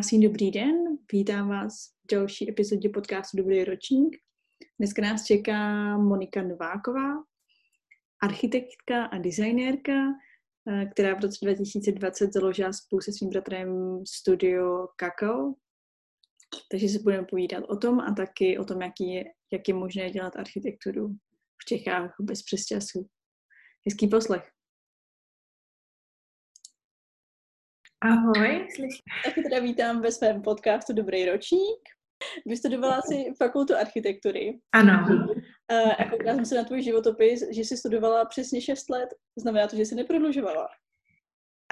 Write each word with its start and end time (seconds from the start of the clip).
Krásný 0.00 0.20
dobrý 0.20 0.50
den, 0.50 0.76
vítám 1.12 1.48
vás 1.48 1.74
v 2.04 2.14
další 2.14 2.50
epizodě 2.50 2.88
podcastu 2.88 3.36
Dobrý 3.36 3.64
ročník. 3.64 4.16
Dneska 4.78 5.02
nás 5.02 5.24
čeká 5.24 5.96
Monika 5.98 6.42
Nováková, 6.42 7.14
architektka 8.22 9.04
a 9.04 9.18
designérka, 9.18 9.92
eh, 10.70 10.86
která 10.86 11.14
v 11.14 11.20
roce 11.20 11.38
2020 11.42 12.32
založila 12.32 12.72
spolu 12.72 13.00
se 13.00 13.12
svým 13.12 13.30
bratrem 13.30 14.02
studio 14.06 14.88
Kakao. 14.96 15.54
Takže 16.70 16.88
se 16.88 16.98
budeme 16.98 17.26
povídat 17.30 17.64
o 17.68 17.76
tom 17.76 18.00
a 18.00 18.14
taky 18.14 18.58
o 18.58 18.64
tom, 18.64 18.82
jak 18.82 19.00
je, 19.00 19.24
jak 19.52 19.68
je 19.68 19.74
možné 19.74 20.10
dělat 20.10 20.36
architekturu 20.36 21.08
v 21.62 21.64
Čechách 21.68 22.14
bez 22.20 22.42
přesčasů. 22.42 23.06
Hezký 23.86 24.08
poslech. 24.08 24.59
Ahoj, 28.02 28.66
slyším. 28.74 29.00
Taky 29.24 29.42
teda 29.42 29.60
vítám 29.60 30.00
ve 30.00 30.12
svém 30.12 30.42
podcastu 30.42 30.92
Dobrý 30.92 31.26
ročník. 31.26 31.80
Vystudovala 32.46 33.00
si 33.02 33.32
fakultu 33.38 33.76
architektury. 33.76 34.58
Ano. 34.72 35.06
A 35.98 36.04
koukala 36.10 36.34
jsem 36.34 36.44
se 36.44 36.54
na 36.54 36.64
tvůj 36.64 36.82
životopis, 36.82 37.44
že 37.50 37.60
jsi 37.60 37.76
studovala 37.76 38.24
přesně 38.24 38.60
6 38.60 38.90
let. 38.90 39.08
Znamená 39.38 39.66
to, 39.66 39.76
že 39.76 39.84
jsi 39.84 39.94
neprodlužovala? 39.94 40.68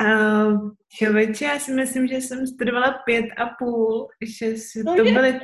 Uh, 0.00 0.70
člověče, 0.98 1.44
já 1.44 1.58
si 1.58 1.72
myslím, 1.72 2.06
že 2.06 2.16
jsem 2.16 2.46
studovala 2.46 2.92
pět 3.04 3.26
a 3.36 3.46
půl, 3.58 4.08
že 4.22 4.56
si, 4.56 4.82
no 4.84 4.96
to 4.96 5.04
je. 5.04 5.12
byly 5.12 5.40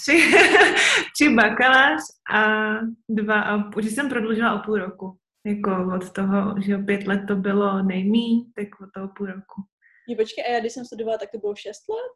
tři, 0.00 0.18
tři 1.14 1.34
bakalář 1.34 2.00
a 2.34 2.70
dva 3.08 3.40
a 3.40 3.70
půl, 3.70 3.82
že 3.82 3.90
jsem 3.90 4.08
prodloužila 4.08 4.60
o 4.60 4.64
půl 4.64 4.78
roku. 4.78 5.18
Jako 5.46 5.92
od 5.96 6.12
toho, 6.12 6.54
že 6.60 6.78
pět 6.78 7.06
let 7.06 7.20
to 7.28 7.36
bylo 7.36 7.82
nejmí, 7.82 8.52
tak 8.54 8.68
od 8.80 8.88
toho 8.94 9.08
půl 9.16 9.26
roku. 9.26 9.62
Je, 10.08 10.16
počkej, 10.16 10.44
a 10.44 10.50
já 10.50 10.60
když 10.60 10.72
jsem 10.72 10.84
studovala, 10.84 11.18
tak 11.18 11.30
to 11.30 11.38
bylo 11.38 11.54
šest 11.54 11.88
let? 11.88 12.14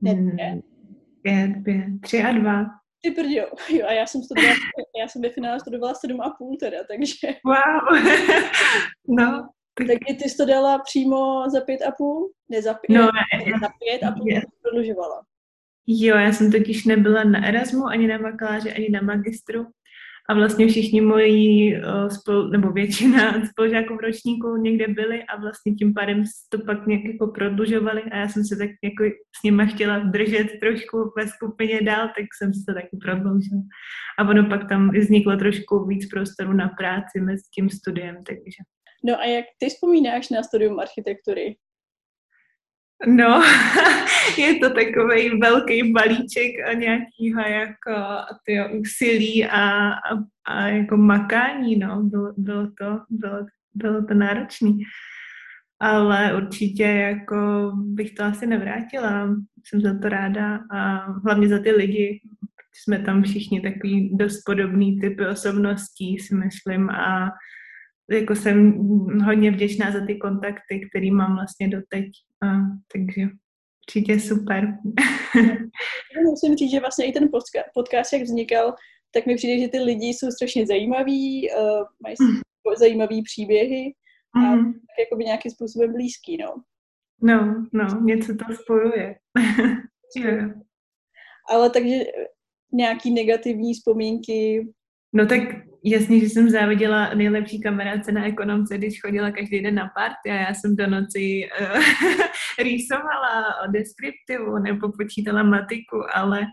Ne, 0.00 0.10
hmm, 0.10 0.36
ne? 0.36 0.62
Pět, 1.22 1.64
pět, 1.64 2.00
tři 2.02 2.22
a 2.22 2.32
dva. 2.32 2.64
Ty 3.00 3.10
prdio. 3.10 3.46
Jo, 3.78 3.86
a 3.86 3.92
já 3.92 4.06
jsem 4.06 4.22
studovala, 4.22 4.54
já 5.00 5.08
jsem 5.08 5.22
ve 5.22 5.30
finále 5.30 5.60
studovala 5.60 5.94
sedm 5.94 6.20
a 6.20 6.34
půl 6.38 6.56
teda, 6.60 6.78
takže... 6.88 7.28
Wow. 7.44 8.02
no. 9.08 9.48
Tak... 9.74 9.86
Takže 9.86 10.22
ty 10.22 10.30
jsi 10.30 10.36
to 10.36 10.44
dala 10.44 10.78
přímo 10.78 11.50
za 11.50 11.60
pět 11.60 11.82
a 11.82 11.90
půl? 11.90 12.32
Ne, 12.48 12.62
za 12.62 12.74
pět, 12.74 12.98
no, 12.98 13.02
ne, 13.02 13.52
za 13.60 13.68
pět 13.78 14.02
a 14.02 14.12
půl 14.12 14.28
yes. 14.28 14.44
prodlužovala. 14.62 15.22
Jo, 15.86 16.16
já 16.16 16.32
jsem 16.32 16.52
totiž 16.52 16.84
nebyla 16.84 17.24
na 17.24 17.46
Erasmu, 17.46 17.84
ani 17.84 18.06
na 18.06 18.18
bakaláři, 18.18 18.72
ani 18.72 18.88
na 18.90 19.00
magistru, 19.00 19.66
a 20.32 20.34
vlastně 20.34 20.66
všichni 20.66 21.00
moji, 21.00 21.76
uh, 21.76 22.08
spol, 22.08 22.48
nebo 22.48 22.72
většina 22.72 23.46
spolužáků 23.50 23.96
v 23.96 24.00
ročníku 24.00 24.56
někde 24.56 24.88
byli 24.88 25.22
a 25.22 25.40
vlastně 25.40 25.74
tím 25.74 25.94
pádem 25.94 26.24
to 26.48 26.58
pak 26.58 26.86
nějak 26.86 27.04
jako 27.04 27.26
prodlužovali 27.26 28.02
a 28.02 28.16
já 28.16 28.28
jsem 28.28 28.44
se 28.44 28.56
tak 28.56 28.70
jako 28.84 29.04
s 29.40 29.42
nima 29.44 29.64
chtěla 29.64 29.98
držet 29.98 30.46
trošku 30.60 31.12
ve 31.16 31.28
skupině 31.28 31.82
dál, 31.82 32.06
tak 32.06 32.26
jsem 32.38 32.54
se 32.54 32.60
to 32.68 32.74
taky 32.74 32.96
prodloužila. 33.02 33.62
A 34.18 34.28
ono 34.28 34.48
pak 34.48 34.68
tam 34.68 34.90
vzniklo 34.90 35.36
trošku 35.36 35.86
víc 35.86 36.08
prostoru 36.10 36.52
na 36.52 36.68
práci 36.68 37.20
mezi 37.20 37.42
tím 37.54 37.70
studiem, 37.70 38.16
takže. 38.26 38.62
No 39.04 39.20
a 39.20 39.24
jak 39.24 39.44
ty 39.58 39.68
vzpomínáš 39.68 40.28
na 40.28 40.42
studium 40.42 40.80
architektury? 40.80 41.56
No, 43.06 43.42
je 44.38 44.54
to 44.54 44.70
takový 44.70 45.38
velký 45.40 45.92
balíček 45.92 46.68
a 46.68 46.72
nějakýho 46.72 47.40
jako 47.40 47.92
tyjo, 48.44 48.68
úsilí 48.80 49.46
a, 49.46 49.90
a, 49.90 49.94
a 50.46 50.66
jako 50.66 50.96
makání, 50.96 51.76
no, 51.76 52.02
bylo, 52.02 52.32
bylo 52.36 52.66
to, 52.66 53.00
bylo, 53.10 53.46
bylo 53.74 54.04
to 54.04 54.14
náročný. 54.14 54.78
Ale 55.80 56.36
určitě 56.36 56.82
jako 56.82 57.72
bych 57.74 58.14
to 58.14 58.24
asi 58.24 58.46
nevrátila. 58.46 59.28
Jsem 59.64 59.80
za 59.80 59.98
to 59.98 60.08
ráda 60.08 60.60
a 60.70 61.10
hlavně 61.12 61.48
za 61.48 61.58
ty 61.58 61.70
lidi. 61.70 62.20
Jsme 62.74 62.98
tam 62.98 63.22
všichni 63.22 63.60
takový 63.60 64.16
dost 64.16 64.42
podobný 64.46 65.00
typy 65.00 65.26
osobností, 65.26 66.18
si 66.18 66.34
myslím, 66.34 66.90
a 66.90 67.30
jako 68.12 68.34
jsem 68.34 68.72
hodně 69.24 69.50
vděčná 69.50 69.92
za 69.92 70.06
ty 70.06 70.16
kontakty, 70.16 70.88
které 70.90 71.10
mám 71.10 71.34
vlastně 71.34 71.68
doteď. 71.68 72.04
A, 72.42 72.46
takže 72.92 73.28
určitě 73.88 74.20
super. 74.20 74.78
Musím 76.24 76.56
říct, 76.56 76.70
že 76.70 76.80
vlastně 76.80 77.06
i 77.06 77.12
ten 77.12 77.28
podcast, 77.74 78.12
jak 78.12 78.22
vznikal, 78.22 78.74
tak 79.10 79.26
mi 79.26 79.34
přijde, 79.34 79.58
že 79.58 79.68
ty 79.68 79.78
lidi 79.78 80.06
jsou 80.06 80.30
strašně 80.30 80.66
zajímaví, 80.66 81.50
uh, 81.50 81.84
mají 82.02 82.16
mm. 82.20 82.40
zajímavé 82.78 83.16
příběhy 83.24 83.94
a 84.34 84.38
mm. 84.38 84.72
tak 84.72 84.98
jakoby 84.98 85.24
nějakým 85.24 85.50
způsobem 85.50 85.92
blízký, 85.92 86.36
no. 86.36 86.62
No, 87.22 87.66
no, 87.72 88.00
něco 88.04 88.34
to 88.34 88.54
spojuje. 88.54 89.16
Ale 91.50 91.70
takže 91.70 91.96
nějaký 92.72 93.10
negativní 93.14 93.74
vzpomínky? 93.74 94.68
No 95.12 95.26
tak 95.26 95.40
jasně, 95.84 96.20
že 96.20 96.28
jsem 96.28 96.50
záviděla 96.50 97.14
nejlepší 97.14 97.60
kamarádce 97.60 98.12
na 98.12 98.26
ekonomce, 98.26 98.78
když 98.78 99.00
chodila 99.00 99.30
každý 99.30 99.62
den 99.62 99.74
na 99.74 99.90
party 99.96 100.30
a 100.30 100.34
já 100.34 100.54
jsem 100.54 100.76
do 100.76 100.86
noci 100.86 101.48
uh, 101.60 101.82
rýsovala 102.64 103.62
o 103.64 103.70
deskriptivu 103.70 104.58
nebo 104.58 104.92
počítala 104.92 105.42
matiku, 105.42 105.96
ale 106.14 106.46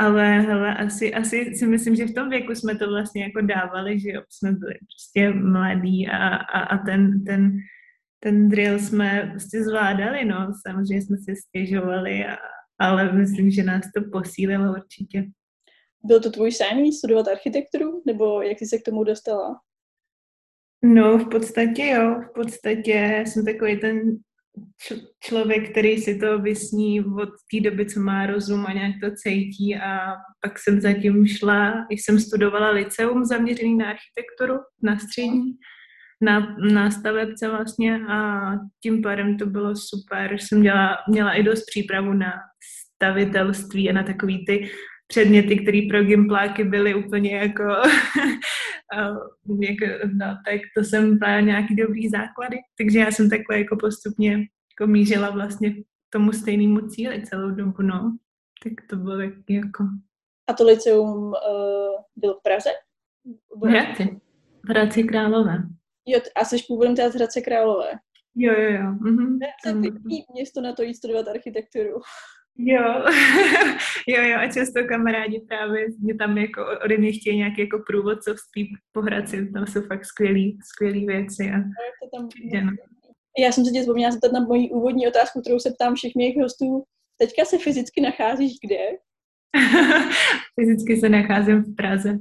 ale 0.00 0.40
hele, 0.40 0.74
asi, 0.74 1.14
asi 1.14 1.54
si 1.54 1.66
myslím, 1.66 1.96
že 1.96 2.06
v 2.06 2.14
tom 2.14 2.30
věku 2.30 2.54
jsme 2.54 2.76
to 2.76 2.88
vlastně 2.88 3.22
jako 3.22 3.40
dávali, 3.40 4.00
že 4.00 4.10
jo, 4.10 4.22
jsme 4.30 4.52
byli 4.52 4.74
prostě 4.74 5.30
mladí 5.30 6.08
a, 6.08 6.28
a, 6.36 6.60
a 6.60 6.78
ten, 6.78 7.24
ten, 7.24 7.58
ten 8.20 8.48
drill 8.48 8.78
jsme 8.78 9.28
prostě 9.30 9.64
zvládali, 9.64 10.24
no. 10.24 10.52
Samozřejmě 10.66 11.02
jsme 11.02 11.16
si 11.16 11.36
stěžovali, 11.36 12.26
a, 12.26 12.36
ale 12.78 13.12
myslím, 13.12 13.50
že 13.50 13.62
nás 13.62 13.82
to 13.96 14.02
posílilo 14.12 14.72
určitě. 14.72 15.24
Byl 16.04 16.20
to 16.20 16.30
tvůj 16.30 16.52
sen 16.52 16.92
studovat 16.92 17.28
architekturu, 17.28 18.02
nebo 18.06 18.42
jak 18.42 18.58
jsi 18.58 18.66
se 18.66 18.78
k 18.78 18.84
tomu 18.84 19.04
dostala? 19.04 19.60
No, 20.84 21.18
v 21.18 21.28
podstatě 21.28 21.86
jo. 21.86 22.20
V 22.30 22.32
podstatě 22.34 23.24
jsem 23.26 23.44
takový 23.44 23.80
ten 23.80 24.00
člověk, 25.20 25.70
který 25.70 25.98
si 25.98 26.18
to 26.18 26.38
vysní 26.38 27.00
od 27.00 27.28
té 27.50 27.70
doby, 27.70 27.86
co 27.86 28.00
má 28.00 28.26
rozum 28.26 28.66
a 28.66 28.72
nějak 28.72 28.94
to 29.02 29.10
cítí 29.14 29.76
a 29.76 30.16
pak 30.40 30.58
jsem 30.58 30.80
zatím 30.80 31.26
šla, 31.26 31.86
jsem 31.90 32.20
studovala 32.20 32.70
liceum 32.70 33.24
zaměřený 33.24 33.76
na 33.76 33.86
architekturu, 33.90 34.54
na 34.82 34.98
střední, 34.98 35.52
na, 36.20 36.56
na 36.72 36.90
stavebce 36.90 37.48
vlastně 37.48 38.00
a 38.08 38.50
tím 38.82 39.02
pádem 39.02 39.38
to 39.38 39.46
bylo 39.46 39.76
super. 39.76 40.36
Jsem 40.40 40.62
dělala, 40.62 40.96
měla 41.08 41.32
i 41.32 41.42
dost 41.42 41.64
přípravu 41.66 42.12
na 42.12 42.32
stavitelství 42.94 43.90
a 43.90 43.92
na 43.92 44.02
takový 44.02 44.46
ty 44.46 44.70
předměty, 45.08 45.58
které 45.58 45.80
pro 45.90 46.04
gimpláky 46.04 46.64
byly 46.64 46.94
úplně 46.94 47.36
jako, 47.36 47.62
jako 49.60 49.84
no, 50.12 50.26
tak 50.46 50.60
to 50.76 50.84
jsem 50.84 51.18
právě 51.18 51.42
nějaký 51.42 51.76
dobrý 51.76 52.08
základy. 52.08 52.56
Takže 52.78 52.98
já 52.98 53.10
jsem 53.10 53.30
takhle 53.30 53.58
jako 53.58 53.76
postupně 53.76 54.32
jako 54.80 54.90
mířila 54.90 55.30
vlastně 55.30 55.74
k 55.74 55.84
tomu 56.12 56.32
stejnému 56.32 56.88
cíli 56.88 57.22
celou 57.22 57.50
dobu, 57.50 57.82
no. 57.82 58.16
Tak 58.64 58.72
to 58.90 58.96
bylo 58.96 59.16
taky 59.16 59.54
jako... 59.54 59.84
A 60.46 60.52
to 60.52 60.64
liceum 60.64 61.26
uh, 61.26 61.34
bylo 62.16 62.34
v 62.34 62.42
Praze? 62.42 62.70
V 63.62 63.66
Hradci. 63.66 64.20
V 64.64 64.68
Hradci 64.68 65.04
Králové. 65.04 65.62
Jo, 66.06 66.20
a 66.36 66.44
jsi 66.44 66.56
původem 66.68 66.96
té 66.96 67.08
Hradce 67.08 67.40
Králové? 67.40 67.92
Jo, 68.34 68.52
jo, 68.52 68.70
jo. 68.70 68.92
Mhm. 69.00 69.38
To 69.62 69.68
je 69.68 69.74
pěkný 69.74 70.24
město 70.34 70.60
na 70.60 70.72
to 70.72 70.82
jít 70.82 70.94
studovat 70.94 71.28
architekturu. 71.28 72.00
Jo, 72.60 72.82
jo, 74.08 74.22
jo, 74.22 74.38
a 74.38 74.52
často 74.52 74.84
kamarádi 74.88 75.40
právě 75.48 75.86
mě 76.00 76.14
tam 76.14 76.38
jako 76.38 76.66
ode 76.84 76.98
mě 76.98 77.12
chtějí 77.12 77.36
nějaké 77.36 77.62
jako 77.62 77.82
průvodcovství 77.86 78.76
po 78.92 79.00
Hradci, 79.00 79.50
tam 79.52 79.66
jsou 79.66 79.80
fakt 79.80 80.04
skvělý, 80.04 80.58
skvělý 80.64 81.06
věci. 81.06 81.50
A... 81.50 81.56
tam... 82.16 82.28
Já 83.38 83.52
jsem 83.52 83.64
se 83.64 83.70
tě 83.70 83.80
vzpomněla 83.80 84.12
zeptat 84.12 84.32
na 84.32 84.40
moji 84.40 84.70
úvodní 84.70 85.08
otázku, 85.08 85.40
kterou 85.40 85.58
se 85.58 85.70
ptám 85.70 85.94
všech 85.94 86.14
mých 86.14 86.36
hostů. 86.36 86.84
Teďka 87.18 87.44
se 87.44 87.58
fyzicky 87.58 88.00
nacházíš 88.00 88.52
kde? 88.64 88.78
fyzicky 90.60 90.96
se 90.96 91.08
nacházím 91.08 91.62
v 91.62 91.74
Praze. 91.74 92.18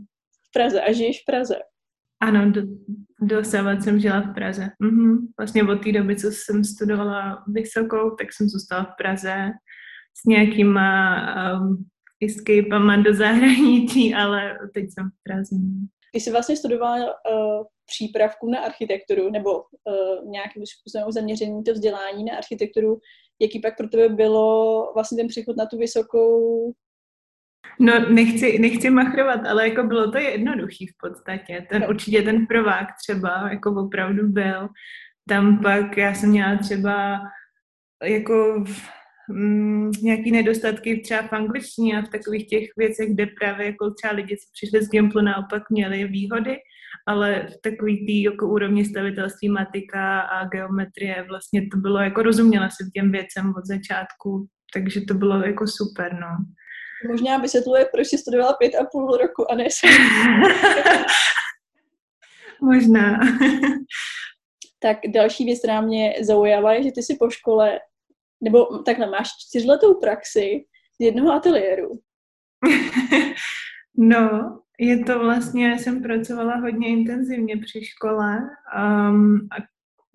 V 0.47 0.51
Praze 0.53 0.81
a 0.81 0.91
žiješ 0.91 1.21
v 1.21 1.25
Praze? 1.25 1.55
Ano, 2.21 2.51
do, 2.51 2.61
dosávat 3.21 3.83
jsem 3.83 3.99
žila 3.99 4.19
v 4.19 4.33
Praze. 4.33 4.69
Mhm. 4.79 5.27
Vlastně 5.39 5.63
od 5.63 5.83
té 5.83 5.91
doby, 5.91 6.15
co 6.15 6.31
jsem 6.31 6.63
studovala 6.63 7.43
vysokou, 7.47 8.15
tak 8.15 8.33
jsem 8.33 8.49
zůstala 8.49 8.83
v 8.83 8.97
Praze 8.97 9.51
s 10.21 10.25
nějakýma 10.25 11.17
um, 11.53 11.85
escapama 12.23 12.97
do 12.97 13.13
zahraničí, 13.13 14.13
ale 14.13 14.57
teď 14.73 14.83
jsem 14.83 15.09
v 15.09 15.23
Praze. 15.23 15.55
Ty 16.13 16.19
jsi 16.19 16.31
vlastně 16.31 16.55
studovala 16.55 17.05
uh, 17.05 17.65
přípravku 17.85 18.51
na 18.51 18.59
architekturu 18.59 19.31
nebo 19.31 19.51
uh, 19.53 20.31
nějakým 20.31 20.63
způsobem 20.65 21.11
zaměření 21.11 21.63
to 21.63 21.73
vzdělání 21.73 22.23
na 22.23 22.37
architekturu. 22.37 22.99
Jaký 23.41 23.59
pak 23.59 23.77
pro 23.77 23.87
tebe 23.87 24.09
bylo 24.09 24.91
vlastně 24.93 25.17
ten 25.17 25.27
přechod 25.27 25.57
na 25.57 25.65
tu 25.65 25.77
vysokou 25.77 26.73
No, 27.79 28.09
nechci, 28.09 28.59
nechci 28.59 28.89
machrovat, 28.89 29.45
ale 29.45 29.69
jako 29.69 29.83
bylo 29.83 30.11
to 30.11 30.17
jednoduchý 30.17 30.87
v 30.87 30.97
podstatě. 31.01 31.65
Ten 31.69 31.85
určitě 31.89 32.21
ten 32.21 32.47
provák 32.47 32.87
třeba 33.03 33.49
jako 33.51 33.75
opravdu 33.85 34.27
byl. 34.27 34.69
Tam 35.29 35.61
pak 35.61 35.97
já 35.97 36.13
jsem 36.13 36.29
měla 36.29 36.57
třeba 36.57 37.19
jako 38.03 38.63
mm, 39.29 39.91
nějaký 40.01 40.31
nedostatky 40.31 41.01
třeba 41.03 41.21
v 41.21 41.33
angličtině 41.33 41.97
a 41.97 42.01
v 42.01 42.09
takových 42.09 42.47
těch 42.47 42.63
věcech, 42.77 43.13
kde 43.13 43.25
právě 43.25 43.65
jako 43.65 43.91
třeba 43.91 44.13
lidi, 44.13 44.37
co 44.37 44.49
přišli 44.53 44.85
z 44.85 44.89
Gimplu, 44.89 45.21
naopak 45.21 45.63
měli 45.69 46.07
výhody, 46.07 46.57
ale 47.07 47.47
v 47.47 47.61
takový 47.69 48.05
tý 48.05 48.23
jako 48.23 48.47
úrovni 48.47 48.85
stavitelství, 48.85 49.49
matika 49.49 50.19
a 50.19 50.45
geometrie 50.45 51.25
vlastně 51.29 51.67
to 51.71 51.77
bylo 51.77 51.99
jako 51.99 52.23
rozuměla 52.23 52.69
se 52.69 52.89
těm 52.95 53.11
věcem 53.11 53.53
od 53.57 53.65
začátku, 53.65 54.47
takže 54.73 55.01
to 55.07 55.13
bylo 55.13 55.45
jako 55.45 55.67
super, 55.67 56.13
no. 56.13 56.27
Možná 57.07 57.37
vysvětluje, 57.37 57.85
proč 57.93 58.07
jsi 58.07 58.17
studovala 58.17 58.53
pět 58.53 58.75
a 58.75 58.85
půl 58.91 59.17
roku 59.17 59.51
a 59.51 59.55
ne 59.55 59.63
Možná. 62.61 63.19
tak 64.79 64.97
další 65.13 65.45
věc, 65.45 65.59
která 65.59 65.81
mě 65.81 66.13
zaujala, 66.21 66.73
je, 66.73 66.83
že 66.83 66.91
ty 66.91 67.03
si 67.03 67.15
po 67.19 67.29
škole, 67.29 67.79
nebo 68.41 68.77
takhle 68.77 69.09
máš 69.09 69.27
čtyřletou 69.47 69.93
praxi 69.93 70.65
z 71.01 71.05
jednoho 71.05 71.33
ateliéru. 71.33 71.91
no, 73.97 74.59
je 74.79 75.03
to 75.03 75.19
vlastně, 75.19 75.79
jsem 75.79 76.01
pracovala 76.01 76.55
hodně 76.55 76.87
intenzivně 76.87 77.57
při 77.57 77.85
škole 77.85 78.39
um, 79.09 79.47
a 79.51 79.55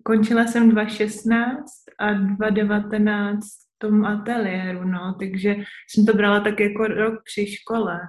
končila 0.03 0.47
jsem 0.47 0.69
2016 0.69 1.65
a 1.99 2.13
2019 2.13 3.45
v 3.45 3.77
tom 3.77 4.05
ateliéru, 4.05 4.83
no, 4.83 5.15
takže 5.19 5.55
jsem 5.89 6.05
to 6.05 6.13
brala 6.13 6.39
tak 6.39 6.59
jako 6.59 6.87
rok 6.87 7.13
při 7.25 7.47
škole. 7.47 7.99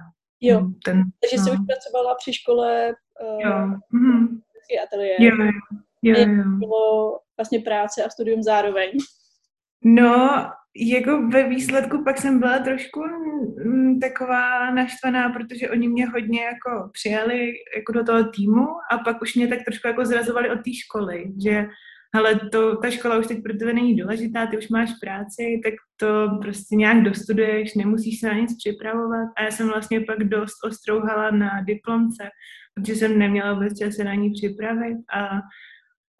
Jo, 0.41 0.67
Ten, 0.85 1.03
takže 1.21 1.37
no. 1.37 1.43
jsi 1.43 1.51
už 1.51 1.57
pracovala 1.67 2.15
při 2.15 2.33
škole 2.33 2.93
uh, 3.21 3.41
jo. 3.41 3.51
Mm-hmm. 3.93 4.27
ateliér. 4.83 5.21
Jo, 5.21 5.35
jo. 5.45 5.51
Jo, 6.01 6.15
jo. 6.17 6.43
bylo 6.45 7.19
vlastně 7.37 7.59
práce 7.59 8.03
a 8.03 8.09
studium 8.09 8.43
zároveň? 8.43 8.91
No, 9.87 10.49
jako 10.75 11.27
ve 11.27 11.49
výsledku 11.49 12.03
pak 12.03 12.17
jsem 12.17 12.39
byla 12.39 12.59
trošku 12.59 12.99
mm, 13.65 13.99
taková 13.99 14.71
naštvaná, 14.71 15.29
protože 15.29 15.69
oni 15.69 15.87
mě 15.87 16.07
hodně 16.07 16.43
jako 16.43 16.89
přijali 16.93 17.53
jako 17.77 17.91
do 17.91 18.03
toho 18.03 18.23
týmu 18.23 18.67
a 18.91 18.97
pak 18.97 19.21
už 19.21 19.35
mě 19.35 19.47
tak 19.47 19.59
trošku 19.65 19.87
jako 19.87 20.05
zrazovali 20.05 20.49
od 20.49 20.55
té 20.55 20.73
školy, 20.73 21.33
že 21.45 21.67
ale 22.15 22.39
to, 22.51 22.77
ta 22.77 22.89
škola 22.89 23.17
už 23.17 23.27
teď 23.27 23.43
pro 23.43 23.57
tebe 23.57 23.73
není 23.73 23.95
důležitá, 23.95 24.47
ty 24.47 24.57
už 24.57 24.69
máš 24.69 24.89
práci, 25.01 25.61
tak 25.63 25.73
to 25.95 26.29
prostě 26.41 26.75
nějak 26.75 27.03
dostuduješ, 27.03 27.75
nemusíš 27.75 28.19
se 28.19 28.27
na 28.27 28.33
nic 28.33 28.57
připravovat. 28.57 29.27
A 29.37 29.43
já 29.43 29.51
jsem 29.51 29.67
vlastně 29.67 30.01
pak 30.01 30.23
dost 30.23 30.63
ostrouhala 30.65 31.31
na 31.31 31.61
diplomce, 31.61 32.29
protože 32.73 32.95
jsem 32.95 33.19
neměla 33.19 33.53
vůbec 33.53 33.95
se 33.95 34.03
na 34.03 34.13
ní 34.13 34.31
připravit 34.31 34.97
a 35.15 35.39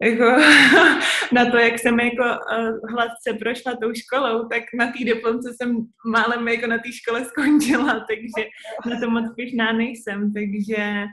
jako 0.02 0.24
na 1.32 1.50
to, 1.50 1.56
jak 1.58 1.78
jsem 1.78 2.00
jako 2.00 2.22
uh, 2.22 2.90
hladce 2.90 3.32
prošla 3.38 3.76
tou 3.76 3.94
školou, 3.94 4.48
tak 4.48 4.62
na 4.78 4.86
té 4.86 5.04
diplomce 5.04 5.54
jsem 5.54 5.76
málem 6.06 6.48
jako 6.48 6.66
na 6.66 6.78
té 6.78 6.92
škole 6.92 7.24
skončila, 7.24 7.92
takže 8.08 8.48
na 8.90 9.00
to 9.00 9.10
moc 9.10 9.34
pyšná 9.36 9.72
nejsem, 9.72 10.32
takže 10.32 11.06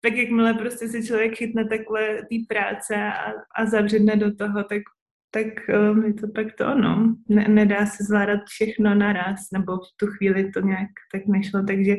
tak 0.00 0.16
jakmile 0.16 0.54
prostě 0.54 0.88
si 0.88 1.06
člověk 1.06 1.36
chytne 1.36 1.68
takhle 1.68 2.16
té 2.16 2.36
práce 2.48 2.96
a, 2.96 3.32
a 3.56 3.66
zavředne 3.66 4.16
do 4.16 4.34
toho, 4.34 4.64
tak, 4.64 4.82
tak 5.30 5.46
um, 5.90 6.04
je 6.04 6.14
to 6.14 6.28
pak 6.28 6.46
to 6.58 6.66
ono. 6.66 7.16
Ne, 7.28 7.48
nedá 7.48 7.86
se 7.86 8.04
zvládat 8.04 8.40
všechno 8.46 8.94
naraz, 8.94 9.40
nebo 9.52 9.76
v 9.76 9.96
tu 9.96 10.06
chvíli 10.06 10.50
to 10.50 10.60
nějak 10.60 10.88
tak 11.12 11.22
nešlo, 11.26 11.62
takže 11.62 11.96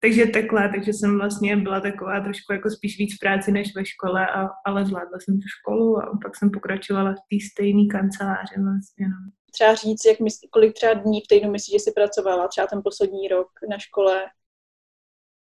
takže 0.00 0.26
takhle, 0.26 0.68
takže 0.68 0.92
jsem 0.92 1.18
vlastně 1.18 1.56
byla 1.56 1.80
taková 1.80 2.20
trošku 2.20 2.52
jako 2.52 2.70
spíš 2.70 2.98
víc 2.98 3.14
v 3.16 3.18
práci 3.18 3.52
než 3.52 3.74
ve 3.74 3.84
škole, 3.84 4.26
a, 4.26 4.48
ale 4.66 4.86
zvládla 4.86 5.18
jsem 5.20 5.34
tu 5.34 5.48
školu 5.48 5.98
a 5.98 6.18
pak 6.22 6.36
jsem 6.36 6.50
pokračovala 6.50 7.12
v 7.12 7.14
té 7.30 7.36
stejné 7.52 7.86
kanceláři 7.90 8.54
vlastně. 8.60 9.08
No. 9.08 9.16
Třeba 9.52 9.74
říct, 9.74 10.04
jak 10.04 10.20
myslí, 10.20 10.48
kolik 10.52 10.74
třeba 10.74 10.94
dní 10.94 11.20
v 11.20 11.28
týdnu 11.28 11.50
myslíš, 11.50 11.72
že 11.72 11.78
jsi 11.78 11.92
pracovala, 11.92 12.48
třeba 12.48 12.66
ten 12.66 12.80
poslední 12.84 13.28
rok 13.28 13.48
na 13.70 13.78
škole? 13.78 14.24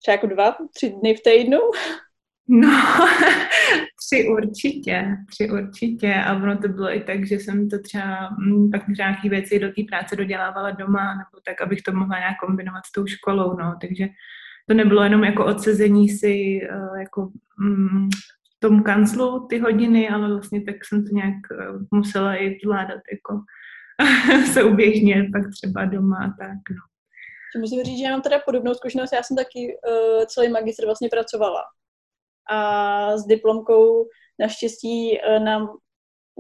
Třeba 0.02 0.12
jako 0.12 0.26
dva, 0.26 0.56
tři 0.74 0.90
dny 0.90 1.14
v 1.14 1.22
týdnu? 1.22 1.58
No, 2.52 2.68
tři 4.06 4.28
určitě, 4.28 5.16
tři 5.30 5.50
určitě. 5.50 6.14
A 6.14 6.34
ono 6.34 6.58
to 6.58 6.68
bylo 6.68 6.96
i 6.96 7.00
tak, 7.00 7.26
že 7.26 7.34
jsem 7.34 7.68
to 7.68 7.78
třeba 7.78 8.30
mm, 8.30 8.70
pak 8.70 8.88
nějaké 8.88 9.28
věci 9.28 9.58
do 9.58 9.68
té 9.68 9.82
práce 9.88 10.16
dodělávala 10.16 10.70
doma, 10.70 11.14
nebo 11.14 11.40
tak, 11.44 11.60
abych 11.60 11.82
to 11.82 11.92
mohla 11.92 12.18
nějak 12.18 12.36
kombinovat 12.46 12.86
s 12.86 12.92
tou 12.92 13.06
školou, 13.06 13.56
no. 13.56 13.74
Takže 13.80 14.08
to 14.70 14.74
nebylo 14.74 15.02
jenom 15.02 15.24
jako 15.24 15.46
odsezení 15.46 16.08
si 16.08 16.60
uh, 16.72 17.00
jako 17.00 17.30
mm, 17.58 18.08
v 18.56 18.60
tom 18.60 18.82
kanclu 18.82 19.46
ty 19.46 19.58
hodiny, 19.58 20.08
ale 20.08 20.28
vlastně 20.28 20.62
tak 20.62 20.84
jsem 20.84 21.04
to 21.04 21.14
nějak 21.14 21.34
uh, 21.50 21.82
musela 21.90 22.36
i 22.36 22.58
zvládat 22.64 23.00
jako 23.12 23.40
souběžně, 24.52 25.28
pak 25.32 25.42
třeba 25.50 25.84
doma 25.84 26.16
a 26.16 26.28
tak, 26.44 26.58
no. 26.70 26.82
Musím 27.60 27.82
říct, 27.82 27.98
že 27.98 28.04
já 28.04 28.10
mám 28.10 28.22
teda 28.22 28.38
podobnou 28.46 28.74
zkušenost, 28.74 29.12
já 29.12 29.22
jsem 29.22 29.36
taky 29.36 29.76
uh, 29.88 30.24
celý 30.24 30.48
magistr 30.48 30.84
vlastně 30.84 31.08
pracovala. 31.08 31.62
A 32.50 33.16
s 33.16 33.26
diplomkou 33.26 34.06
naštěstí 34.38 35.18
uh, 35.18 35.44
nám 35.44 35.68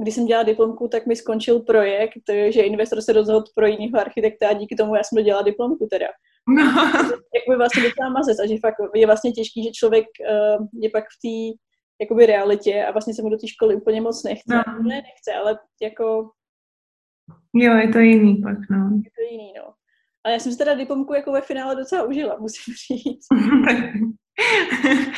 když 0.02 0.14
jsem 0.14 0.26
dělala 0.26 0.44
diplomku, 0.44 0.88
tak 0.88 1.06
mi 1.06 1.16
skončil 1.16 1.60
projekt, 1.60 2.22
že 2.48 2.62
investor 2.62 3.00
se 3.02 3.12
rozhodl 3.12 3.44
pro 3.54 3.66
jiného 3.66 4.00
architekta 4.00 4.48
a 4.48 4.52
díky 4.52 4.74
tomu 4.76 4.94
já 4.94 5.02
jsem 5.04 5.16
dodělala 5.16 5.42
diplomku 5.42 5.86
teda. 5.90 6.06
No. 6.56 6.64
Jak 7.34 7.44
by 7.48 7.56
vlastně 7.56 7.82
docela 7.82 8.10
mazec 8.10 8.40
a 8.40 8.46
že 8.46 8.54
fakt 8.60 8.74
je 8.94 9.06
vlastně 9.06 9.32
těžký, 9.32 9.64
že 9.64 9.70
člověk 9.70 10.06
uh, 10.20 10.66
je 10.82 10.90
pak 10.90 11.04
v 11.04 11.20
té 11.22 11.58
jakoby 12.00 12.26
realitě 12.26 12.84
a 12.84 12.92
vlastně 12.92 13.14
se 13.14 13.22
mu 13.22 13.30
do 13.30 13.36
té 13.36 13.48
školy 13.48 13.76
úplně 13.76 14.00
moc 14.00 14.24
nechce. 14.24 14.54
No. 14.54 14.62
Ne, 14.82 14.94
nechce, 14.94 15.32
ale 15.40 15.58
jako... 15.82 16.30
Jo, 17.54 17.76
je 17.76 17.88
to 17.88 17.98
jiný 17.98 18.36
pak, 18.36 18.58
no. 18.70 18.90
Je 19.04 19.10
to 19.10 19.22
jiný, 19.30 19.52
no. 19.56 19.74
Ale 20.24 20.32
já 20.32 20.38
jsem 20.38 20.52
si 20.52 20.58
teda 20.58 20.74
diplomku 20.74 21.14
jako 21.14 21.32
ve 21.32 21.40
finále 21.40 21.76
docela 21.76 22.04
užila, 22.04 22.36
musím 22.40 22.74
říct. 22.88 23.26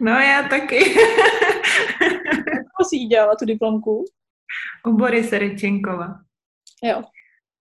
no 0.00 0.12
já 0.12 0.48
taky. 0.48 0.76
Jak 0.76 2.88
jsi 2.88 2.96
dělala 2.96 3.36
tu 3.36 3.44
diplomku? 3.44 4.04
U 4.86 4.92
Borise 4.92 5.38
Rečenkova. 5.38 6.14
Jo. 6.84 7.02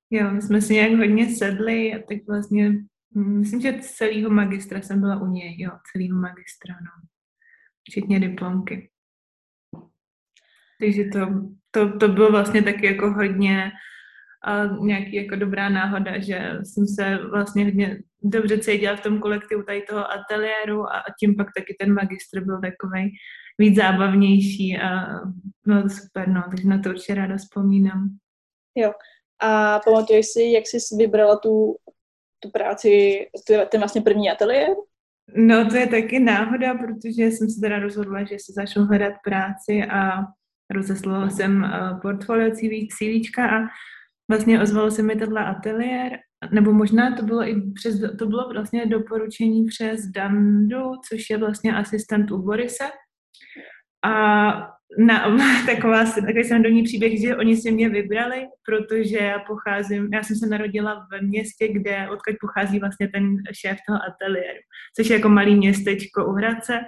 Jo, 0.10 0.32
my 0.32 0.42
jsme 0.42 0.62
si 0.62 0.74
nějak 0.74 0.92
hodně 0.92 1.36
sedli 1.36 1.94
a 1.94 1.98
tak 1.98 2.18
vlastně, 2.28 2.72
myslím, 3.16 3.62
že 3.62 3.80
celého 3.82 4.30
magistra 4.30 4.82
jsem 4.82 5.00
byla 5.00 5.22
u 5.22 5.26
něj, 5.28 5.62
jo, 5.62 5.72
celého 5.92 6.20
magistra, 6.20 6.76
no. 6.82 7.08
Včetně 7.90 8.20
diplomky. 8.20 8.90
Takže 10.80 11.04
to, 11.04 11.20
to, 11.72 11.98
to 11.98 12.08
bylo 12.08 12.32
vlastně 12.32 12.64
taky 12.64 12.86
jako 12.86 13.12
hodně 13.12 13.72
a 14.46 14.66
nějaký 14.66 15.16
jako 15.16 15.36
dobrá 15.36 15.70
náhoda, 15.70 16.20
že 16.20 16.52
jsem 16.64 16.88
se 16.88 17.18
vlastně 17.32 17.66
hodně 17.66 17.98
dobře 18.24 18.60
cítila 18.60 18.96
v 18.96 19.02
tom 19.02 19.20
kolektivu 19.20 19.64
tady 19.64 19.82
toho 19.82 20.12
ateliéru 20.12 20.84
a, 20.84 21.00
a 21.00 21.14
tím 21.20 21.36
pak 21.36 21.48
taky 21.58 21.76
ten 21.80 21.94
magistr 21.94 22.44
byl 22.44 22.62
takový 22.62 23.12
víc 23.58 23.76
zábavnější 23.76 24.78
a 24.78 25.06
bylo 25.66 25.82
to 25.82 25.90
super, 25.90 26.28
no, 26.28 26.44
takže 26.50 26.68
na 26.68 26.80
to 26.80 26.90
určitě 26.90 27.16
ráda 27.16 27.38
vzpomínám. 27.38 28.10
Jo, 28.76 28.92
a 29.42 29.80
pamatuješ 29.80 30.26
si, 30.26 30.44
jak 30.44 30.68
jsi 30.68 30.78
vybrala 30.98 31.38
tu, 31.38 31.76
tu 32.40 32.50
práci, 32.52 33.20
ten 33.70 33.80
vlastně 33.80 34.02
první 34.02 34.32
ateliér? 34.32 34.70
No 35.36 35.70
to 35.70 35.76
je 35.76 35.88
taky 35.88 36.20
náhoda, 36.20 36.74
protože 36.76 37.24
jsem 37.24 37.50
se 37.50 37.62
teda 37.62 37.80
rozhodla, 37.80 38.24
že 38.24 38.36
se 38.40 38.54
začnu 38.54 38.86
hledat 38.86 39.14
práci 39.24 39.84
a 39.84 40.22
rozeslala 40.74 41.30
jsem 41.30 41.64
uh, 41.64 42.00
portfolio 42.00 42.52
CV, 42.52 42.88
CVčka 42.98 43.48
a 43.50 43.68
vlastně 44.30 44.62
ozvalo 44.62 44.92
se 44.92 45.04
mi 45.04 45.16
tohle 45.16 45.46
ateliér, 45.46 46.20
nebo 46.52 46.74
možná 46.74 47.16
to 47.16 47.24
bylo 47.24 47.50
i 47.50 47.72
přes, 47.72 48.00
to 48.20 48.26
bylo 48.26 48.50
vlastně 48.50 48.86
doporučení 48.86 49.66
přes 49.66 50.06
Dandu, 50.06 50.92
což 51.10 51.30
je 51.30 51.38
vlastně 51.38 51.76
asistent 51.76 52.32
u 52.32 52.38
Borise. 52.38 52.84
A 54.06 54.75
na, 54.98 55.38
taková, 55.66 56.06
takový 56.06 56.44
srandovní 56.44 56.84
příběh, 56.84 57.22
že 57.22 57.36
oni 57.36 57.58
si 57.58 57.72
mě 57.72 57.90
vybrali, 57.90 58.48
protože 58.66 59.18
já 59.18 59.40
pocházím, 59.40 60.10
já 60.14 60.24
jsem 60.24 60.36
se 60.36 60.48
narodila 60.48 61.08
v 61.12 61.22
městě, 61.22 61.68
kde 61.68 62.10
odkud 62.10 62.36
pochází 62.42 62.80
vlastně 62.80 63.08
ten 63.08 63.36
šéf 63.54 63.78
toho 63.88 64.00
ateliéru, 64.08 64.60
což 64.96 65.10
je 65.10 65.16
jako 65.16 65.30
malý 65.30 65.56
městečko 65.56 66.26
u 66.26 66.32
Hradce, 66.32 66.80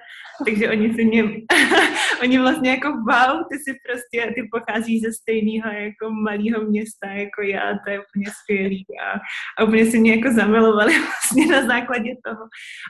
takže 0.46 0.70
oni 0.70 0.94
si 0.94 1.06
mě, 1.06 1.24
oni 2.22 2.40
vlastně 2.40 2.70
jako 2.70 2.92
wow, 2.92 3.44
ty 3.52 3.58
si 3.58 3.78
prostě, 3.88 4.34
ty 4.36 4.50
pochází 4.52 5.00
ze 5.00 5.14
stejného 5.14 5.70
jako 5.72 6.10
malého 6.12 6.62
města 6.62 7.08
jako 7.08 7.42
já, 7.42 7.74
to 7.86 7.92
je 7.92 8.00
úplně 8.00 8.26
skvělý. 8.42 8.86
A, 9.06 9.20
a 9.58 9.64
úplně 9.64 9.86
si 9.86 10.00
mě 10.00 10.16
jako 10.16 10.36
zamilovali 10.36 10.94
vlastně 11.00 11.46
na 11.48 11.68
základě 11.68 12.14
toho. 12.26 12.44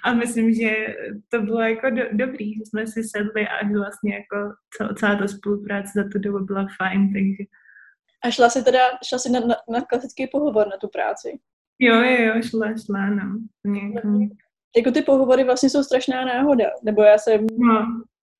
A 0.04 0.14
myslím, 0.14 0.54
že 0.54 0.96
to 1.32 1.42
bylo 1.42 1.62
jako 1.62 1.90
do, 1.90 2.04
dobrý, 2.12 2.54
že 2.54 2.62
jsme 2.66 2.88
si 2.88 3.04
sedli 3.04 3.48
a 3.48 3.68
vlastně 3.78 4.14
jako 4.14 4.54
celá 5.00 5.16
ta 5.16 5.28
spolupráce 5.28 5.92
za 5.96 6.04
tu 6.12 6.20
dobu 6.20 6.40
byla 6.40 6.68
fajn, 6.78 7.14
takže. 7.14 7.44
A 8.24 8.32
šla 8.32 8.50
jsi 8.50 8.64
teda, 8.64 8.80
šla 9.08 9.20
jsi 9.20 9.30
na, 9.32 9.40
na, 9.40 9.56
na 9.70 9.82
klasický 9.82 10.28
pohovor 10.28 10.68
na 10.68 10.78
tu 10.78 10.88
práci? 10.88 11.40
Jo, 11.80 11.96
jo, 11.96 12.24
jo, 12.24 12.42
šla, 12.42 12.68
šla, 12.86 13.10
no. 13.10 13.40
Nějak, 13.66 14.06
jako 14.78 14.92
ty 14.92 15.02
pohovory 15.02 15.44
vlastně 15.44 15.70
jsou 15.70 15.84
strašná 15.84 16.26
náhoda, 16.26 16.66
nebo 16.84 17.04
já 17.04 17.18
jsem... 17.18 17.48
No, 17.58 17.86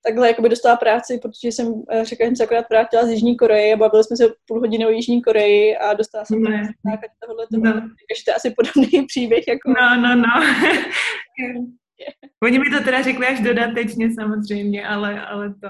takhle 0.06 0.28
jakoby 0.28 0.48
dostala 0.48 0.76
práci, 0.76 1.18
protože 1.22 1.48
jsem 1.48 1.82
eh, 1.90 2.04
řekla, 2.04 2.24
že 2.24 2.28
jsem 2.28 2.36
se 2.36 2.44
akorát 2.44 2.70
vrátila 2.70 3.06
z 3.06 3.08
Jižní 3.08 3.36
Koreje 3.36 3.74
a 3.74 3.76
bavili 3.76 4.04
jsme 4.04 4.16
se 4.16 4.24
půl 4.46 4.60
hodiny 4.60 4.86
o 4.86 4.90
Jižní 4.90 5.22
Koreji 5.22 5.76
a 5.76 5.94
dostala 5.94 6.24
jsem 6.24 6.42
Ne. 6.42 6.62
základě 6.84 7.14
tohohle 7.20 7.46
toho. 7.52 7.64
No. 7.64 7.72
Takže 7.80 8.24
to 8.24 8.30
je 8.30 8.34
asi 8.34 8.50
podobný 8.50 9.06
příběh. 9.06 9.48
Jako... 9.48 9.72
No, 9.80 10.02
no, 10.02 10.14
no. 10.16 10.32
Oni 12.42 12.58
mi 12.58 12.70
to 12.70 12.84
teda 12.84 13.02
řekli 13.02 13.26
až 13.26 13.40
dodatečně 13.40 14.14
samozřejmě, 14.14 14.86
ale, 14.86 15.26
ale 15.26 15.54
to, 15.54 15.68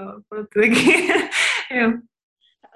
taky, 0.53 1.07
jo. 1.81 1.93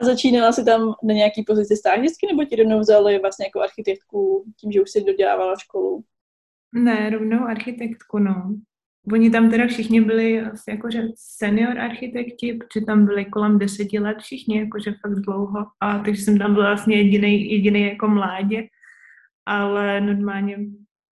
A 0.01 0.05
začínala 0.05 0.51
si 0.51 0.65
tam 0.65 0.93
na 1.03 1.13
nějaký 1.13 1.43
pozici 1.43 1.75
stážistky, 1.75 2.27
nebo 2.27 2.45
ti 2.45 2.55
rovnou 2.55 2.79
vzali 2.79 3.19
vlastně 3.19 3.45
jako 3.45 3.61
architektku 3.61 4.45
tím, 4.59 4.71
že 4.71 4.81
už 4.81 4.91
si 4.91 5.03
dodělávala 5.03 5.55
školu? 5.55 6.03
Ne, 6.75 7.09
rovnou 7.09 7.39
architektku, 7.39 8.19
no. 8.19 8.55
Oni 9.13 9.29
tam 9.29 9.49
teda 9.49 9.67
všichni 9.67 10.01
byli 10.01 10.41
asi 10.41 10.71
jakože 10.71 11.03
senior 11.15 11.79
architekti, 11.79 12.53
protože 12.53 12.85
tam 12.85 13.05
byli 13.05 13.25
kolem 13.25 13.59
deseti 13.59 13.99
let 13.99 14.17
všichni, 14.19 14.59
jakože 14.59 14.93
fakt 15.01 15.19
dlouho. 15.19 15.65
A 15.79 15.99
takže 15.99 16.21
jsem 16.21 16.37
tam 16.37 16.53
byla 16.53 16.65
vlastně 16.69 16.97
jediný, 16.97 17.51
jediný 17.51 17.81
jako 17.81 18.07
mládě, 18.07 18.67
ale 19.45 20.01
normálně 20.01 20.57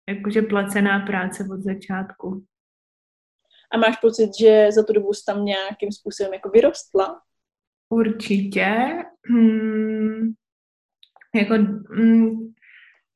jakože 0.09 0.43
placená 0.43 1.01
práce 1.01 1.45
od 1.53 1.61
začátku. 1.61 2.45
A 3.73 3.77
máš 3.77 3.97
pocit, 3.97 4.31
že 4.41 4.73
za 4.73 4.83
tu 4.83 4.93
dobu 4.93 5.13
jsi 5.13 5.25
tam 5.25 5.45
nějakým 5.45 5.93
způsobem 5.93 6.35
jako 6.35 6.51
vyrostla? 6.51 7.21
Určitě. 7.89 8.89
Hmm, 9.31 10.33
jako, 11.35 11.55
hmm, 11.95 12.53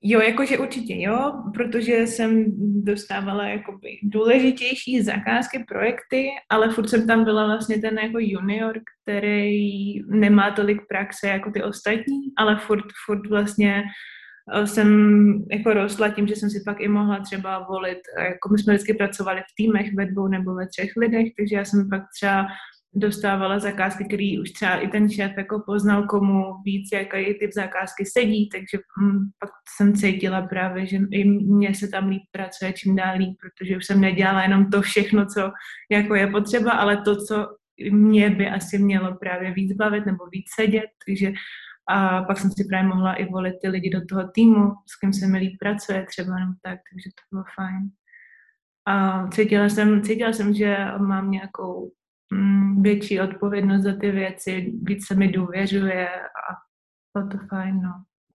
jo, 0.02 0.20
jakože 0.20 0.58
určitě 0.58 0.94
jo, 0.96 1.32
protože 1.54 2.06
jsem 2.06 2.44
dostávala 2.84 3.48
jakoby 3.48 3.88
důležitější 4.02 5.02
zakázky, 5.02 5.64
projekty, 5.68 6.28
ale 6.50 6.70
furt 6.70 6.88
jsem 6.88 7.06
tam 7.06 7.24
byla 7.24 7.46
vlastně 7.46 7.78
ten 7.78 7.98
jako 7.98 8.18
junior, 8.20 8.80
který 9.02 10.02
nemá 10.06 10.50
tolik 10.50 10.86
praxe 10.88 11.28
jako 11.28 11.50
ty 11.50 11.62
ostatní, 11.62 12.20
ale 12.36 12.58
furt, 12.58 12.84
furt 13.06 13.28
vlastně 13.28 13.82
jsem 14.64 14.88
jako 15.50 15.72
rostla 15.72 16.08
tím, 16.08 16.26
že 16.26 16.36
jsem 16.36 16.50
si 16.50 16.62
pak 16.66 16.80
i 16.80 16.88
mohla 16.88 17.20
třeba 17.20 17.66
volit, 17.70 17.98
eh, 18.18 18.24
jako 18.24 18.48
my 18.48 18.58
jsme 18.58 18.72
vždycky 18.72 18.94
pracovali 18.94 19.40
v 19.40 19.54
týmech 19.56 19.94
ve 19.94 20.06
dvou 20.06 20.28
nebo 20.28 20.54
ve 20.54 20.66
třech 20.66 20.90
lidech, 20.96 21.26
takže 21.38 21.56
já 21.56 21.64
jsem 21.64 21.88
pak 21.88 22.02
třeba 22.16 22.46
dostávala 22.94 23.58
zakázky, 23.58 24.04
který 24.04 24.40
už 24.40 24.50
třeba 24.50 24.76
i 24.76 24.88
ten 24.88 25.10
šéf 25.10 25.32
jako 25.36 25.62
poznal, 25.66 26.06
komu 26.06 26.44
víc, 26.64 26.88
jaký 26.92 27.34
typ 27.38 27.52
zakázky 27.54 28.04
sedí, 28.06 28.48
takže 28.48 28.78
hm, 29.00 29.18
pak 29.38 29.50
jsem 29.76 29.94
cítila 29.94 30.42
právě, 30.42 30.86
že 30.86 30.98
i 31.10 31.24
mně 31.24 31.74
se 31.74 31.88
tam 31.88 32.08
líp 32.08 32.22
pracuje 32.32 32.72
čím 32.72 32.96
dál 32.96 33.18
líp, 33.18 33.36
protože 33.40 33.76
už 33.76 33.86
jsem 33.86 34.00
nedělala 34.00 34.42
jenom 34.42 34.70
to 34.70 34.82
všechno, 34.82 35.26
co 35.26 35.50
jako 35.90 36.14
je 36.14 36.26
potřeba, 36.26 36.72
ale 36.72 36.96
to, 36.96 37.16
co 37.16 37.46
mě 37.90 38.30
by 38.30 38.48
asi 38.48 38.78
mělo 38.78 39.14
právě 39.14 39.52
víc 39.52 39.76
bavit 39.76 40.06
nebo 40.06 40.24
víc 40.32 40.46
sedět, 40.54 40.90
takže 41.06 41.32
a 41.92 42.22
pak 42.22 42.38
jsem 42.38 42.50
si 42.50 42.64
právě 42.64 42.88
mohla 42.88 43.14
i 43.14 43.24
volit 43.24 43.54
ty 43.60 43.68
lidi 43.68 43.90
do 43.90 44.06
toho 44.06 44.28
týmu, 44.28 44.72
s 44.86 44.98
kým 45.00 45.12
se 45.12 45.26
mi 45.26 45.38
líp 45.38 45.56
pracuje 45.60 46.06
třeba, 46.06 46.38
no 46.38 46.54
tak, 46.62 46.78
takže 46.92 47.10
to 47.10 47.22
bylo 47.30 47.44
fajn. 47.54 47.90
A 48.86 49.28
cítila 49.28 49.68
jsem, 49.68 50.02
cítila 50.02 50.32
jsem, 50.32 50.54
že 50.54 50.76
mám 50.98 51.30
nějakou 51.30 51.90
mm, 52.32 52.82
větší 52.82 53.20
odpovědnost 53.20 53.82
za 53.82 53.96
ty 53.96 54.10
věci, 54.10 54.72
víc 54.82 55.06
se 55.06 55.14
mi 55.14 55.28
důvěřuje 55.28 56.08
a 56.18 56.52
bylo 57.18 57.28
to 57.28 57.38
fajn, 57.48 57.80
no. 57.82 57.92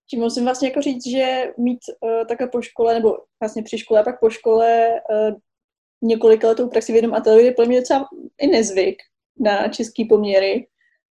Tím 0.10 0.20
musím 0.20 0.44
vlastně 0.44 0.68
jako 0.68 0.82
říct, 0.82 1.08
že 1.08 1.44
mít 1.58 1.80
uh, 2.02 2.28
takhle 2.28 2.48
po 2.48 2.62
škole, 2.62 2.94
nebo 2.94 3.18
vlastně 3.40 3.64
při 3.64 3.78
škole 3.78 4.00
a 4.00 4.04
pak 4.04 4.20
po 4.20 4.30
škole 4.30 4.90
uh, 4.90 5.36
několik 6.02 6.44
letou 6.44 6.70
praxi 6.70 6.92
v 6.92 6.96
jednom 6.96 7.14
ateliéru 7.14 7.46
je 7.46 7.52
pro 7.52 7.66
mě 7.66 7.80
docela 7.80 8.08
i 8.42 8.48
nezvyk 8.48 8.98
na 9.40 9.68
český 9.68 10.06
poměry. 10.06 10.68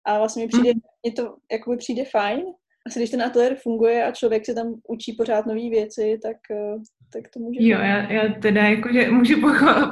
A 0.08 0.18
vlastně 0.18 0.44
mi 0.44 0.48
přijde, 0.48 0.72
mě 1.04 1.14
to 1.14 1.36
jakoby 1.52 1.78
přijde 1.78 2.06
fajn. 2.06 2.44
Asi 2.88 3.00
když 3.00 3.10
ten 3.10 3.22
ateliér 3.22 3.56
funguje 3.64 4.06
a 4.06 4.12
člověk 4.12 4.46
se 4.46 4.54
tam 4.54 4.74
učí 4.88 5.14
pořád 5.14 5.46
nové 5.46 5.70
věci, 5.70 6.20
tak, 6.24 6.38
uh, 6.52 6.82
tak 7.14 7.24
to 7.34 7.40
může... 7.40 7.60
Jo, 7.62 7.80
já, 7.80 8.12
já 8.12 8.34
teda 8.42 8.64
jakože 8.64 9.12
můžu 9.12 9.42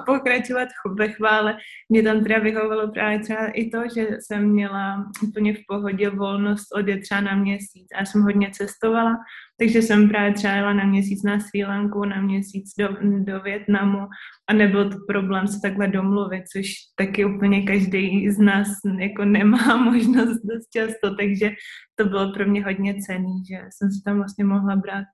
pokračovat 0.06 0.68
ve 0.98 1.10
chvále. 1.10 1.58
Mě 1.90 2.04
tam 2.04 2.24
teda 2.24 2.40
vyhovovalo 2.40 2.92
právě 2.92 3.20
třeba 3.20 3.48
i 3.48 3.70
to, 3.70 3.82
že 3.96 4.08
jsem 4.20 4.50
měla 4.50 5.06
úplně 5.24 5.54
v 5.54 5.60
pohodě 5.68 6.10
volnost 6.10 6.68
odjet 6.76 7.00
třeba 7.00 7.22
na 7.22 7.36
měsíc. 7.36 7.88
A 7.96 8.00
já 8.00 8.06
jsem 8.06 8.22
hodně 8.22 8.52
cestovala, 8.54 9.16
takže 9.60 9.82
jsem 9.82 10.10
právě 10.10 10.34
třeba 10.34 10.54
jela 10.54 10.74
na 10.74 10.86
měsíc 10.86 11.24
na 11.24 11.40
Sri 11.40 11.66
Lanku, 11.66 12.06
na 12.06 12.22
měsíc 12.22 12.74
do, 12.80 12.88
do 13.02 13.40
Větnamu 13.40 14.08
a 14.50 14.54
nebyl 14.54 14.90
to 14.90 14.98
problém 15.08 15.48
se 15.48 15.60
takhle 15.62 15.88
domluvit, 15.88 16.44
což 16.58 16.74
taky 16.96 17.26
úplně 17.26 17.64
každý 17.64 18.30
z 18.30 18.40
nás 18.40 18.68
jako 19.00 19.26
nemá 19.26 19.78
možnost 19.92 20.42
dost 20.44 20.70
často, 20.74 21.16
takže 21.16 21.52
to 21.96 22.06
bylo 22.06 22.34
pro 22.34 22.46
mě 22.46 22.64
hodně 22.64 22.96
cený, 23.08 23.46
že 23.50 23.58
jsem 23.58 23.92
se 23.92 24.02
tam 24.06 24.18
vlastně 24.18 24.46
mohla 24.46 24.76
brát 24.76 25.06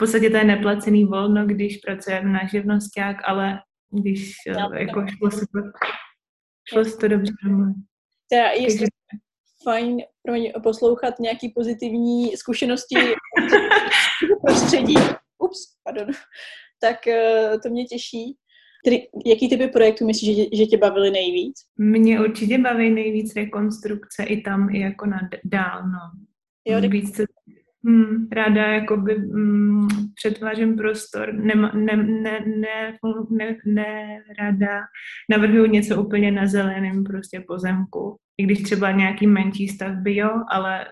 podstatě 0.00 0.30
to 0.30 0.36
je 0.36 0.44
neplacený 0.44 1.04
volno, 1.04 1.46
když 1.46 1.76
pracujeme 1.76 2.30
na 2.32 2.46
živnosták, 2.46 3.16
ale 3.24 3.58
když 3.90 4.32
no, 4.52 4.78
jako 4.78 5.06
šlo 5.06 5.30
se 5.30 5.40
to, 5.40 5.60
šlo 6.68 6.84
se 6.84 6.96
to 6.96 7.08
dobře. 7.08 7.32
Teda 8.30 8.48
je 8.50 8.66
Takže... 8.66 8.84
fajn 9.64 9.96
pro 10.22 10.34
mě 10.34 10.52
poslouchat 10.62 11.18
nějaký 11.18 11.48
pozitivní 11.48 12.36
zkušenosti 12.36 12.96
prostředí. 14.46 14.94
Ups, 15.38 15.58
pardon. 15.84 16.06
Tak 16.80 17.06
eh, 17.06 17.58
to 17.62 17.68
mě 17.68 17.84
těší. 17.84 18.36
Tedy, 18.84 19.06
jaký 19.26 19.48
typy 19.48 19.68
projektů 19.68 20.06
myslíš, 20.06 20.36
že, 20.36 20.56
že 20.56 20.66
tě 20.66 20.76
bavily 20.76 21.10
nejvíc? 21.10 21.56
Mě 21.78 22.20
určitě 22.20 22.58
baví 22.58 22.90
nejvíc 22.90 23.36
rekonstrukce 23.36 24.24
i 24.24 24.40
tam, 24.40 24.74
i 24.74 24.80
jako 24.80 25.06
na 25.06 25.20
dál, 25.44 25.82
no. 25.82 25.98
Jo, 26.68 26.88
víc 26.88 27.16
se 27.16 27.24
Hmm, 27.84 28.28
ráda 28.32 28.66
jakoby 28.66 29.18
mm, 29.18 29.88
přetvářím 30.14 30.76
prostor, 30.76 31.34
ne, 31.34 31.54
ne, 31.74 31.96
ne, 31.96 32.44
ne, 32.46 32.98
ne, 33.30 33.56
ne 33.66 34.22
ráda 34.38 34.80
navrhuju 35.30 35.66
něco 35.66 36.02
úplně 36.02 36.32
na 36.32 36.46
zeleném 36.46 37.04
prostě 37.04 37.44
pozemku. 37.46 38.16
I 38.38 38.42
když 38.42 38.62
třeba 38.62 38.90
nějaký 38.90 39.26
menší 39.26 39.68
stavby, 39.68 40.16
jo, 40.16 40.30
ale 40.50 40.86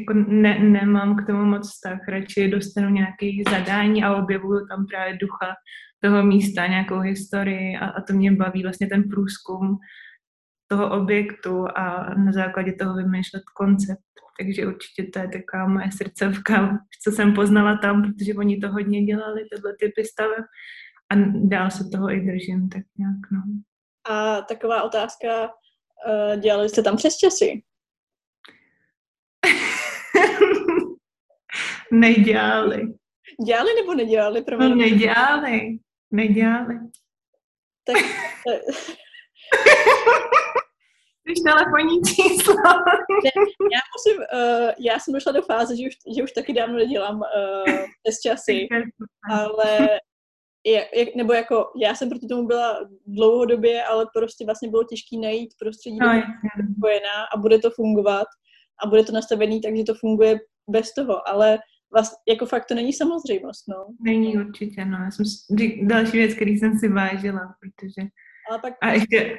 jako 0.00 0.12
ne, 0.28 0.58
nemám 0.58 1.16
k 1.16 1.26
tomu 1.26 1.44
moc 1.44 1.68
vztah, 1.68 2.08
radši 2.08 2.48
dostanu 2.48 2.90
nějaké 2.90 3.26
zadání 3.50 4.04
a 4.04 4.16
objevuju 4.16 4.66
tam 4.66 4.86
právě 4.86 5.18
ducha 5.20 5.54
toho 6.00 6.22
místa, 6.22 6.66
nějakou 6.66 7.00
historii 7.00 7.76
a, 7.76 7.86
a 7.86 8.02
to 8.02 8.12
mě 8.12 8.32
baví 8.32 8.62
vlastně 8.62 8.86
ten 8.86 9.02
průzkum 9.02 9.78
toho 10.68 10.90
objektu 10.90 11.66
a 11.76 12.14
na 12.14 12.32
základě 12.32 12.72
toho 12.72 12.94
vymýšlet 12.94 13.42
koncept. 13.56 14.00
Takže 14.38 14.66
určitě 14.66 15.10
to 15.12 15.18
je 15.18 15.28
taková 15.28 15.68
moje 15.68 15.92
srdcovka, 15.92 16.78
co 17.04 17.12
jsem 17.12 17.34
poznala 17.34 17.78
tam, 17.78 18.02
protože 18.02 18.34
oni 18.34 18.56
to 18.56 18.68
hodně 18.72 19.02
dělali, 19.02 19.44
tyhle 19.52 19.72
typy 19.80 20.04
staveb 20.04 20.44
a 21.12 21.14
dál 21.48 21.70
se 21.70 21.84
toho 21.92 22.10
i 22.10 22.20
držím, 22.20 22.68
tak 22.68 22.82
nějak, 22.98 23.16
no. 23.32 23.42
A 24.10 24.40
taková 24.40 24.82
otázka, 24.82 25.44
uh, 25.46 26.40
dělali 26.40 26.68
jste 26.68 26.82
tam 26.82 26.96
přes 26.96 27.16
časy? 27.16 27.62
Nedělali. 31.92 32.82
Dělali 33.46 33.74
nebo 33.74 33.94
nedělali? 33.94 34.42
Pro 34.42 34.58
no, 34.58 34.74
nedělali. 34.74 35.78
Nedělali. 36.10 36.78
Tak, 37.84 37.96
Když 41.24 41.40
telefonní 41.40 42.02
číslo. 42.02 42.54
ne, 43.24 43.30
já 43.72 43.80
musím, 43.96 44.16
uh, 44.16 44.70
já 44.78 44.98
jsem 44.98 45.14
došla 45.14 45.32
do 45.32 45.42
fáze, 45.42 45.76
že 45.76 45.82
už, 45.86 45.94
že 46.16 46.22
už 46.22 46.32
taky 46.32 46.52
dávno 46.52 46.76
nedělám 46.76 47.16
uh, 47.16 47.24
přes 48.02 48.20
časy, 48.20 48.68
ale 49.30 49.88
je, 50.66 50.88
je, 50.94 51.06
nebo 51.16 51.32
jako, 51.32 51.72
já 51.82 51.94
jsem 51.94 52.08
proti 52.08 52.26
tomu 52.26 52.46
byla 52.46 52.78
dlouhodobě, 53.06 53.84
ale 53.84 54.06
prostě 54.14 54.44
vlastně 54.44 54.70
bylo 54.70 54.84
těžké 54.84 55.16
najít 55.16 55.54
prostředí, 55.58 55.98
no, 55.98 56.22
spojená 56.78 57.24
a 57.34 57.36
bude 57.36 57.58
to 57.58 57.70
fungovat 57.70 58.26
a 58.84 58.86
bude 58.86 59.04
to 59.04 59.12
nastavený, 59.12 59.60
takže 59.60 59.84
to 59.84 59.94
funguje 59.94 60.38
bez 60.70 60.94
toho, 60.94 61.28
ale 61.28 61.58
vlastně, 61.92 62.16
jako 62.28 62.46
fakt 62.46 62.64
to 62.66 62.74
není 62.74 62.92
samozřejmost, 62.92 63.68
no. 63.68 63.86
Není 64.00 64.38
určitě, 64.38 64.84
no. 64.84 64.98
Já 64.98 65.10
jsem, 65.10 65.26
další 65.82 66.16
věc, 66.16 66.34
který 66.34 66.58
jsem 66.58 66.78
si 66.78 66.88
vážila, 66.88 67.54
protože 67.60 68.08
ale 68.50 68.58
pak... 68.58 68.74
A 68.82 68.92
ještě, 68.92 69.38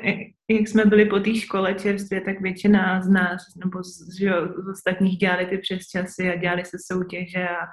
jak 0.50 0.68
jsme 0.68 0.86
byli 0.86 1.06
po 1.06 1.20
té 1.20 1.36
škole 1.36 1.74
čerstvě, 1.74 2.22
tak 2.22 2.42
většina 2.42 3.02
z 3.02 3.10
nás, 3.10 3.42
nebo 3.64 3.84
z, 3.84 4.20
že, 4.20 4.32
z 4.66 4.70
ostatních 4.70 5.18
dělali 5.18 5.46
ty 5.46 5.58
přesčasy 5.58 6.30
a 6.30 6.36
dělali 6.36 6.66
se 6.66 6.78
soutěže 6.92 7.48
a, 7.50 7.68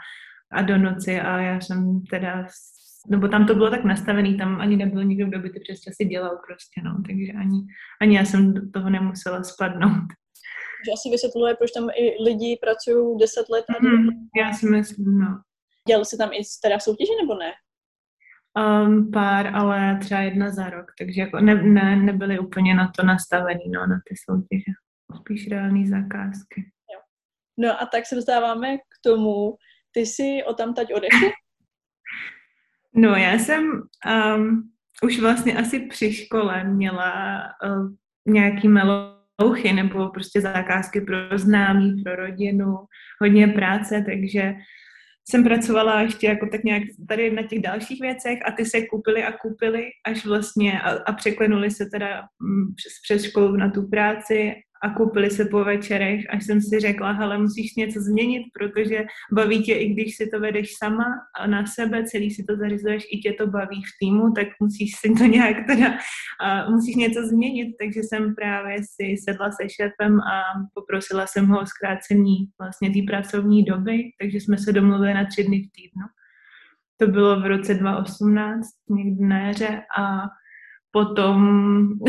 a 0.52 0.62
do 0.62 0.78
noci 0.78 1.20
a 1.20 1.40
já 1.40 1.60
jsem 1.60 2.02
teda, 2.10 2.46
nebo 3.10 3.28
tam 3.28 3.46
to 3.46 3.54
bylo 3.54 3.70
tak 3.70 3.84
nastavený, 3.84 4.36
tam 4.36 4.60
ani 4.60 4.76
nebyl 4.76 5.04
nikdo, 5.04 5.26
kdo 5.26 5.38
by 5.38 5.50
ty 5.50 5.60
přesčasy 5.60 6.04
dělal 6.04 6.38
prostě, 6.46 6.80
no, 6.84 7.02
takže 7.06 7.32
ani, 7.32 7.66
ani 8.02 8.16
já 8.16 8.24
jsem 8.24 8.54
do 8.54 8.70
toho 8.70 8.90
nemusela 8.90 9.42
spadnout. 9.42 10.12
Že 10.86 10.92
asi 10.92 11.10
vysvětluje, 11.10 11.54
proč 11.54 11.70
tam 11.70 11.88
i 11.90 12.22
lidi 12.24 12.58
pracují 12.60 13.18
10 13.18 13.48
let. 13.48 13.64
A 13.68 13.82
mm, 13.82 14.08
já 14.40 14.52
si 14.52 14.66
myslím, 14.66 15.18
no. 15.18 15.40
Dělali 15.88 16.04
se 16.04 16.16
tam 16.16 16.32
i 16.32 16.40
teda 16.62 16.78
soutěže 16.78 17.12
nebo 17.22 17.34
ne? 17.34 17.52
um, 18.58 19.10
pár, 19.10 19.46
ale 19.56 19.98
třeba 20.00 20.20
jedna 20.20 20.50
za 20.50 20.70
rok, 20.70 20.86
takže 20.98 21.20
jako 21.20 21.40
ne, 21.40 21.54
ne, 21.54 21.96
nebyly 21.96 22.38
úplně 22.38 22.74
na 22.74 22.92
to 22.96 23.06
nastavený, 23.06 23.70
no, 23.74 23.86
na 23.86 24.00
ty 24.08 24.14
soutěže. 24.24 24.72
Spíš 25.20 25.48
reální 25.48 25.88
zakázky. 25.88 26.72
Jo. 26.92 27.00
No 27.58 27.82
a 27.82 27.86
tak 27.86 28.06
se 28.06 28.14
dostáváme 28.14 28.76
k 28.78 28.94
tomu, 29.02 29.56
ty 29.92 30.00
jsi 30.00 30.44
o 30.46 30.54
tam 30.54 30.74
teď 30.74 30.94
odešel? 30.94 31.30
No 32.96 33.08
já 33.08 33.32
jsem 33.32 33.82
um, 34.36 34.72
už 35.02 35.20
vlastně 35.20 35.58
asi 35.58 35.80
při 35.80 36.12
škole 36.12 36.64
měla 36.64 37.42
uh, 37.64 37.88
nějaký 38.26 38.68
melouchy 39.40 39.72
nebo 39.72 40.08
prostě 40.08 40.40
zakázky 40.40 41.00
pro 41.00 41.16
známí, 41.38 42.02
pro 42.02 42.16
rodinu, 42.16 42.76
hodně 43.20 43.48
práce, 43.48 44.04
takže 44.08 44.54
jsem 45.30 45.44
pracovala 45.44 46.00
ještě 46.00 46.26
jako 46.26 46.46
tak 46.46 46.64
nějak 46.64 46.82
tady 47.08 47.30
na 47.30 47.42
těch 47.42 47.60
dalších 47.60 48.00
věcech 48.00 48.38
a 48.46 48.50
ty 48.52 48.64
se 48.64 48.86
koupily 48.86 49.24
a 49.24 49.32
koupily 49.32 49.84
až 50.06 50.26
vlastně 50.26 50.80
a, 50.80 50.90
a 50.90 51.12
překlenuli 51.12 51.70
se 51.70 51.86
teda 51.92 52.22
mm, 52.40 52.74
přes, 52.74 52.92
přes 53.02 53.30
školu 53.30 53.56
na 53.56 53.70
tu 53.70 53.88
práci 53.88 54.54
a 54.84 54.90
koupili 54.90 55.30
se 55.30 55.44
po 55.44 55.64
večerech, 55.64 56.24
až 56.30 56.44
jsem 56.44 56.60
si 56.60 56.80
řekla, 56.80 57.12
hele, 57.12 57.38
musíš 57.38 57.76
něco 57.76 58.00
změnit, 58.00 58.42
protože 58.58 59.04
baví 59.32 59.62
tě, 59.62 59.74
i 59.74 59.88
když 59.88 60.16
si 60.16 60.26
to 60.26 60.40
vedeš 60.40 60.72
sama 60.78 61.04
a 61.40 61.46
na 61.46 61.66
sebe, 61.66 62.04
celý 62.04 62.30
si 62.30 62.44
to 62.44 62.56
zařizuješ, 62.56 63.04
i 63.10 63.18
tě 63.18 63.32
to 63.32 63.46
baví 63.46 63.82
v 63.82 63.92
týmu, 64.00 64.32
tak 64.32 64.48
musíš 64.60 64.92
si 64.96 65.14
to 65.18 65.24
nějak 65.24 65.56
teda, 65.66 65.98
a 66.40 66.70
musíš 66.70 66.96
něco 66.96 67.26
změnit, 67.26 67.74
takže 67.80 68.00
jsem 68.00 68.34
právě 68.34 68.78
si 68.78 69.16
sedla 69.28 69.50
se 69.50 69.68
šéfem 69.68 70.20
a 70.20 70.42
poprosila 70.74 71.26
jsem 71.26 71.46
ho 71.46 71.60
o 71.60 71.66
zkrácení 71.66 72.36
vlastně 72.60 72.90
té 72.90 73.00
pracovní 73.06 73.64
doby, 73.64 74.02
takže 74.20 74.40
jsme 74.40 74.58
se 74.58 74.72
domluvili 74.72 75.14
na 75.14 75.24
tři 75.24 75.44
dny 75.44 75.58
v 75.58 75.72
týdnu. 75.72 76.06
To 76.96 77.06
bylo 77.06 77.40
v 77.40 77.46
roce 77.46 77.74
2018, 77.74 78.66
někdy 78.90 79.24
na 79.24 79.38
jaře 79.38 79.82
a 79.98 80.22
potom 80.94 81.38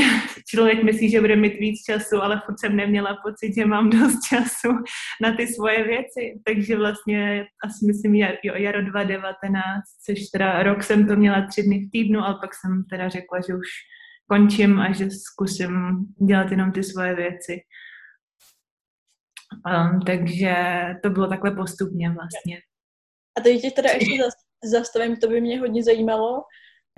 člověk 0.49 0.83
myslí, 0.83 1.09
že 1.09 1.21
bude 1.21 1.35
mít 1.35 1.53
víc 1.59 1.83
času, 1.83 2.21
ale 2.21 2.41
furt 2.45 2.59
jsem 2.59 2.75
neměla 2.75 3.17
pocit, 3.25 3.55
že 3.55 3.65
mám 3.65 3.89
dost 3.89 4.19
času 4.29 4.69
na 5.21 5.35
ty 5.37 5.47
svoje 5.47 5.83
věci. 5.83 6.41
Takže 6.45 6.77
vlastně 6.77 7.45
asi 7.65 7.85
myslím 7.85 8.15
jo, 8.15 8.53
jaro 8.55 8.81
2019, 8.81 9.83
což 10.05 10.19
teda 10.33 10.63
rok 10.63 10.83
jsem 10.83 11.07
to 11.07 11.15
měla 11.15 11.47
tři 11.47 11.63
dny 11.63 11.79
v 11.79 11.91
týdnu, 11.91 12.19
ale 12.19 12.35
pak 12.41 12.49
jsem 12.55 12.83
teda 12.89 13.09
řekla, 13.09 13.39
že 13.47 13.55
už 13.55 13.67
končím 14.29 14.79
a 14.79 14.93
že 14.93 15.07
zkusím 15.11 16.05
dělat 16.27 16.51
jenom 16.51 16.71
ty 16.71 16.83
svoje 16.83 17.15
věci. 17.15 17.61
Um, 19.69 19.99
takže 20.01 20.55
to 21.03 21.09
bylo 21.09 21.27
takhle 21.27 21.51
postupně 21.51 22.09
vlastně. 22.09 22.59
A 23.37 23.41
teď 23.41 23.61
tě 23.61 23.71
teda 23.71 23.89
ještě 23.89 24.23
zastavím, 24.63 25.17
to 25.17 25.27
by 25.27 25.41
mě 25.41 25.59
hodně 25.59 25.83
zajímalo, 25.83 26.43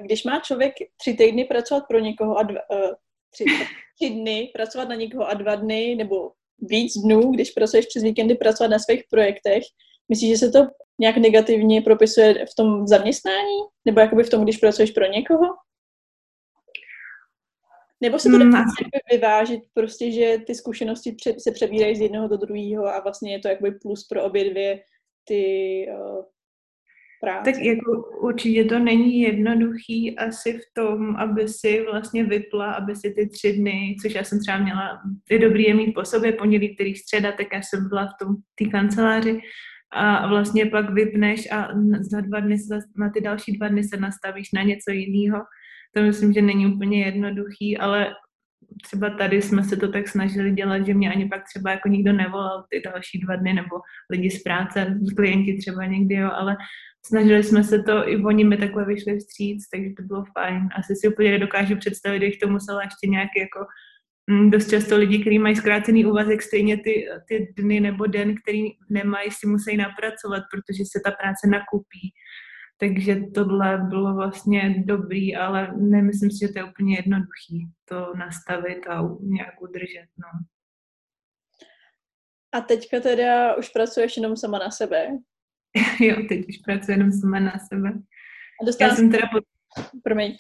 když 0.01 0.23
má 0.23 0.39
člověk 0.39 0.73
tři 0.97 1.13
týdny 1.13 1.45
pracovat 1.45 1.83
pro 1.87 1.99
někoho 1.99 2.37
a 2.37 2.43
dva, 2.43 2.59
uh, 2.69 2.91
tři, 3.29 3.45
tři 4.01 4.09
dny 4.09 4.51
pracovat 4.53 4.89
na 4.89 4.95
někoho 4.95 5.29
a 5.29 5.33
dva 5.33 5.55
dny 5.55 5.95
nebo 5.95 6.31
víc 6.59 6.93
dnů, 6.97 7.31
když 7.31 7.51
pracuješ 7.51 7.85
přes 7.85 8.03
víkendy 8.03 8.35
pracovat 8.35 8.67
na 8.67 8.79
svých 8.79 9.03
projektech, 9.09 9.63
myslíš, 10.09 10.29
že 10.29 10.37
se 10.37 10.51
to 10.51 10.67
nějak 10.99 11.17
negativně 11.17 11.81
propisuje 11.81 12.45
v 12.45 12.55
tom 12.55 12.87
zaměstnání? 12.87 13.57
Nebo 13.85 13.99
jakoby 13.99 14.23
v 14.23 14.29
tom, 14.29 14.43
když 14.43 14.57
pracuješ 14.57 14.91
pro 14.91 15.05
někoho? 15.05 15.45
Nebo 18.01 18.19
se 18.19 18.29
to 18.29 18.37
mm. 18.37 18.51
dá 18.51 18.63
vyvážit 19.11 19.63
prostě, 19.73 20.11
že 20.11 20.37
ty 20.47 20.55
zkušenosti 20.55 21.15
se 21.39 21.51
přebírají 21.51 21.95
z 21.95 22.01
jednoho 22.01 22.27
do 22.27 22.37
druhého 22.37 22.87
a 22.87 22.99
vlastně 22.99 23.31
je 23.31 23.39
to 23.39 23.47
jakoby 23.47 23.71
plus 23.71 24.07
pro 24.07 24.23
obě 24.23 24.49
dvě 24.49 24.83
ty 25.23 25.85
uh, 25.91 26.25
práce. 27.21 27.51
Tak 27.51 27.61
jako 27.61 27.91
určitě 28.21 28.63
to 28.63 28.79
není 28.79 29.21
jednoduchý 29.21 30.17
asi 30.17 30.53
v 30.53 30.63
tom, 30.73 31.15
aby 31.15 31.47
si 31.47 31.85
vlastně 31.91 32.23
vypla, 32.23 32.73
aby 32.73 32.95
si 32.95 33.13
ty 33.13 33.29
tři 33.29 33.53
dny, 33.53 33.95
což 34.01 34.15
já 34.15 34.23
jsem 34.23 34.39
třeba 34.39 34.57
měla, 34.57 35.01
ty 35.29 35.39
dobrý 35.39 35.63
je 35.63 35.73
mít 35.73 35.93
po 35.93 36.05
sobě, 36.05 36.31
pondělí, 36.31 36.75
který 36.75 36.95
středa, 36.95 37.31
tak 37.31 37.47
já 37.53 37.61
jsem 37.61 37.89
byla 37.89 38.05
v 38.05 38.25
tom 38.25 38.35
té 38.55 38.65
kanceláři 38.65 39.39
a 39.91 40.27
vlastně 40.27 40.65
pak 40.65 40.89
vypneš 40.89 41.51
a 41.51 41.69
za 42.11 42.21
dva 42.21 42.39
dny, 42.39 42.57
na 42.97 43.09
ty 43.09 43.21
další 43.21 43.57
dva 43.57 43.67
dny 43.67 43.83
se 43.83 43.97
nastavíš 43.97 44.51
na 44.51 44.63
něco 44.63 44.91
jiného. 44.91 45.43
To 45.95 46.01
myslím, 46.03 46.33
že 46.33 46.41
není 46.41 46.67
úplně 46.73 47.05
jednoduchý, 47.05 47.77
ale 47.77 48.07
třeba 48.83 49.09
tady 49.09 49.41
jsme 49.41 49.63
se 49.63 49.77
to 49.77 49.87
tak 49.91 50.07
snažili 50.07 50.51
dělat, 50.51 50.85
že 50.85 50.93
mě 50.93 51.11
ani 51.11 51.25
pak 51.25 51.43
třeba 51.43 51.71
jako 51.71 51.89
nikdo 51.89 52.13
nevolal 52.13 52.65
ty 52.69 52.81
další 52.85 53.19
dva 53.19 53.35
dny, 53.35 53.53
nebo 53.53 53.75
lidi 54.09 54.29
z 54.29 54.43
práce, 54.43 54.99
klienti 55.15 55.57
třeba 55.57 55.85
někdy, 55.85 56.15
jo, 56.15 56.29
ale 56.33 56.57
snažili 57.07 57.43
jsme 57.43 57.63
se 57.63 57.83
to, 57.83 58.09
i 58.09 58.23
oni 58.23 58.43
mi 58.43 58.57
takhle 58.57 58.85
vyšli 58.85 59.19
vstříc, 59.19 59.69
takže 59.69 59.89
to 59.97 60.03
bylo 60.03 60.23
fajn. 60.33 60.69
Asi 60.77 60.95
si 60.95 61.07
úplně 61.07 61.31
nedokážu 61.31 61.77
představit, 61.77 62.19
bych 62.19 62.37
to 62.37 62.47
musela 62.47 62.83
ještě 62.83 63.07
nějaký 63.07 63.39
jako 63.39 63.65
mm, 64.27 64.51
dost 64.51 64.69
často 64.69 64.97
lidi, 64.97 65.19
kteří 65.19 65.39
mají 65.39 65.55
zkrácený 65.55 66.05
úvazek, 66.05 66.41
stejně 66.41 66.77
ty, 66.77 67.07
ty 67.27 67.53
dny 67.57 67.79
nebo 67.79 68.05
den, 68.05 68.35
který 68.35 68.63
nemají, 68.89 69.31
si 69.31 69.47
musí 69.47 69.77
napracovat, 69.77 70.43
protože 70.53 70.83
se 70.85 70.99
ta 71.05 71.11
práce 71.11 71.47
nakupí. 71.47 72.13
Takže 72.79 73.15
tohle 73.35 73.77
bylo 73.89 74.13
vlastně 74.13 74.83
dobrý, 74.85 75.35
ale 75.35 75.73
nemyslím 75.77 76.31
si, 76.31 76.37
že 76.47 76.53
to 76.53 76.59
je 76.59 76.65
úplně 76.65 76.95
jednoduchý 76.95 77.67
to 77.85 78.13
nastavit 78.17 78.87
a 78.87 79.01
nějak 79.21 79.61
udržet. 79.61 80.07
No. 80.17 80.29
A 82.51 82.61
teďka 82.61 82.99
teda 82.99 83.55
už 83.55 83.69
pracuješ 83.69 84.17
jenom 84.17 84.37
sama 84.37 84.59
na 84.59 84.71
sebe? 84.71 85.07
jo, 85.99 86.15
teď 86.29 86.47
už 86.49 86.57
pracuji 86.57 86.91
jenom 86.91 87.11
sama 87.11 87.39
na 87.39 87.53
sebe. 87.73 87.89
A 88.61 88.65
dostala 88.65 88.91
Já 88.91 88.95
jsem 88.95 89.11
teda 89.11 89.27
po... 89.31 89.39
Promiň. 90.03 90.35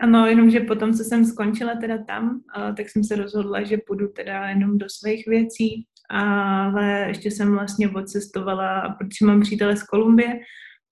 Ano, 0.00 0.26
jenomže 0.26 0.60
potom, 0.60 0.94
co 0.94 1.04
jsem 1.04 1.24
skončila 1.24 1.74
teda 1.74 2.04
tam, 2.04 2.40
tak 2.76 2.88
jsem 2.88 3.04
se 3.04 3.16
rozhodla, 3.16 3.62
že 3.62 3.78
půjdu 3.86 4.08
teda 4.08 4.48
jenom 4.48 4.78
do 4.78 4.86
svých 4.88 5.26
věcí, 5.26 5.86
ale 6.10 7.04
ještě 7.08 7.30
jsem 7.30 7.52
vlastně 7.52 7.88
odcestovala, 7.88 8.96
protože 8.98 9.24
mám 9.24 9.40
přítele 9.40 9.76
z 9.76 9.82
Kolumbie, 9.82 10.40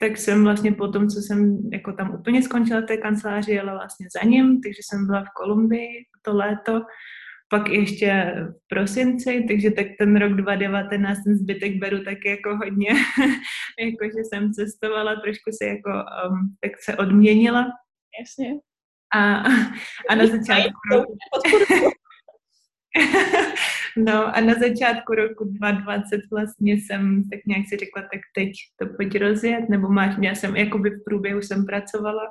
tak 0.01 0.17
jsem 0.17 0.45
vlastně 0.45 0.73
po 0.73 0.89
tom, 0.89 1.09
co 1.09 1.21
jsem 1.21 1.71
jako 1.73 1.93
tam 1.93 2.15
úplně 2.15 2.43
skončila 2.43 2.83
té 2.83 2.97
kanceláři, 2.97 3.53
jela 3.53 3.73
vlastně 3.73 4.07
za 4.21 4.29
ním, 4.29 4.61
takže 4.61 4.81
jsem 4.83 5.07
byla 5.07 5.25
v 5.25 5.35
Kolumbii 5.37 5.89
to 6.23 6.37
léto 6.37 6.83
pak 7.51 7.69
ještě 7.69 8.35
v 8.51 8.69
prosinci, 8.69 9.45
takže 9.49 9.71
tak 9.71 9.87
ten 9.99 10.17
rok 10.17 10.33
2019, 10.33 11.25
ten 11.25 11.37
zbytek 11.37 11.77
beru 11.77 12.05
tak 12.05 12.25
jako 12.25 12.57
hodně, 12.57 12.89
jako 13.79 14.05
že 14.05 14.25
jsem 14.25 14.53
cestovala, 14.53 15.21
trošku 15.21 15.51
se 15.53 15.67
jako, 15.67 15.91
um, 15.91 16.57
tak 16.61 16.73
se 16.83 16.97
odměnila. 16.97 17.67
Jasně. 18.21 18.55
A, 19.15 19.43
a 20.11 20.15
na 20.15 20.27
začátku 20.27 20.81
roku... 20.93 21.17
no 23.97 24.37
a 24.37 24.41
na 24.41 24.55
začátku 24.55 25.15
roku 25.15 25.45
2020 25.45 26.21
vlastně 26.31 26.73
jsem 26.73 27.23
tak 27.31 27.41
nějak 27.47 27.69
si 27.69 27.77
řekla, 27.77 28.03
tak 28.03 28.21
teď 28.35 28.51
to 28.77 28.87
pojď 28.97 29.19
rozjet, 29.19 29.69
nebo 29.69 29.89
máš, 29.89 30.15
já 30.23 30.35
jsem 30.35 30.57
jakoby 30.57 30.91
v 30.91 31.05
průběhu 31.05 31.43
jsem 31.43 31.67
pracovala, 31.67 32.23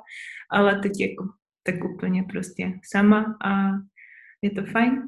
ale 0.50 0.78
teď 0.78 0.92
jako 1.00 1.24
tak 1.62 1.84
úplně 1.84 2.22
prostě 2.22 2.72
sama 2.92 3.36
a 3.44 3.70
je 4.42 4.50
to 4.50 4.64
fajn. 4.64 5.02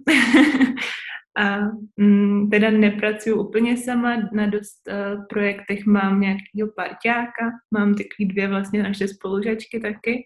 a 1.39 1.59
mm, 1.97 2.51
teda 2.51 2.71
nepracuju 2.71 3.49
úplně 3.49 3.77
sama, 3.77 4.17
na 4.33 4.47
dost 4.47 4.89
uh, 4.89 5.27
projektech 5.27 5.87
mám 5.87 6.21
nějakýho 6.21 6.69
parťáka, 6.77 7.51
mám 7.71 7.95
takový 7.95 8.29
dvě 8.29 8.49
vlastně 8.49 8.83
naše 8.83 9.09
spolužačky 9.09 9.81
taky, 9.81 10.25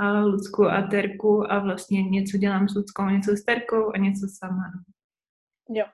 a 0.00 0.20
Lucku 0.20 0.64
a 0.64 0.82
Terku 0.82 1.52
a 1.52 1.58
vlastně 1.58 2.02
něco 2.02 2.38
dělám 2.38 2.68
s 2.68 2.74
Luckou, 2.74 3.04
něco 3.04 3.36
s 3.36 3.44
Terkou 3.44 3.92
a 3.94 3.98
něco 3.98 4.26
sama. 4.38 4.62
No. 4.74 4.82
Jo. 5.76 5.84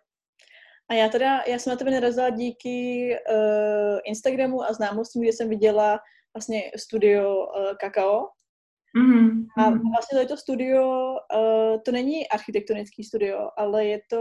A 0.90 0.94
já 0.94 1.08
teda, 1.08 1.42
já 1.46 1.58
jsem 1.58 1.70
na 1.70 1.76
tebe 1.76 1.90
narazila 1.90 2.30
díky 2.30 3.08
uh, 3.30 3.98
Instagramu 4.04 4.62
a 4.62 4.72
známostím, 4.72 5.22
kde 5.22 5.32
jsem 5.32 5.48
viděla 5.48 6.00
vlastně 6.34 6.62
studio 6.76 7.36
uh, 7.36 7.76
Kakao, 7.80 8.28
Mm-hmm. 8.96 9.46
A 9.58 9.70
vlastně 9.70 10.16
to 10.16 10.18
je 10.18 10.26
to 10.26 10.36
studio, 10.36 11.14
uh, 11.34 11.80
to 11.84 11.92
není 11.92 12.28
architektonický 12.28 13.04
studio, 13.04 13.50
ale 13.58 13.84
je 13.84 14.00
to... 14.10 14.20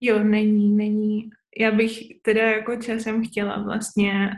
Jo, 0.00 0.18
není, 0.24 0.76
není. 0.76 1.30
Já 1.60 1.70
bych 1.70 2.00
teda 2.22 2.42
jako 2.42 2.76
časem 2.76 3.24
chtěla 3.24 3.62
vlastně 3.62 4.30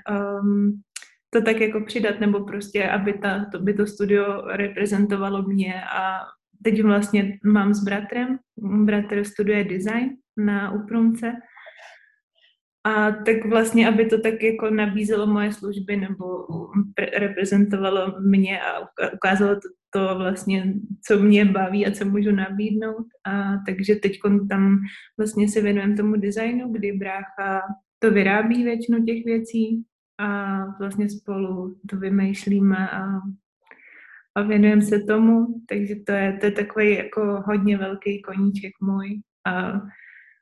um, 0.43 0.83
to 1.31 1.43
tak 1.43 1.61
jako 1.61 1.85
přidat, 1.85 2.21
nebo 2.21 2.45
prostě, 2.45 2.89
aby 2.89 3.13
ta, 3.13 3.45
to, 3.53 3.59
by 3.59 3.75
to 3.75 3.87
studio 3.87 4.43
reprezentovalo 4.47 5.43
mě 5.43 5.83
a 5.85 6.19
teď 6.65 6.83
vlastně 6.83 7.39
mám 7.45 7.75
s 7.75 7.85
bratrem, 7.85 8.39
bratr 8.85 9.25
studuje 9.25 9.65
design 9.65 10.11
na 10.37 10.73
Uprumce 10.73 11.33
a 12.85 13.11
tak 13.11 13.45
vlastně, 13.45 13.89
aby 13.89 14.07
to 14.07 14.21
tak 14.21 14.43
jako 14.43 14.71
nabízelo 14.71 15.27
moje 15.27 15.53
služby 15.53 15.97
nebo 15.97 16.47
reprezentovalo 17.19 18.21
mě 18.21 18.61
a 18.61 18.89
ukázalo 19.15 19.55
to, 19.55 19.69
to 19.91 20.19
vlastně, 20.19 20.75
co 21.07 21.19
mě 21.19 21.45
baví 21.45 21.87
a 21.87 21.91
co 21.91 22.05
můžu 22.05 22.31
nabídnout. 22.31 23.07
A 23.27 23.57
takže 23.67 23.95
teď 23.95 24.19
tam 24.49 24.79
vlastně 25.19 25.49
se 25.49 25.61
věnujeme 25.61 25.97
tomu 25.97 26.17
designu, 26.17 26.73
kdy 26.73 26.93
brácha 26.93 27.63
to 27.99 28.11
vyrábí 28.11 28.65
většinu 28.65 29.05
těch 29.05 29.25
věcí 29.25 29.85
a 30.19 30.59
vlastně 30.79 31.11
spolu 31.11 31.77
to 31.91 31.97
vymýšlíme 31.97 32.91
a 32.91 33.21
a 34.35 34.43
věnujeme 34.43 34.83
se 34.83 34.99
tomu, 34.99 35.47
takže 35.69 35.95
to 36.07 36.13
je, 36.13 36.37
to 36.41 36.47
je 36.47 36.53
takový 36.53 36.95
jako 36.95 37.43
hodně 37.47 37.79
velký 37.79 38.23
koníček 38.23 38.73
můj. 38.81 39.21
A 39.47 39.73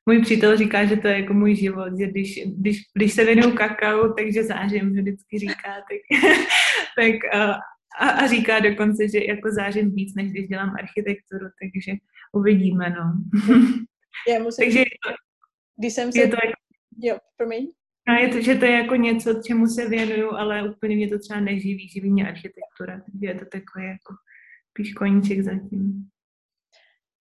můj 0.08 0.22
přítel 0.22 0.56
říká, 0.56 0.84
že 0.84 0.96
to 0.96 1.08
je 1.08 1.20
jako 1.20 1.34
můj 1.34 1.54
život, 1.56 1.98
že 1.98 2.06
když, 2.06 2.40
když, 2.46 2.82
když 2.94 3.12
se 3.12 3.24
věnuju 3.24 3.54
kakao, 3.54 4.12
takže 4.12 4.44
zářím, 4.44 4.92
vždycky 4.92 5.38
říká, 5.38 5.72
tak, 5.88 6.00
tak 6.96 7.34
a, 7.34 7.60
a, 8.00 8.26
říká 8.26 8.60
dokonce, 8.60 9.08
že 9.08 9.24
jako 9.24 9.50
zářím 9.52 9.94
víc, 9.94 10.14
než 10.14 10.30
když 10.30 10.48
dělám 10.48 10.74
architekturu, 10.78 11.46
takže 11.60 11.92
uvidíme, 12.32 12.90
no. 12.90 13.04
Já 14.28 14.42
musím 14.42 14.64
takže 14.64 14.84
když 15.78 15.92
jsem 15.92 16.12
se... 16.12 16.18
Je 16.20 16.28
to 16.28 16.36
jako, 16.44 16.60
jo, 17.02 17.18
promiň. 17.36 17.66
A 18.08 18.12
je 18.12 18.28
to, 18.28 18.40
že 18.40 18.54
to 18.54 18.64
je 18.64 18.72
jako 18.72 18.96
něco, 18.96 19.42
čemu 19.46 19.66
se 19.66 19.88
věnuju, 19.88 20.30
ale 20.30 20.70
úplně 20.70 20.96
mě 20.96 21.08
to 21.08 21.18
třeba 21.18 21.40
neživí, 21.40 21.88
živí 21.88 22.10
mě 22.10 22.28
architektura, 22.28 23.00
takže 23.00 23.26
je 23.26 23.34
to 23.34 23.44
takový 23.44 23.86
jako 23.86 24.14
píš 24.72 24.92
koníček 24.92 25.40
zatím. 25.40 26.08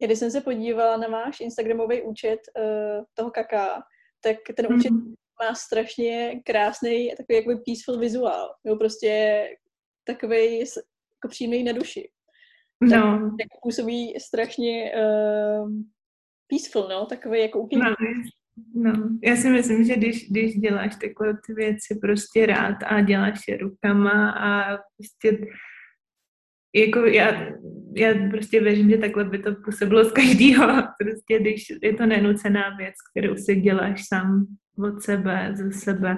Já 0.02 0.08
když 0.08 0.20
jsem 0.20 0.32
se 0.32 0.42
podívala 0.42 0.98
na 0.98 1.08
váš 1.08 1.40
Instagramový 1.40 2.02
účet 2.02 2.40
uh, 2.60 3.04
toho 3.14 3.32
kaká, 3.32 3.84
tak 4.22 4.38
ten 4.56 4.66
mm-hmm. 4.66 4.78
účet 4.78 4.92
má 5.44 5.56
strašně 5.56 6.42
krásný 6.46 7.12
takový 7.18 7.38
jako 7.38 7.64
peaceful 7.66 8.00
vizuál. 8.00 8.56
Jo, 8.66 8.76
prostě 8.76 9.44
takový 10.04 10.60
jako 10.60 11.28
přímý 11.30 11.64
na 11.64 11.72
duši. 11.72 12.10
No. 12.82 12.90
Tak, 12.90 13.22
tak 13.22 13.62
působí 13.64 14.14
strašně 14.20 14.92
uh, 14.96 15.72
peaceful, 16.48 16.88
no, 16.90 17.06
takový 17.06 17.42
jako 17.42 17.60
úplně 17.60 17.84
no. 17.84 17.96
No, 18.74 18.94
já 19.24 19.36
si 19.36 19.50
myslím, 19.50 19.84
že 19.84 19.96
když, 19.96 20.30
když 20.30 20.56
děláš 20.56 20.96
takové 20.96 21.34
ty 21.46 21.54
věci 21.54 21.96
prostě 22.02 22.46
rád 22.46 22.76
a 22.86 23.02
děláš 23.02 23.40
je 23.48 23.58
rukama 23.58 24.32
a 24.32 24.78
prostě 24.78 25.48
jako 26.76 27.00
já, 27.00 27.48
já 27.96 28.30
prostě 28.30 28.62
věřím, 28.62 28.90
že 28.90 28.98
takhle 28.98 29.24
by 29.26 29.40
to 29.40 29.56
působilo 29.56 30.04
z 30.04 30.12
každého. 30.12 30.68
Prostě 31.04 31.40
když 31.40 31.66
je 31.84 31.94
to 31.94 32.06
nenucená 32.06 32.76
věc, 32.78 32.96
kterou 33.12 33.36
si 33.36 33.56
děláš 33.56 34.08
sám 34.08 34.46
od 34.78 35.02
sebe, 35.02 35.52
ze 35.54 35.72
sebe, 35.72 36.18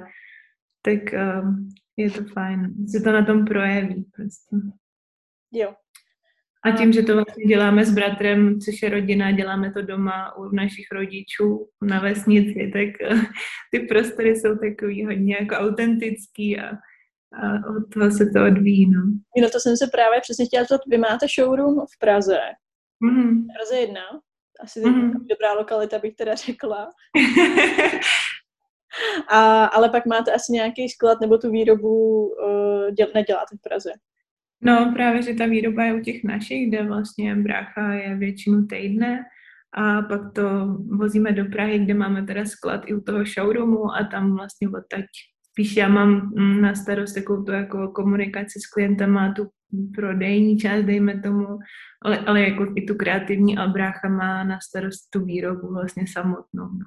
tak 0.81 0.99
um, 1.13 1.69
je 1.97 2.11
to 2.11 2.23
fajn. 2.23 2.73
Se 2.91 3.03
to 3.03 3.11
na 3.11 3.25
tom 3.25 3.45
projeví 3.45 4.05
prostě. 4.15 4.55
Jo, 5.53 5.73
a 6.65 6.71
tím, 6.71 6.93
že 6.93 7.01
to 7.01 7.13
vlastně 7.13 7.45
děláme 7.45 7.85
s 7.85 7.93
bratrem, 7.93 8.59
což 8.59 8.81
je 8.81 8.89
rodina, 8.89 9.31
děláme 9.31 9.71
to 9.71 9.81
doma 9.81 10.37
u 10.37 10.55
našich 10.55 10.85
rodičů 10.91 11.67
na 11.81 11.99
vesnici, 11.99 12.71
tak 12.73 13.11
eh, 13.11 13.21
ty 13.71 13.79
prostory 13.79 14.35
jsou 14.35 14.57
takový 14.57 15.05
hodně 15.05 15.37
jako 15.39 15.55
autentický 15.55 16.59
a, 16.59 16.71
a 17.33 17.69
od 17.69 17.93
toho 17.93 18.11
se 18.11 18.25
to 18.25 18.45
odvíjí. 18.45 18.89
No. 18.89 19.01
no 19.41 19.49
to 19.49 19.59
jsem 19.59 19.77
se 19.77 19.87
právě 19.87 20.21
přesně 20.21 20.45
chtěla 20.45 20.63
zeptat, 20.63 20.81
vy 20.87 20.97
máte 20.97 21.25
showroom 21.27 21.75
v 21.79 21.99
Praze. 21.99 22.39
Mm-hmm. 23.03 23.45
Praze 23.57 23.75
jedna. 23.75 24.01
Asi 24.59 24.81
mm-hmm. 24.81 25.11
dobrá 25.29 25.53
lokalita, 25.53 25.99
bych 25.99 26.15
teda 26.15 26.35
řekla. 26.35 26.87
a, 29.29 29.65
ale 29.65 29.89
pak 29.89 30.05
máte 30.05 30.31
asi 30.31 30.51
nějaký 30.51 30.89
sklad 30.89 31.21
nebo 31.21 31.37
tu 31.37 31.51
výrobu 31.51 32.25
uh, 32.27 32.91
děl, 32.91 33.07
neděláte 33.15 33.57
v 33.57 33.61
Praze. 33.61 33.91
No 34.61 34.91
právě, 34.95 35.21
že 35.21 35.33
ta 35.33 35.45
výroba 35.45 35.83
je 35.83 35.93
u 35.93 35.99
těch 35.99 36.23
našich, 36.23 36.67
kde 36.67 36.83
vlastně 36.83 37.35
brácha 37.35 37.93
je 37.93 38.15
většinu 38.15 38.65
týdne 38.65 39.23
a 39.73 40.01
pak 40.01 40.33
to 40.33 40.43
vozíme 40.97 41.31
do 41.31 41.45
Prahy, 41.45 41.79
kde 41.79 41.93
máme 41.93 42.23
teda 42.23 42.45
sklad 42.45 42.81
i 42.85 42.93
u 42.93 43.01
toho 43.01 43.25
showroomu 43.25 43.91
a 43.91 44.03
tam 44.11 44.35
vlastně 44.35 44.69
odtaď 44.69 45.05
spíš 45.51 45.75
já 45.75 45.87
mám 45.87 46.31
mm, 46.35 46.61
na 46.61 46.75
starost 46.75 47.13
takovou 47.13 47.43
tu 47.43 47.51
jako 47.51 47.87
komunikaci 47.87 48.59
s 48.59 48.67
klientama, 48.73 49.33
tu 49.33 49.49
prodejní 49.95 50.57
část, 50.57 50.83
dejme 50.83 51.19
tomu, 51.19 51.59
ale, 52.01 52.19
ale 52.19 52.41
jako 52.41 52.73
i 52.75 52.81
tu 52.81 52.95
kreativní 52.95 53.57
a 53.57 53.67
brácha 53.67 54.09
má 54.09 54.43
na 54.43 54.59
starost 54.59 55.09
tu 55.09 55.25
výrobu 55.25 55.73
vlastně 55.73 56.05
samotnou. 56.07 56.69
No. 56.69 56.85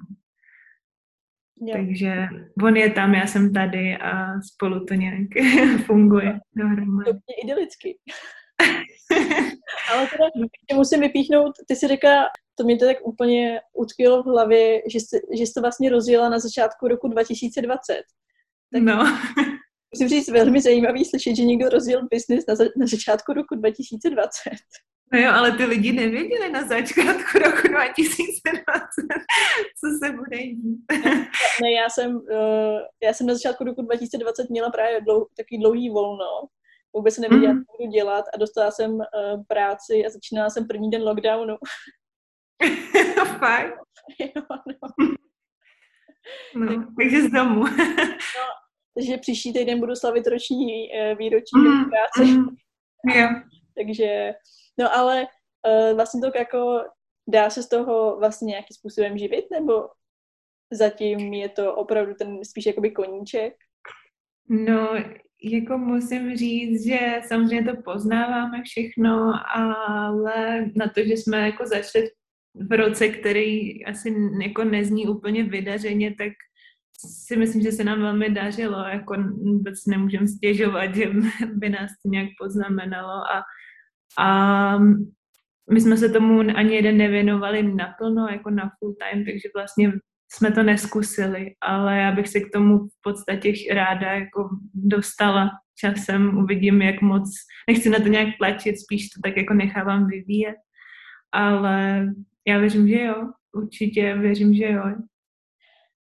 Jo. 1.61 1.73
Takže 1.73 2.27
on 2.63 2.77
je 2.77 2.89
tam, 2.89 3.13
já 3.13 3.27
jsem 3.27 3.53
tady 3.53 3.97
a 3.97 4.41
spolu 4.41 4.85
to 4.85 4.93
nějak 4.93 5.27
funguje 5.85 6.39
dohromady. 6.55 7.11
To 7.11 7.19
je 7.29 7.43
idylicky. 7.43 7.97
Ale 9.91 10.07
teda 10.07 10.47
musím 10.73 10.99
vypíchnout, 10.99 11.51
ty 11.67 11.75
si 11.75 11.87
říká, 11.87 12.23
to 12.55 12.63
mě 12.63 12.77
to 12.77 12.85
tak 12.85 12.97
úplně 13.03 13.59
utkvělo 13.73 14.23
v 14.23 14.25
hlavě, 14.25 14.81
že 14.91 14.99
jsi, 14.99 15.21
že 15.37 15.43
jsi 15.43 15.53
to 15.53 15.61
vlastně 15.61 15.89
rozjela 15.89 16.29
na 16.29 16.39
začátku 16.39 16.87
roku 16.87 17.07
2020. 17.07 18.01
Tak 18.73 18.81
no. 18.81 19.03
Musím 19.93 20.07
říct, 20.07 20.29
velmi 20.29 20.61
zajímavý 20.61 21.05
slyšet, 21.05 21.35
že 21.35 21.43
někdo 21.43 21.69
rozjel 21.69 22.07
biznis 22.11 22.45
na, 22.47 22.55
za, 22.55 22.63
na 22.77 22.87
začátku 22.87 23.33
roku 23.33 23.55
2020. 23.55 24.31
No 25.13 25.19
jo, 25.19 25.31
ale 25.33 25.51
ty 25.51 25.65
lidi 25.65 25.91
nevěděli 25.91 26.51
na 26.51 26.67
začátku 26.67 27.39
roku 27.39 27.67
2020, 27.67 28.63
co 29.79 30.05
se 30.05 30.11
bude 30.11 30.37
dít. 30.37 30.79
Ne, 31.61 31.71
já 31.71 31.89
jsem, 31.89 32.15
uh, 32.15 32.79
já 33.03 33.13
jsem 33.13 33.27
na 33.27 33.33
začátku 33.33 33.63
roku 33.63 33.81
2020 33.81 34.49
měla 34.49 34.69
právě 34.69 35.01
dlou, 35.01 35.27
takový 35.37 35.61
dlouhý 35.61 35.89
volno. 35.89 36.25
Vůbec 36.95 37.15
jsem 37.15 37.21
nevěděla, 37.21 37.53
mm. 37.53 37.59
co 37.59 37.77
budu 37.77 37.91
dělat 37.91 38.25
a 38.33 38.37
dostala 38.37 38.71
jsem 38.71 38.91
uh, 38.91 39.03
práci 39.47 40.05
a 40.05 40.09
začínala 40.09 40.49
jsem 40.49 40.67
první 40.67 40.89
den 40.89 41.03
lockdownu. 41.03 41.55
Fakt? 43.39 43.73
jo, 44.19 44.41
no. 44.47 45.05
No, 46.55 46.87
takže 46.99 47.21
z 47.21 47.31
domu. 47.31 47.63
no, 47.63 48.62
takže 48.95 49.17
příští 49.17 49.53
týden 49.53 49.79
budu 49.79 49.95
slavit 49.95 50.27
roční 50.27 50.89
uh, 50.89 51.17
výroční 51.17 51.59
mm, 51.59 51.89
práci. 51.89 52.31
Mm, 52.31 52.47
jo. 53.15 53.27
takže 53.77 54.33
No 54.79 54.95
ale 54.95 55.27
uh, 55.67 55.95
vlastně 55.95 56.21
to 56.21 56.37
jako 56.37 56.83
dá 57.27 57.49
se 57.49 57.63
z 57.63 57.69
toho 57.69 58.17
vlastně 58.19 58.45
nějakým 58.45 58.75
způsobem 58.75 59.17
živit, 59.17 59.45
nebo 59.51 59.87
zatím 60.71 61.33
je 61.33 61.49
to 61.49 61.75
opravdu 61.75 62.13
ten 62.13 62.45
spíš 62.45 62.65
jakoby 62.65 62.91
koníček? 62.91 63.53
No, 64.49 64.89
jako 65.43 65.77
musím 65.77 66.35
říct, 66.35 66.85
že 66.87 66.99
samozřejmě 67.27 67.71
to 67.71 67.81
poznáváme 67.81 68.63
všechno, 68.63 69.33
ale 69.55 70.65
na 70.75 70.89
to, 70.95 71.03
že 71.03 71.13
jsme 71.13 71.39
jako 71.39 71.65
začali 71.65 72.09
v 72.55 72.77
roce, 72.77 73.07
který 73.09 73.85
asi 73.85 74.15
jako 74.41 74.63
nezní 74.63 75.07
úplně 75.07 75.43
vydařeně, 75.43 76.15
tak 76.15 76.31
si 76.97 77.37
myslím, 77.37 77.61
že 77.61 77.71
se 77.71 77.83
nám 77.83 78.01
velmi 78.01 78.29
dařilo, 78.29 78.79
jako 78.79 79.15
vůbec 79.23 79.85
nemůžeme 79.85 80.27
stěžovat, 80.27 80.95
že 80.95 81.05
by 81.53 81.69
nás 81.69 81.91
to 82.03 82.09
nějak 82.09 82.29
poznamenalo 82.39 83.11
a 83.11 83.43
a 84.19 84.77
my 85.71 85.81
jsme 85.81 85.97
se 85.97 86.09
tomu 86.09 86.39
ani 86.39 86.75
jeden 86.75 86.97
nevěnovali 86.97 87.63
naplno, 87.63 88.27
jako 88.27 88.49
na 88.49 88.71
full 88.79 88.95
time, 88.95 89.25
takže 89.25 89.49
vlastně 89.55 89.93
jsme 90.33 90.51
to 90.51 90.63
neskusili, 90.63 91.55
ale 91.61 91.97
já 91.97 92.11
bych 92.11 92.27
se 92.27 92.39
k 92.39 92.51
tomu 92.53 92.77
v 92.77 93.01
podstatě 93.03 93.53
ráda 93.73 94.11
jako 94.11 94.49
dostala 94.73 95.49
časem, 95.77 96.37
uvidím, 96.37 96.81
jak 96.81 97.01
moc, 97.01 97.29
nechci 97.69 97.89
na 97.89 97.99
to 97.99 98.07
nějak 98.07 98.27
tlačit, 98.39 98.79
spíš 98.79 99.09
to 99.09 99.21
tak 99.23 99.37
jako 99.37 99.53
nechávám 99.53 100.07
vyvíjet, 100.07 100.55
ale 101.31 102.07
já 102.47 102.57
věřím, 102.57 102.87
že 102.87 103.03
jo, 103.03 103.15
určitě 103.53 104.15
věřím, 104.15 104.53
že 104.53 104.65
jo. 104.65 104.83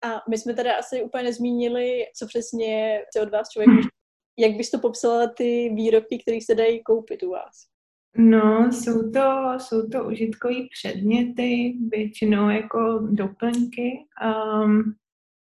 A 0.03 0.21
my 0.29 0.37
jsme 0.37 0.53
teda 0.53 0.75
asi 0.75 1.03
úplně 1.03 1.23
nezmínili, 1.23 2.05
co 2.17 2.27
přesně 2.27 3.01
se 3.13 3.21
od 3.21 3.29
vás 3.29 3.49
člověk 3.49 3.69
hmm. 3.69 3.89
Jak 4.39 4.51
bys 4.51 4.71
to 4.71 4.79
popsala 4.79 5.27
ty 5.27 5.71
výrobky, 5.75 6.19
které 6.21 6.37
se 6.45 6.55
dají 6.55 6.83
koupit 6.83 7.23
u 7.23 7.31
vás? 7.31 7.71
No, 8.17 8.69
jsou 8.71 9.11
to, 9.11 9.53
jsou 9.57 9.89
to 9.89 10.03
užitkové 10.03 10.55
předměty, 10.79 11.73
většinou 11.91 12.49
jako 12.49 13.07
doplňky. 13.11 14.05
Um, 14.63 14.95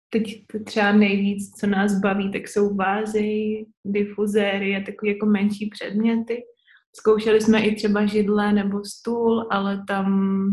teď 0.10 0.45
třeba 0.65 0.91
nejvíc, 0.91 1.56
co 1.60 1.67
nás 1.67 2.00
baví, 2.00 2.32
tak 2.32 2.48
jsou 2.48 2.76
vázy, 2.76 3.65
difuzéry 3.86 4.76
a 4.76 4.84
takové 4.86 5.12
jako 5.12 5.26
menší 5.26 5.69
předměty. 5.69 6.43
Zkoušeli 6.95 7.41
jsme 7.41 7.62
i 7.62 7.76
třeba 7.76 8.06
židle 8.06 8.54
nebo 8.54 8.86
stůl, 8.86 9.48
ale 9.52 9.84
tam 9.88 10.45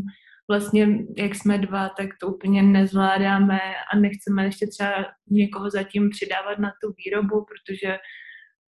vlastně, 0.48 0.88
jak 1.16 1.34
jsme 1.34 1.58
dva, 1.58 1.88
tak 1.88 2.08
to 2.20 2.28
úplně 2.28 2.62
nezvládáme 2.62 3.60
a 3.92 3.96
nechceme 3.96 4.44
ještě 4.44 4.66
třeba 4.66 4.92
někoho 5.30 5.70
zatím 5.70 6.10
přidávat 6.10 6.58
na 6.58 6.72
tu 6.82 6.94
výrobu, 7.04 7.44
protože 7.44 7.98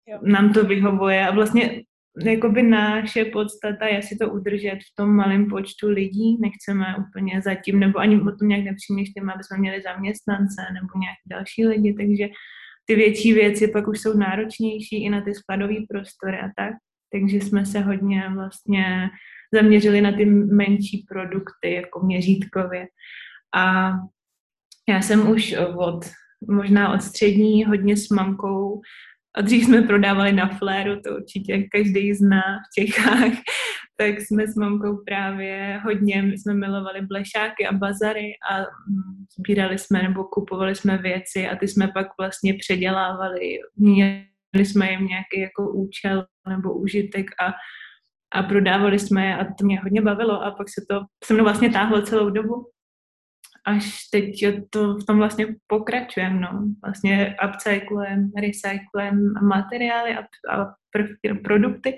jo. 0.08 0.20
nám 0.24 0.54
to 0.54 0.64
vyhovuje. 0.64 1.28
A 1.28 1.32
vlastně 1.32 1.84
jakoby 2.26 2.64
naše 2.64 3.26
podstata 3.26 3.88
je 3.88 4.02
si 4.02 4.18
to 4.22 4.30
udržet 4.30 4.76
v 4.76 4.96
tom 4.96 5.16
malém 5.16 5.50
počtu 5.50 5.90
lidí, 5.90 6.38
nechceme 6.42 6.96
úplně 7.08 7.42
zatím, 7.42 7.80
nebo 7.80 8.00
ani 8.00 8.22
o 8.22 8.32
tom 8.32 8.48
nějak 8.48 8.64
nepřemýšlíme, 8.64 9.34
aby 9.34 9.44
jsme 9.44 9.58
měli 9.58 9.82
zaměstnance 9.82 10.62
nebo 10.74 11.00
nějaké 11.00 11.24
další 11.30 11.66
lidi, 11.66 11.94
takže 11.94 12.28
ty 12.86 12.96
větší 12.96 13.34
věci 13.34 13.68
pak 13.68 13.88
už 13.88 14.00
jsou 14.00 14.18
náročnější 14.18 15.04
i 15.04 15.10
na 15.10 15.22
ty 15.22 15.34
skladové 15.34 15.76
prostory 15.90 16.38
a 16.40 16.50
tak, 16.58 16.74
takže 17.12 17.38
jsme 17.38 17.66
se 17.66 17.80
hodně 17.80 18.30
vlastně 18.34 19.10
zaměřili 19.54 20.02
na 20.02 20.12
ty 20.12 20.26
menší 20.26 21.06
produkty, 21.10 21.74
jako 21.74 22.06
měřítkově. 22.06 22.88
A 23.56 23.92
já 24.90 25.02
jsem 25.02 25.30
už 25.32 25.56
od, 25.76 26.06
možná 26.50 26.94
od 26.94 27.02
střední 27.02 27.66
hodně 27.66 27.98
s 27.98 28.10
mamkou 28.10 28.82
a 29.36 29.42
dřív 29.42 29.66
jsme 29.66 29.82
prodávali 29.82 30.32
na 30.32 30.48
fléru, 30.48 31.02
to 31.02 31.16
určitě 31.16 31.64
každý 31.72 32.14
zná 32.14 32.42
v 32.42 32.82
Čechách, 32.82 33.34
tak 33.98 34.22
jsme 34.22 34.48
s 34.48 34.56
mamkou 34.56 34.98
právě 35.06 35.82
hodně, 35.84 36.34
jsme 36.36 36.54
milovali 36.54 37.02
blešáky 37.02 37.68
a 37.68 37.74
bazary 37.74 38.32
a 38.52 38.66
sbírali 39.40 39.78
jsme 39.78 40.04
nebo 40.04 40.24
kupovali 40.24 40.76
jsme 40.76 40.98
věci 40.98 41.48
a 41.48 41.56
ty 41.56 41.68
jsme 41.68 41.88
pak 41.88 42.08
vlastně 42.20 42.54
předělávali, 42.54 43.58
měli 43.76 44.26
jsme 44.54 44.92
jim 44.92 45.08
nějaký 45.08 45.40
jako 45.40 45.72
účel 45.72 46.26
nebo 46.50 46.74
užitek 46.74 47.26
a, 47.42 47.52
a 48.34 48.44
prodávali 48.44 49.00
jsme 49.00 49.26
je 49.26 49.36
a 49.36 49.46
to 49.46 49.66
mě 49.66 49.80
hodně 49.80 50.02
bavilo 50.02 50.44
a 50.44 50.52
pak 50.52 50.70
se 50.70 50.86
to 50.90 51.02
se 51.24 51.34
mnou 51.34 51.44
vlastně 51.44 51.70
táhlo 51.70 52.02
celou 52.02 52.30
dobu. 52.30 52.70
Až 53.66 54.10
teď 54.12 54.30
to 54.70 54.96
v 54.96 55.06
tom 55.06 55.18
vlastně 55.18 55.48
pokračujeme, 55.68 56.40
no. 56.40 56.68
Vlastně 56.86 57.36
upcyklujeme, 57.50 58.28
recyklujeme 58.42 59.42
materiály 59.42 60.16
a, 60.16 60.20
a 60.50 60.66
pr- 60.98 61.42
produkty 61.44 61.96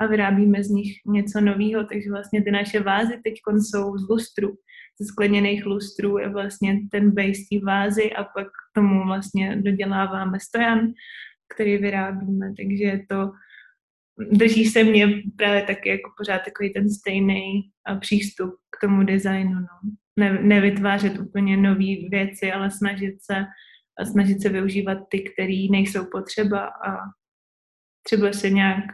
a 0.00 0.06
vyrábíme 0.06 0.64
z 0.64 0.70
nich 0.70 0.92
něco 1.06 1.40
nového, 1.40 1.84
takže 1.84 2.10
vlastně 2.10 2.42
ty 2.42 2.50
naše 2.50 2.80
vázy 2.80 3.20
teď 3.24 3.34
jsou 3.46 3.98
z 3.98 4.08
lustru, 4.08 4.48
ze 5.00 5.06
skleněných 5.06 5.66
lustrů 5.66 6.18
je 6.18 6.28
vlastně 6.28 6.80
ten 6.90 7.10
base 7.10 7.42
té 7.50 7.64
vázy 7.66 8.12
a 8.12 8.24
pak 8.24 8.46
k 8.46 8.74
tomu 8.74 9.04
vlastně 9.06 9.56
doděláváme 9.56 10.40
stojan, 10.40 10.92
který 11.54 11.78
vyrábíme, 11.78 12.52
takže 12.56 12.84
je 12.84 13.06
to 13.08 13.30
drží 14.32 14.64
se 14.64 14.84
mě 14.84 15.22
právě 15.36 15.62
taky 15.62 15.88
jako 15.88 16.10
pořád 16.18 16.38
takový 16.44 16.72
ten 16.72 16.90
stejný 16.90 17.70
přístup 18.00 18.54
k 18.70 18.86
tomu 18.86 19.02
designu, 19.02 19.60
no 19.60 19.90
ne, 20.18 20.42
nevytvářet 20.42 21.18
úplně 21.18 21.56
nové 21.56 22.08
věci, 22.10 22.52
ale 22.52 22.70
snažit 22.70 23.14
se, 23.22 23.44
snažit 24.10 24.42
se 24.42 24.48
využívat 24.48 24.98
ty, 25.10 25.20
které 25.20 25.66
nejsou 25.70 26.04
potřeba 26.12 26.66
a 26.66 26.96
třeba 28.02 28.32
se 28.32 28.50
nějak, 28.50 28.84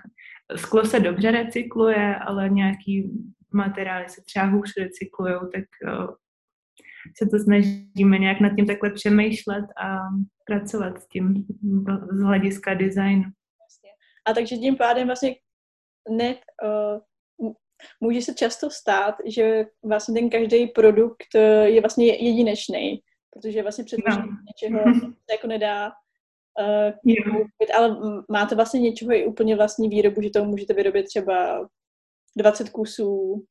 sklo 0.57 0.85
se 0.85 1.01
dobře 1.01 1.31
recykluje, 1.31 2.17
ale 2.17 2.49
nějaký 2.49 3.11
materiály 3.55 4.09
se 4.09 4.23
třeba 4.27 4.47
hůř 4.47 4.73
recyklují, 4.79 5.35
tak 5.55 5.65
uh, 5.99 6.15
se 7.19 7.29
to 7.31 7.39
snažíme 7.39 8.19
nějak 8.19 8.41
nad 8.41 8.57
tím 8.57 8.67
takhle 8.67 8.91
přemýšlet 8.91 9.65
a 9.85 9.99
pracovat 10.47 11.03
s 11.03 11.09
tím 11.09 11.45
z 12.11 12.23
hlediska 12.23 12.75
designu. 12.75 13.25
A 14.25 14.33
takže 14.33 14.57
tím 14.57 14.77
pádem 14.77 15.07
vlastně 15.07 15.35
ne, 16.09 16.35
uh, 16.65 17.01
může 18.01 18.23
se 18.23 18.35
často 18.35 18.71
stát, 18.71 19.15
že 19.27 19.67
vlastně 19.85 20.21
ten 20.21 20.31
každý 20.31 20.67
produkt 20.67 21.35
eh, 21.35 21.69
je 21.69 21.81
vlastně 21.81 22.07
jedinečný, 22.07 23.01
protože 23.31 23.63
vlastně 23.63 23.85
předložení 23.85 24.27
no. 24.27 24.37
něčeho 24.47 24.95
se 25.01 25.33
jako 25.33 25.47
nedá 25.47 25.93
uh, 26.61 27.33
koupit, 27.33 27.75
ale 27.79 27.97
máte 28.31 28.55
vlastně 28.55 28.81
něčeho 28.81 29.13
i 29.13 29.27
úplně 29.27 29.57
vlastní 29.57 29.89
výrobu, 29.89 30.23
že 30.23 30.31
to 30.31 30.45
můžete 30.45 30.75
vyrobit 30.75 31.07
třeba 31.07 31.69
20 32.37 32.71
kusů. 32.71 33.45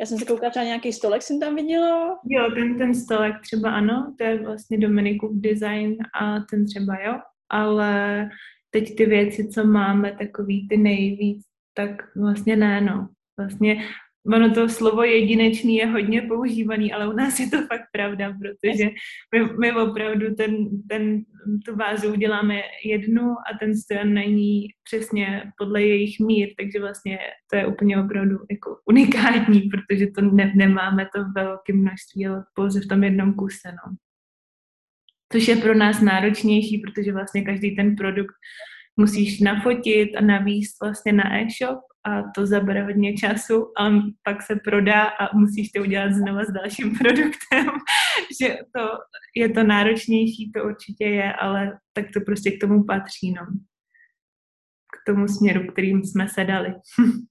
Já 0.00 0.06
jsem 0.06 0.18
se 0.18 0.24
koukala, 0.24 0.50
třeba 0.50 0.64
nějaký 0.64 0.92
stolek 0.92 1.22
jsem 1.22 1.40
tam 1.40 1.56
viděla. 1.56 2.20
Jo, 2.24 2.50
ten, 2.54 2.78
ten 2.78 2.94
stolek 2.94 3.34
třeba 3.42 3.70
ano, 3.70 4.14
to 4.18 4.24
je 4.24 4.42
vlastně 4.42 4.78
Dominikův 4.78 5.30
design 5.34 5.96
a 6.20 6.40
ten 6.50 6.66
třeba 6.66 7.00
jo, 7.04 7.18
ale 7.48 8.28
teď 8.72 8.96
ty 8.96 9.06
věci, 9.06 9.48
co 9.48 9.66
máme, 9.66 10.16
takový 10.18 10.68
ty 10.68 10.76
nejvíc, 10.76 11.42
tak 11.74 12.16
vlastně 12.16 12.56
ne, 12.56 12.80
no. 12.80 13.08
Vlastně 13.38 13.84
ono 14.26 14.54
to 14.54 14.68
slovo 14.68 15.02
jedinečný 15.02 15.76
je 15.76 15.86
hodně 15.86 16.22
používaný, 16.22 16.92
ale 16.92 17.08
u 17.08 17.12
nás 17.12 17.40
je 17.40 17.50
to 17.50 17.56
fakt 17.56 17.82
pravda, 17.92 18.32
protože 18.40 18.84
my, 19.34 19.56
my 19.60 19.72
opravdu 19.72 20.34
ten, 20.34 20.68
ten, 20.88 21.22
tu 21.66 21.76
vázu 21.76 22.12
uděláme 22.12 22.60
jednu 22.84 23.30
a 23.30 23.58
ten 23.60 23.76
stojan 23.76 24.14
není 24.14 24.68
přesně 24.84 25.52
podle 25.58 25.82
jejich 25.82 26.20
mír, 26.20 26.48
takže 26.58 26.80
vlastně 26.80 27.18
to 27.50 27.56
je 27.56 27.66
úplně 27.66 28.02
opravdu 28.02 28.36
jako 28.50 28.76
unikátní, 28.84 29.60
protože 29.60 30.06
to 30.06 30.20
ne, 30.20 30.52
nemáme 30.56 31.08
to 31.14 31.24
v 31.24 31.34
velkém 31.34 31.80
množství, 31.80 32.26
ale 32.26 32.44
pouze 32.54 32.80
v 32.80 32.88
tom 32.88 33.04
jednom 33.04 33.34
kuse, 33.34 33.68
no. 33.68 33.96
Což 35.32 35.48
je 35.48 35.56
pro 35.56 35.74
nás 35.74 36.00
náročnější, 36.00 36.78
protože 36.78 37.12
vlastně 37.12 37.42
každý 37.42 37.76
ten 37.76 37.96
produkt 37.96 38.34
musíš 38.96 39.40
nafotit 39.40 40.16
a 40.16 40.20
navíst 40.20 40.76
vlastně 40.82 41.12
na 41.12 41.36
e-shop 41.36 41.78
a 42.04 42.22
to 42.34 42.46
zabere 42.46 42.84
hodně 42.84 43.16
času 43.16 43.72
a 43.78 43.90
pak 44.22 44.42
se 44.42 44.56
prodá 44.64 45.02
a 45.04 45.36
musíš 45.36 45.70
to 45.70 45.80
udělat 45.80 46.12
znova 46.12 46.44
s 46.44 46.52
dalším 46.52 46.98
produktem, 46.98 47.66
že 48.40 48.58
to 48.76 48.88
je 49.36 49.48
to 49.48 49.62
náročnější, 49.62 50.52
to 50.52 50.64
určitě 50.64 51.04
je, 51.04 51.32
ale 51.32 51.78
tak 51.92 52.06
to 52.14 52.20
prostě 52.20 52.50
k 52.50 52.60
tomu 52.60 52.84
patří, 52.84 53.32
no. 53.32 53.42
K 54.92 55.12
tomu 55.12 55.28
směru, 55.28 55.66
kterým 55.66 56.04
jsme 56.04 56.28
se 56.28 56.44
dali. 56.44 56.74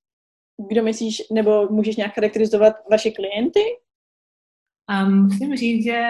Kdo 0.70 0.84
myslíš, 0.84 1.22
nebo 1.34 1.68
můžeš 1.70 1.96
nějak 1.96 2.14
charakterizovat 2.14 2.74
vaše 2.92 3.12
klienty? 3.12 3.60
A 4.90 5.10
musím 5.10 5.56
říct, 5.56 5.84
že 5.84 6.02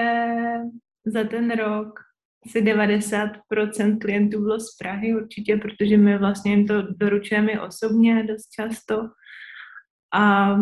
za 1.05 1.23
ten 1.23 1.51
rok 1.51 1.99
asi 2.45 2.61
90% 2.61 3.99
klientů 3.99 4.41
bylo 4.41 4.59
z 4.59 4.77
Prahy 4.77 5.15
určitě, 5.15 5.57
protože 5.57 5.97
my 5.97 6.17
vlastně 6.17 6.51
jim 6.51 6.67
to 6.67 6.81
doručujeme 6.81 7.61
osobně 7.61 8.23
dost 8.23 8.49
často. 8.59 9.09
A 10.13 10.55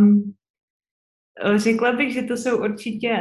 e, 1.46 1.60
řekla 1.60 1.92
bych, 1.92 2.14
že 2.14 2.24
to 2.24 2.38
jsou 2.38 2.64
určitě, 2.64 3.18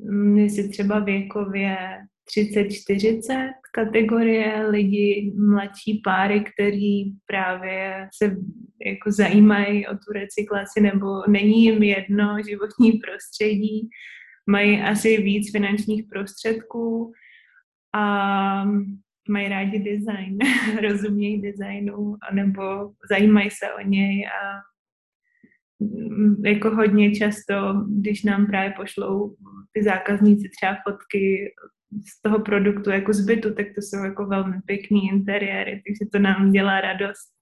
mm, 0.00 0.38
jestli 0.38 0.68
třeba 0.68 0.98
věkově 0.98 1.76
30-40 2.38 3.50
kategorie 3.72 4.66
lidi, 4.66 5.32
mladší 5.36 6.00
páry, 6.04 6.44
který 6.54 7.04
právě 7.26 8.08
se 8.16 8.36
jako 8.86 9.12
zajímají 9.12 9.86
o 9.86 9.92
tu 9.92 10.12
recyklaci 10.12 10.80
nebo 10.80 11.22
není 11.28 11.64
jim 11.64 11.82
jedno 11.82 12.36
životní 12.48 12.92
prostředí, 12.92 13.88
mají 14.46 14.80
asi 14.82 15.22
víc 15.22 15.52
finančních 15.52 16.04
prostředků, 16.12 17.12
a 17.96 18.64
mají 19.28 19.48
rádi 19.48 19.78
design, 19.78 20.38
rozumějí 20.82 21.42
designu, 21.42 22.16
nebo 22.32 22.62
zajímají 23.10 23.50
se 23.50 23.72
o 23.72 23.88
něj 23.88 24.26
a 24.26 24.60
mm, 25.80 26.44
jako 26.46 26.70
hodně 26.70 27.14
často, 27.14 27.84
když 27.88 28.22
nám 28.22 28.46
právě 28.46 28.74
pošlou 28.76 29.36
ty 29.72 29.82
zákazníci 29.82 30.48
třeba 30.48 30.76
fotky 30.88 31.54
z 32.16 32.22
toho 32.22 32.40
produktu 32.40 32.90
jako 32.90 33.12
zbytu, 33.12 33.54
tak 33.54 33.66
to 33.74 33.82
jsou 33.82 34.04
jako 34.04 34.26
velmi 34.26 34.56
pěkný 34.66 35.08
interiéry, 35.08 35.70
takže 35.70 36.10
to 36.12 36.18
nám 36.18 36.52
dělá 36.52 36.80
radost, 36.80 37.36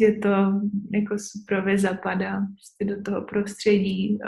že 0.00 0.12
to 0.12 0.28
jako 0.94 1.16
super 1.18 1.78
zapadá 1.78 2.40
prostě 2.40 2.94
do 2.94 3.02
toho 3.02 3.22
prostředí, 3.22 4.18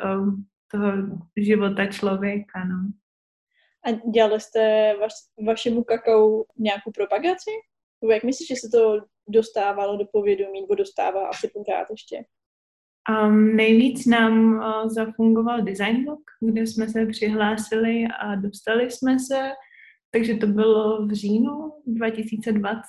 toho 0.73 0.93
života 1.37 1.87
člověka, 1.87 2.65
no. 2.65 2.93
A 3.85 4.11
dělali 4.11 4.41
jste 4.41 4.95
vaš, 5.01 5.13
vašemu 5.47 5.85
kakao 5.85 6.45
nějakou 6.59 6.91
propagaci? 6.95 7.51
Nebo 8.03 8.13
jak 8.13 8.25
myslíš, 8.25 8.49
že 8.49 8.57
se 8.57 8.69
to 8.69 8.99
dostávalo 9.29 9.97
do 9.97 10.05
povědomí, 10.13 10.61
nebo 10.61 10.75
dostává 10.75 11.29
asi 11.29 11.51
pořád 11.55 11.87
ještě? 11.91 12.25
Um, 13.11 13.57
nejvíc 13.57 14.07
nám 14.07 14.55
uh, 14.55 14.89
zafungoval 14.89 15.63
Design 15.63 16.05
Blog, 16.05 16.21
kde 16.41 16.67
jsme 16.67 16.89
se 16.89 17.07
přihlásili 17.07 18.05
a 18.21 18.35
dostali 18.35 18.91
jsme 18.91 19.19
se, 19.19 19.51
takže 20.11 20.35
to 20.35 20.47
bylo 20.47 21.07
v 21.07 21.13
říjnu 21.13 21.73
2020 21.87 22.83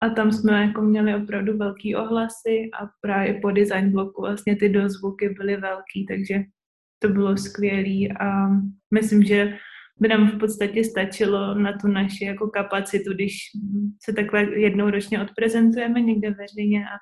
a 0.00 0.08
tam 0.08 0.32
jsme 0.32 0.62
jako 0.62 0.82
měli 0.82 1.22
opravdu 1.22 1.56
velký 1.56 1.96
ohlasy 1.96 2.70
a 2.80 2.86
právě 3.00 3.40
po 3.40 3.50
Design 3.50 3.92
Blogu 3.92 4.22
vlastně 4.22 4.56
ty 4.56 4.68
dozvuky 4.68 5.28
byly 5.28 5.56
velký, 5.56 6.06
takže 6.06 6.34
to 6.98 7.08
bylo 7.08 7.36
skvělé 7.36 8.08
a 8.20 8.48
myslím, 8.94 9.22
že 9.22 9.58
by 10.00 10.08
nám 10.08 10.30
v 10.30 10.38
podstatě 10.38 10.84
stačilo 10.84 11.54
na 11.54 11.72
tu 11.72 11.88
naši 11.88 12.24
jako 12.24 12.48
kapacitu, 12.48 13.14
když 13.14 13.36
se 14.04 14.12
takhle 14.12 14.42
jednou 14.60 14.90
ročně 14.90 15.22
odprezentujeme 15.22 16.00
někde 16.00 16.30
veřejně 16.30 16.84
a, 16.84 16.96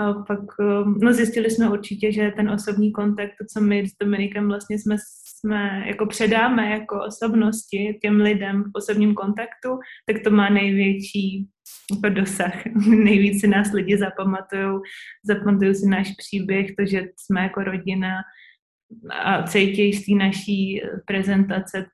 a 0.00 0.12
pak 0.12 0.40
um, 0.58 0.98
no 1.02 1.12
zjistili 1.12 1.50
jsme 1.50 1.70
určitě, 1.70 2.12
že 2.12 2.32
ten 2.36 2.50
osobní 2.50 2.92
kontakt, 2.92 3.30
to, 3.40 3.44
co 3.52 3.60
my 3.60 3.86
s 3.88 3.92
Dominikem 4.02 4.48
vlastně 4.48 4.78
jsme, 4.78 4.96
jsme 5.24 5.84
jako 5.86 6.06
předáme 6.06 6.70
jako 6.70 7.04
osobnosti 7.04 7.98
těm 8.02 8.20
lidem 8.20 8.62
v 8.62 8.70
osobním 8.76 9.14
kontaktu, 9.14 9.68
tak 10.06 10.22
to 10.24 10.30
má 10.30 10.48
největší 10.48 11.48
jako 11.94 12.14
dosah. 12.14 12.66
Nejvíc 12.88 13.40
si 13.40 13.48
nás 13.48 13.72
lidi 13.72 13.98
zapamatují, 13.98 14.80
zapamatují 15.24 15.74
si 15.74 15.86
náš 15.88 16.12
příběh, 16.18 16.66
to, 16.78 16.86
že 16.86 17.02
jsme 17.16 17.40
jako 17.40 17.64
rodina, 17.64 18.10
a 19.10 19.42
cítí 19.42 19.92
z 19.92 20.06
té 20.06 20.12
naší 20.12 20.82
prezentace 21.06 21.86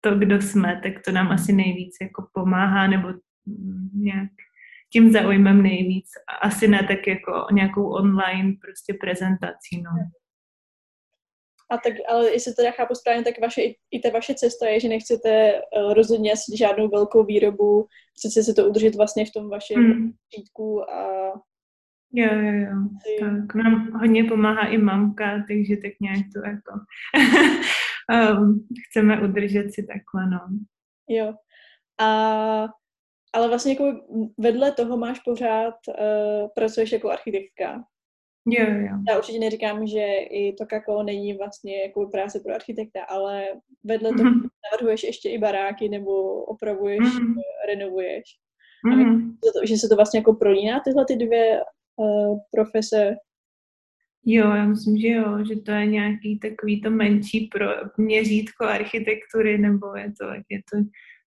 to, 0.00 0.14
kdo 0.14 0.42
jsme, 0.42 0.80
tak 0.82 0.92
to 1.04 1.12
nám 1.12 1.28
asi 1.28 1.52
nejvíc 1.52 1.96
jako 2.02 2.28
pomáhá 2.32 2.86
nebo 2.86 3.08
nějak 3.94 4.30
tím 4.92 5.12
zaujmem 5.12 5.62
nejvíc. 5.62 6.06
Asi 6.42 6.68
ne 6.68 6.86
tak 6.88 7.06
jako 7.06 7.46
nějakou 7.52 7.90
online 7.90 8.54
prostě 8.60 8.94
prezentací, 9.00 9.82
no. 9.82 9.90
A 11.70 11.78
tak, 11.78 11.92
ale 12.08 12.30
jestli 12.32 12.54
to 12.54 12.62
já 12.62 12.70
chápu 12.70 12.94
správně, 12.94 13.24
tak 13.24 13.40
vaše, 13.40 13.62
i 13.90 14.00
ta 14.02 14.10
vaše 14.10 14.34
cesta 14.34 14.68
je, 14.68 14.80
že 14.80 14.88
nechcete 14.88 15.52
uh, 15.54 15.94
rozhodně 15.94 16.32
žádnou 16.56 16.88
velkou 16.88 17.24
výrobu, 17.24 17.86
chcete 18.18 18.42
si 18.44 18.54
to 18.54 18.68
udržet 18.68 18.94
vlastně 18.94 19.24
v 19.26 19.32
tom 19.32 19.50
vašem 19.50 19.82
mm. 19.82 20.12
řídku 20.36 20.90
a 20.90 21.32
Jo, 22.12 22.34
jo, 22.34 22.52
jo. 22.52 22.76
Tak 23.20 23.54
nám 23.54 23.92
hodně 23.92 24.24
pomáhá 24.24 24.66
i 24.66 24.78
mamka, 24.78 25.44
takže 25.48 25.76
tak 25.76 25.92
nějak 26.00 26.18
to 26.34 26.48
jako 26.48 26.72
um, 28.40 28.66
chceme 28.88 29.22
udržet 29.22 29.74
si 29.74 29.86
takhle, 29.86 30.30
no. 30.30 30.40
Jo. 31.08 31.34
A, 32.00 32.68
ale 33.32 33.48
vlastně 33.48 33.72
jako 33.72 34.00
vedle 34.38 34.72
toho 34.72 34.96
máš 34.96 35.20
pořád, 35.20 35.74
uh, 35.88 36.48
pracuješ 36.54 36.92
jako 36.92 37.10
architektka. 37.10 37.84
Jo, 38.46 38.66
jo. 38.70 38.96
Já 39.08 39.18
určitě 39.18 39.38
neříkám, 39.38 39.86
že 39.86 40.06
i 40.30 40.52
to 40.58 40.66
kakao 40.66 41.02
není 41.02 41.34
vlastně 41.34 41.82
jako 41.82 42.06
práce 42.06 42.40
pro 42.40 42.54
architekta, 42.54 43.04
ale 43.04 43.44
vedle 43.84 44.10
toho 44.10 44.30
mm-hmm. 44.30 44.48
navrhuješ 44.72 45.02
ještě 45.02 45.30
i 45.30 45.38
baráky 45.38 45.88
nebo 45.88 46.44
opravuješ, 46.44 47.00
mm-hmm. 47.00 47.34
renovuješ. 47.68 48.24
Mm-hmm. 48.86 48.92
A 48.92 48.96
mhm. 48.96 49.36
že 49.64 49.76
se 49.76 49.88
to 49.88 49.96
vlastně 49.96 50.18
jako 50.18 50.34
prolíná 50.34 50.80
tyhle 50.80 51.04
ty 51.04 51.16
dvě 51.16 51.60
profese? 52.50 53.16
Jo, 54.24 54.50
já 54.50 54.66
myslím, 54.66 54.98
že 54.98 55.08
jo, 55.08 55.44
že 55.44 55.60
to 55.60 55.70
je 55.70 55.86
nějaký 55.86 56.38
takový 56.38 56.80
to 56.80 56.90
menší 56.90 57.48
pro 57.52 57.66
měřítko 57.96 58.64
architektury, 58.64 59.58
nebo 59.58 59.96
je 59.96 60.12
to, 60.20 60.26
je 60.48 60.60
to 60.72 60.78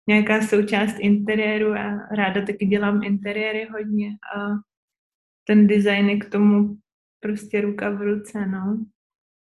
nějaká 0.08 0.42
součást 0.42 0.98
interiéru. 0.98 1.74
Já 1.74 1.98
ráda 2.16 2.46
taky 2.46 2.66
dělám 2.66 3.02
interiéry 3.02 3.68
hodně 3.72 4.08
a 4.36 4.48
ten 5.44 5.66
design 5.66 6.08
je 6.08 6.16
k 6.16 6.30
tomu 6.30 6.76
prostě 7.20 7.60
ruka 7.60 7.90
v 7.90 8.02
ruce, 8.02 8.46
no. 8.46 8.84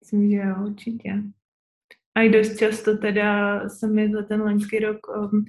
Myslím, 0.00 0.30
že 0.30 0.36
jo, 0.36 0.54
určitě. 0.66 1.22
A 2.14 2.20
i 2.20 2.28
dost 2.28 2.56
často 2.56 2.96
teda 2.96 3.60
se 3.68 3.88
mi 3.88 4.12
za 4.12 4.22
ten 4.22 4.42
loňský 4.42 4.78
rok 4.78 4.98
um, 5.08 5.44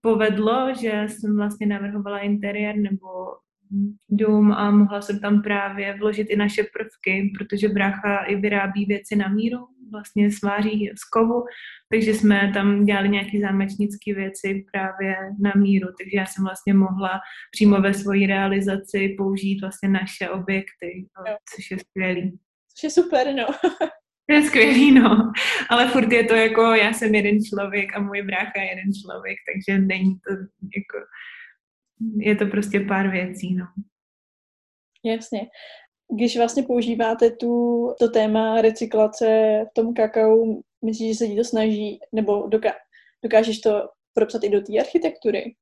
povedlo, 0.00 0.74
že 0.80 1.06
jsem 1.08 1.36
vlastně 1.36 1.66
navrhovala 1.66 2.18
interiér 2.18 2.76
nebo 2.76 3.08
dům 4.08 4.52
a 4.52 4.70
mohla 4.70 5.00
jsem 5.00 5.20
tam 5.20 5.42
právě 5.42 5.96
vložit 5.98 6.26
i 6.30 6.36
naše 6.36 6.62
prvky, 6.62 7.32
protože 7.38 7.68
brácha 7.68 8.24
i 8.24 8.36
vyrábí 8.36 8.84
věci 8.84 9.16
na 9.16 9.28
míru, 9.28 9.58
vlastně 9.92 10.30
sváří 10.30 10.90
z 10.98 11.04
kovu, 11.04 11.44
takže 11.92 12.14
jsme 12.14 12.50
tam 12.54 12.84
dělali 12.84 13.08
nějaké 13.08 13.40
zámečnické 13.40 14.14
věci 14.14 14.64
právě 14.72 15.16
na 15.40 15.52
míru, 15.56 15.88
takže 15.98 16.16
já 16.16 16.26
jsem 16.26 16.44
vlastně 16.44 16.74
mohla 16.74 17.20
přímo 17.50 17.80
ve 17.80 17.94
svoji 17.94 18.26
realizaci 18.26 19.14
použít 19.18 19.60
vlastně 19.60 19.88
naše 19.88 20.28
objekty, 20.28 21.06
což 21.54 21.70
je 21.70 21.78
skvělý. 21.78 22.38
Což 22.76 22.84
je 22.84 22.90
super, 22.90 23.34
no. 23.34 23.46
To 24.28 24.34
je 24.34 24.42
skvělý, 24.42 24.92
no. 24.92 25.32
Ale 25.70 25.88
furt 25.88 26.12
je 26.12 26.24
to 26.24 26.34
jako, 26.34 26.62
já 26.62 26.92
jsem 26.92 27.14
jeden 27.14 27.44
člověk 27.44 27.96
a 27.96 28.00
můj 28.00 28.22
brácha 28.22 28.60
je 28.60 28.68
jeden 28.68 28.90
člověk, 29.04 29.38
takže 29.48 29.80
není 29.80 30.14
to 30.14 30.30
jako 30.76 31.06
je 32.16 32.36
to 32.36 32.46
prostě 32.46 32.80
pár 32.80 33.10
věcí, 33.10 33.54
no. 33.54 33.64
Jasně. 35.04 35.40
Když 36.14 36.36
vlastně 36.36 36.62
používáte 36.62 37.30
tu, 37.30 37.86
to 37.98 38.08
téma 38.08 38.60
recyklace 38.60 39.26
v 39.70 39.74
tom 39.74 39.94
kakao, 39.94 40.62
myslíš, 40.84 41.08
že 41.08 41.18
se 41.18 41.26
ti 41.26 41.36
to 41.36 41.44
snaží, 41.44 42.00
nebo 42.12 42.46
doká, 42.48 42.72
dokážeš 43.22 43.60
to 43.60 43.88
propsat 44.14 44.44
i 44.44 44.48
do 44.48 44.60
té 44.60 44.78
architektury? 44.80 45.54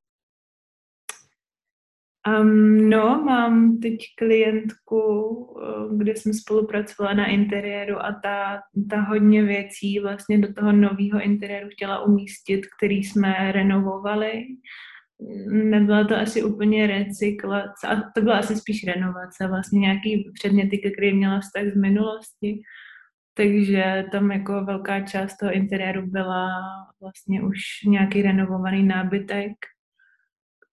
Um, 2.28 2.90
no, 2.90 3.22
mám 3.24 3.78
teď 3.80 3.96
klientku, 4.18 5.00
eh, 5.62 5.96
kde 5.96 6.16
jsem 6.16 6.32
spolupracovala 6.32 7.14
na 7.14 7.26
interiéru 7.26 7.98
a 7.98 8.20
ta, 8.22 8.60
ta 8.90 9.00
hodně 9.00 9.42
věcí 9.42 9.98
vlastně 9.98 10.38
do 10.38 10.54
toho 10.54 10.72
nového 10.72 11.22
interiéru 11.22 11.68
chtěla 11.72 12.02
umístit, 12.02 12.60
který 12.76 13.04
jsme 13.04 13.52
renovovali 13.52 14.44
nebyla 15.50 16.04
to 16.04 16.16
asi 16.16 16.42
úplně 16.42 16.86
recyklace, 16.86 17.86
a 17.88 18.10
to 18.14 18.22
byla 18.22 18.38
asi 18.38 18.56
spíš 18.56 18.86
renovace, 18.86 19.48
vlastně 19.48 19.80
nějaký 19.80 20.30
předměty, 20.34 20.78
ke 20.78 20.90
kterým 20.90 21.16
měla 21.16 21.40
vztah 21.40 21.64
z 21.72 21.76
minulosti. 21.76 22.62
Takže 23.34 24.04
tam 24.12 24.30
jako 24.30 24.64
velká 24.64 25.00
část 25.00 25.36
toho 25.36 25.52
interiéru 25.52 26.06
byla 26.06 26.48
vlastně 27.00 27.42
už 27.42 27.60
nějaký 27.86 28.22
renovovaný 28.22 28.82
nábytek. 28.82 29.52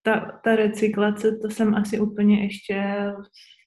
Ta, 0.02 0.40
ta 0.44 0.56
recyklace, 0.56 1.38
to 1.42 1.50
jsem 1.50 1.76
asi 1.76 2.00
úplně 2.00 2.44
ještě, 2.44 2.84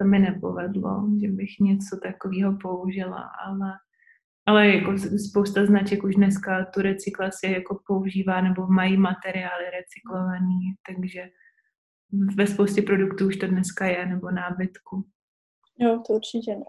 se 0.03 0.09
mi 0.09 0.18
nepovedlo, 0.18 1.09
že 1.23 1.29
bych 1.29 1.51
něco 1.61 2.01
takového 2.03 2.59
použila, 2.62 3.31
ale 3.47 3.73
ale 4.46 4.68
jako 4.68 4.92
spousta 5.31 5.66
značek 5.66 6.05
už 6.05 6.14
dneska 6.14 6.64
tu 6.64 6.83
recyklaci 6.83 7.46
jako 7.46 7.81
používá 7.87 8.40
nebo 8.40 8.66
mají 8.66 8.96
materiály 8.96 9.64
recyklovaný, 9.64 10.74
takže 10.87 11.22
ve 12.37 12.46
spoustě 12.46 12.83
produktů 12.83 13.26
už 13.26 13.37
to 13.37 13.46
dneska 13.46 13.87
je, 13.87 14.07
nebo 14.07 14.31
nábytku. 14.31 15.05
Jo, 15.78 16.02
to 16.07 16.12
určitě 16.12 16.57
ne. 16.57 16.64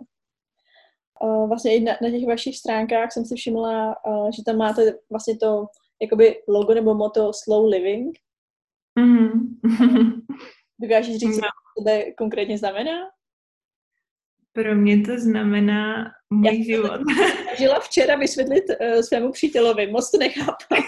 Vlastně 1.48 1.76
i 1.76 1.80
na, 1.80 1.94
na 2.02 2.10
těch 2.10 2.28
vašich 2.28 2.58
stránkách 2.58 3.12
jsem 3.12 3.26
si 3.26 3.36
všimla, 3.36 3.96
že 4.36 4.44
tam 4.46 4.58
máte 4.58 4.82
vlastně 5.10 5.38
to 5.38 5.66
jakoby 6.02 6.44
logo 6.48 6.74
nebo 6.74 6.94
moto 6.94 7.32
Slow 7.34 7.66
Living. 7.72 8.18
Mm-hmm. 9.00 10.22
Dokážeš 10.80 11.18
říct, 11.18 11.38
no. 11.38 11.48
co 11.78 11.84
to 11.84 11.92
konkrétně 12.18 12.58
znamená? 12.58 12.92
Pro 14.54 14.76
mě 14.76 15.02
to 15.02 15.20
znamená 15.20 16.12
můj 16.30 16.58
Já 16.58 16.64
život. 16.64 17.02
Žila 17.58 17.80
včera 17.80 18.16
vysvětlit 18.16 18.64
uh, 18.70 19.02
svému 19.02 19.32
přítelovi, 19.32 19.88
moc 19.88 20.12
to 20.12 20.18
nechápu. 20.18 20.76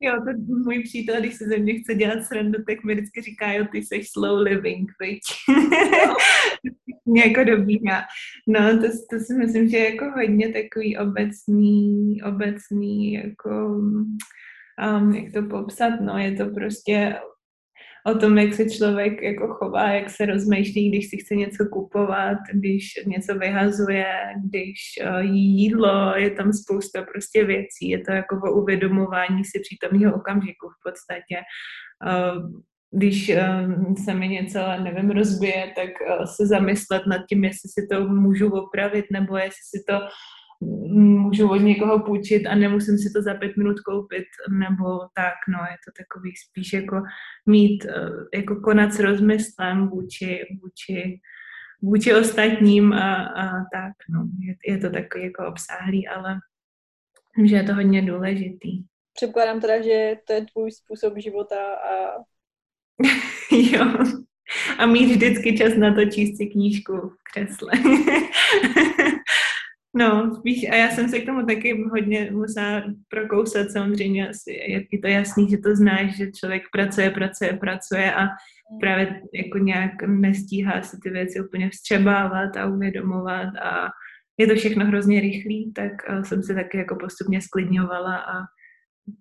jo, 0.00 0.12
to 0.12 0.54
můj 0.64 0.82
přítel, 0.82 1.20
když 1.20 1.34
se 1.34 1.44
ze 1.44 1.58
mě 1.58 1.74
chce 1.74 1.94
dělat 1.94 2.24
srandu, 2.24 2.58
tak 2.68 2.84
mi 2.84 2.94
vždycky 2.94 3.22
říká, 3.22 3.52
jo, 3.52 3.66
ty 3.72 3.78
jsi 3.78 4.04
slow 4.04 4.40
living, 4.40 4.90
viď? 5.00 5.20
mě 7.04 7.22
jako 7.22 7.44
dobíhá. 7.44 8.02
No, 8.46 8.80
to, 8.80 8.86
to 9.10 9.24
si 9.24 9.34
myslím, 9.34 9.68
že 9.68 9.76
je 9.76 9.94
jako 9.94 10.04
hodně 10.04 10.48
takový 10.48 10.98
obecný, 10.98 12.22
obecný, 12.22 13.12
jako, 13.12 13.80
um, 14.98 15.14
jak 15.14 15.32
to 15.32 15.42
popsat, 15.42 16.00
no, 16.00 16.18
je 16.18 16.36
to 16.36 16.46
prostě 16.46 17.14
o 18.10 18.18
tom, 18.18 18.38
jak 18.38 18.54
se 18.54 18.70
člověk 18.70 19.22
jako 19.22 19.48
chová, 19.48 19.90
jak 19.90 20.10
se 20.10 20.26
rozmýšlí, 20.26 20.90
když 20.90 21.10
si 21.10 21.16
chce 21.16 21.34
něco 21.34 21.66
kupovat, 21.72 22.38
když 22.52 22.84
něco 23.06 23.34
vyhazuje, 23.34 24.06
když 24.44 24.78
uh, 25.06 25.18
jí 25.18 25.62
jídlo, 25.62 26.16
je 26.16 26.30
tam 26.30 26.52
spousta 26.52 27.02
prostě 27.02 27.44
věcí. 27.44 27.88
Je 27.88 27.98
to 27.98 28.12
jako 28.12 28.36
o 28.36 28.62
uvědomování 28.62 29.44
si 29.44 29.60
přítomného 29.60 30.14
okamžiku 30.14 30.68
v 30.68 30.90
podstatě. 30.90 31.36
Uh, 32.06 32.60
když 32.90 33.30
uh, 33.30 33.94
se 34.04 34.14
mi 34.14 34.28
něco, 34.28 34.58
nevím, 34.58 35.10
rozbije, 35.10 35.72
tak 35.76 35.90
se 36.36 36.46
zamyslet 36.46 37.02
nad 37.06 37.20
tím, 37.28 37.44
jestli 37.44 37.68
si 37.68 37.86
to 37.90 38.08
můžu 38.08 38.50
opravit, 38.50 39.04
nebo 39.12 39.36
jestli 39.36 39.64
si 39.76 39.84
to 39.88 39.98
můžu 40.60 41.50
od 41.50 41.56
někoho 41.56 42.04
půjčit 42.04 42.46
a 42.46 42.54
nemusím 42.54 42.98
si 42.98 43.12
to 43.12 43.22
za 43.22 43.34
pět 43.34 43.56
minut 43.56 43.80
koupit, 43.80 44.24
nebo 44.50 44.84
tak, 45.14 45.34
no, 45.48 45.58
je 45.70 45.76
to 45.84 46.02
takový 46.02 46.32
spíš 46.36 46.72
jako 46.72 47.02
mít, 47.46 47.84
eh, 47.84 48.38
jako 48.38 48.60
konat 48.60 48.92
s 48.92 49.00
rozmyslem 49.00 49.88
vůči, 49.88 50.40
vůči, 50.62 51.20
vůči 51.82 52.14
ostatním 52.14 52.92
a, 52.92 53.24
a 53.24 53.46
tak, 53.72 53.92
no, 54.10 54.28
je, 54.38 54.74
je 54.74 54.78
to 54.78 54.90
takový 54.90 55.24
jako 55.24 55.46
obsáhlý, 55.46 56.08
ale 56.08 56.38
že 57.44 57.56
je 57.56 57.62
to 57.62 57.74
hodně 57.74 58.02
důležitý. 58.02 58.82
Předpokládám 59.14 59.60
teda, 59.60 59.82
že 59.82 60.14
to 60.26 60.32
je 60.32 60.46
tvůj 60.52 60.70
způsob 60.72 61.14
života 61.16 61.74
a... 61.74 62.22
jo. 63.72 64.04
A 64.78 64.86
mít 64.86 65.06
vždycky 65.06 65.58
čas 65.58 65.76
na 65.76 65.94
to 65.94 66.04
číst 66.04 66.36
si 66.36 66.46
knížku 66.46 66.96
v 66.96 67.16
křesle. 67.32 67.72
No, 69.94 70.34
spíš, 70.34 70.68
a 70.70 70.74
já 70.74 70.90
jsem 70.90 71.08
se 71.08 71.20
k 71.20 71.26
tomu 71.26 71.46
taky 71.46 71.84
hodně 71.90 72.30
musela 72.32 72.82
prokousat, 73.08 73.70
samozřejmě 73.70 74.28
asi 74.28 74.52
je 74.92 74.98
to 75.02 75.08
jasný, 75.08 75.50
že 75.50 75.58
to 75.58 75.76
znáš, 75.76 76.16
že 76.16 76.32
člověk 76.32 76.62
pracuje, 76.72 77.10
pracuje, 77.10 77.52
pracuje 77.52 78.14
a 78.14 78.26
právě 78.80 79.22
jako 79.34 79.58
nějak 79.58 79.92
nestíhá 80.06 80.82
si 80.82 80.96
ty 81.02 81.10
věci 81.10 81.40
úplně 81.40 81.70
vstřebávat 81.70 82.56
a 82.56 82.66
uvědomovat 82.66 83.56
a 83.62 83.88
je 84.38 84.46
to 84.46 84.54
všechno 84.54 84.86
hrozně 84.86 85.20
rychlý, 85.20 85.72
tak 85.72 85.92
eh, 86.08 86.24
jsem 86.24 86.42
se 86.42 86.54
taky 86.54 86.78
jako 86.78 86.96
postupně 86.96 87.40
sklidňovala 87.40 88.16
a 88.16 88.44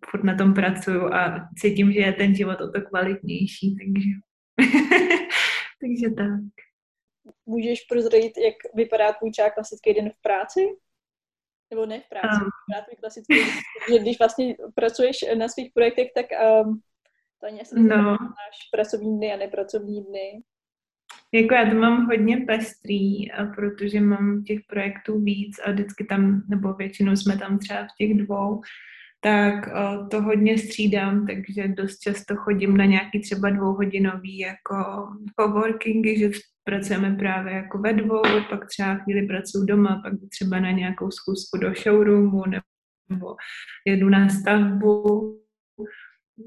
furt 0.09 0.23
na 0.23 0.35
tom 0.35 0.53
pracuju 0.53 1.13
a 1.13 1.47
cítím, 1.57 1.91
že 1.91 1.99
je 1.99 2.13
ten 2.13 2.35
život 2.35 2.61
o 2.61 2.71
to 2.71 2.81
kvalitnější, 2.81 3.75
takže, 3.75 4.09
takže 5.81 6.15
tak. 6.15 6.66
Můžeš 7.45 7.81
prozradit, 7.81 8.37
jak 8.37 8.55
vypadá 8.73 9.13
tvůj 9.13 9.31
třeba 9.31 9.49
klasický 9.49 9.93
den 9.93 10.09
v 10.09 10.21
práci? 10.21 10.59
Nebo 11.71 11.85
ne 11.85 11.99
v 11.99 12.09
práci, 12.09 12.41
um. 12.41 12.83
tvůj 12.85 12.97
klasický 12.99 13.35
že 13.93 13.99
když 13.99 14.19
vlastně 14.19 14.55
pracuješ 14.75 15.17
na 15.37 15.47
svých 15.47 15.71
projektech, 15.73 16.07
tak 16.15 16.25
um, 16.65 16.81
to 17.39 17.47
ani 17.47 17.61
asi 17.61 17.79
no. 17.79 17.97
máš 18.11 18.57
pracovní 18.71 19.17
dny 19.17 19.33
a 19.33 19.37
nepracovní 19.37 20.03
dny. 20.03 20.43
Jako 21.33 21.53
já 21.53 21.69
to 21.69 21.75
mám 21.75 22.05
hodně 22.05 22.37
pestrý, 22.37 23.31
a 23.31 23.45
protože 23.45 24.01
mám 24.01 24.43
těch 24.43 24.59
projektů 24.69 25.19
víc 25.19 25.59
a 25.59 25.71
vždycky 25.71 26.05
tam, 26.05 26.43
nebo 26.47 26.73
většinou 26.73 27.15
jsme 27.15 27.37
tam 27.37 27.59
třeba 27.59 27.83
v 27.83 27.95
těch 27.97 28.17
dvou, 28.17 28.61
tak 29.19 29.69
to 30.11 30.21
hodně 30.21 30.57
střídám, 30.57 31.27
takže 31.27 31.67
dost 31.67 31.99
často 31.99 32.35
chodím 32.35 32.77
na 32.77 32.85
nějaký 32.85 33.19
třeba 33.19 33.49
dvouhodinový 33.49 34.37
jako 34.37 34.75
coworkingy, 35.39 36.19
že 36.19 36.29
pracujeme 36.63 37.15
právě 37.15 37.53
jako 37.53 37.77
ve 37.77 37.93
dvou, 37.93 38.21
pak 38.49 38.67
třeba 38.67 38.95
chvíli 38.95 39.27
pracuji 39.27 39.65
doma, 39.65 40.01
pak 40.03 40.13
třeba 40.29 40.59
na 40.59 40.71
nějakou 40.71 41.11
schůzku 41.11 41.57
do 41.57 41.73
showroomu 41.73 42.43
nebo 43.09 43.35
jedu 43.85 44.09
na 44.09 44.29
stavbu 44.29 45.33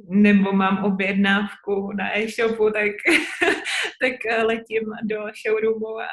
nebo 0.08 0.52
mám 0.52 0.84
objednávku 0.84 1.92
na 1.92 2.18
e-shopu, 2.18 2.70
tak, 2.70 2.92
tak 4.02 4.44
letím 4.44 4.82
do 5.04 5.16
showroomu 5.46 5.98
a 5.98 6.06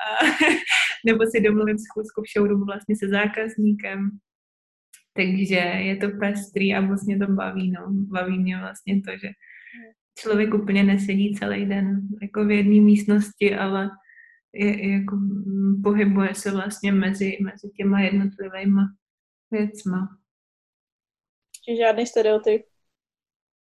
nebo 1.05 1.25
si 1.25 1.41
domluvím 1.41 1.77
schůzku 1.77 2.21
v 2.21 2.31
showroomu 2.37 2.65
vlastně 2.65 2.95
se 2.95 3.09
zákazníkem. 3.09 4.09
Takže 5.17 5.55
je 5.55 5.95
to 5.95 6.07
pestrý 6.19 6.75
a 6.75 6.81
vlastně 6.81 7.17
to 7.17 7.27
baví, 7.27 7.71
no. 7.71 7.81
Baví 7.89 8.39
mě 8.39 8.57
vlastně 8.57 9.01
to, 9.01 9.11
že 9.11 9.29
člověk 10.19 10.53
úplně 10.53 10.83
nesedí 10.83 11.35
celý 11.35 11.65
den 11.65 12.01
jako 12.21 12.45
v 12.45 12.51
jedné 12.51 12.81
místnosti, 12.81 13.55
ale 13.55 13.89
je, 14.53 14.91
jako 14.91 15.15
mm, 15.15 15.81
pohybuje 15.83 16.35
se 16.35 16.51
vlastně 16.51 16.91
mezi, 16.91 17.37
mezi 17.41 17.69
těma 17.77 18.01
jednotlivými 18.01 18.81
věcma. 19.51 20.17
Čiže 21.65 21.77
žádný 21.77 22.05
stereotyp. 22.05 22.61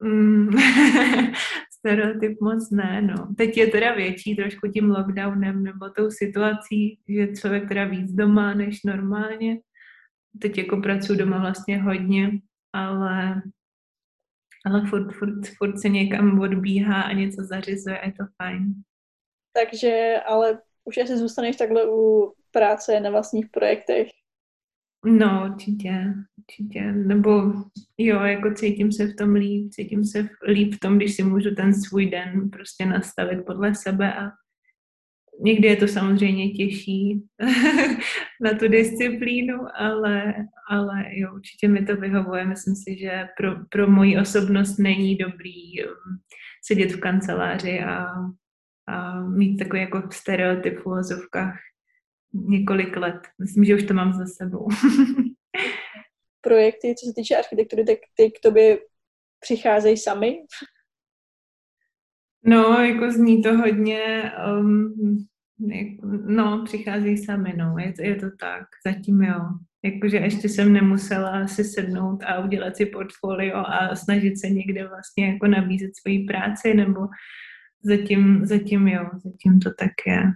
Mm, 0.02 0.48
stereotyp 1.78 2.40
moc 2.40 2.70
ne, 2.70 3.02
no. 3.02 3.34
Teď 3.36 3.56
je 3.56 3.66
teda 3.66 3.94
větší 3.94 4.36
trošku 4.36 4.68
tím 4.68 4.90
lockdownem 4.90 5.62
nebo 5.62 5.90
tou 5.90 6.10
situací, 6.10 6.98
že 7.08 7.26
člověk 7.26 7.68
teda 7.68 7.84
víc 7.84 8.12
doma 8.12 8.54
než 8.54 8.82
normálně. 8.82 9.58
Teď 10.40 10.58
jako 10.58 10.76
pracuji 10.76 11.18
doma 11.18 11.38
vlastně 11.38 11.82
hodně, 11.82 12.30
ale, 12.72 13.42
ale 14.66 14.86
furt, 14.86 15.12
furt, 15.12 15.46
furt 15.58 15.80
se 15.80 15.88
někam 15.88 16.40
odbíhá 16.40 17.02
a 17.02 17.12
něco 17.12 17.42
zařizuje 17.44 17.98
a 17.98 18.06
je 18.06 18.12
to 18.12 18.24
fajn. 18.42 18.74
Takže, 19.52 20.14
ale 20.26 20.60
už 20.84 20.98
asi 20.98 21.18
zůstaneš 21.18 21.56
takhle 21.56 21.82
u 21.88 22.32
práce 22.50 23.00
na 23.00 23.10
vlastních 23.10 23.46
projektech. 23.50 24.08
No, 25.04 25.48
určitě, 25.52 26.14
určitě. 26.38 26.92
Nebo 26.92 27.52
jo, 27.98 28.20
jako 28.20 28.54
cítím 28.54 28.92
se 28.92 29.06
v 29.06 29.16
tom 29.16 29.34
líp, 29.34 29.70
cítím 29.70 30.04
se 30.04 30.28
líp 30.46 30.74
v 30.74 30.80
tom, 30.80 30.96
když 30.96 31.16
si 31.16 31.22
můžu 31.22 31.54
ten 31.54 31.74
svůj 31.74 32.10
den 32.10 32.50
prostě 32.50 32.86
nastavit 32.86 33.46
podle 33.46 33.74
sebe 33.74 34.14
a 34.14 34.30
někdy 35.40 35.68
je 35.68 35.76
to 35.76 35.88
samozřejmě 35.88 36.50
těžší 36.50 37.22
na 38.40 38.58
tu 38.58 38.68
disciplínu, 38.68 39.58
ale, 39.74 40.34
ale 40.70 41.04
jo, 41.12 41.34
určitě 41.34 41.68
mi 41.68 41.86
to 41.86 41.96
vyhovuje. 41.96 42.44
Myslím 42.44 42.74
si, 42.74 42.98
že 42.98 43.28
pro, 43.36 43.50
pro 43.70 43.90
moji 43.90 44.18
osobnost 44.18 44.78
není 44.78 45.16
dobrý 45.16 45.84
um, 45.84 45.90
sedět 46.64 46.92
v 46.92 47.00
kanceláři 47.00 47.80
a, 47.80 48.06
a 48.88 49.20
mít 49.20 49.56
takový 49.56 49.82
jako 49.82 50.02
stereotyp 50.12 50.78
v 50.78 50.86
uvozovkách 50.86 51.58
několik 52.34 52.96
let. 52.96 53.20
Myslím, 53.40 53.64
že 53.64 53.74
už 53.74 53.82
to 53.82 53.94
mám 53.94 54.12
za 54.12 54.26
sebou. 54.26 54.68
Projekty, 56.40 56.94
co 56.98 57.06
se 57.06 57.12
týče 57.14 57.36
architektury, 57.36 57.84
tak 57.84 57.98
ty 58.14 58.30
k 58.30 58.40
tobě 58.42 58.78
přicházejí 59.40 59.96
sami? 59.96 60.38
No, 62.46 62.84
jako 62.84 63.10
zní 63.10 63.42
to 63.42 63.58
hodně, 63.58 64.32
um, 64.60 64.94
jako, 65.66 66.06
no, 66.26 66.62
přichází 66.64 67.16
sami, 67.16 67.54
no, 67.56 67.74
je 67.78 67.92
to, 67.92 68.02
je 68.02 68.14
to 68.14 68.26
tak, 68.40 68.62
zatím 68.86 69.22
jo. 69.22 69.40
Jakože 69.84 70.16
ještě 70.16 70.48
jsem 70.48 70.72
nemusela 70.72 71.46
si 71.46 71.64
sednout 71.64 72.22
a 72.22 72.38
udělat 72.38 72.76
si 72.76 72.86
portfolio 72.86 73.56
a 73.56 73.96
snažit 73.96 74.40
se 74.40 74.50
někde 74.50 74.88
vlastně 74.88 75.26
jako 75.26 75.46
nabízet 75.46 75.90
svoji 75.96 76.24
práci, 76.24 76.74
nebo 76.74 77.00
zatím, 77.82 78.46
zatím 78.46 78.88
jo, 78.88 79.10
zatím 79.24 79.60
to 79.60 79.70
tak 79.78 79.92
je 80.06 80.32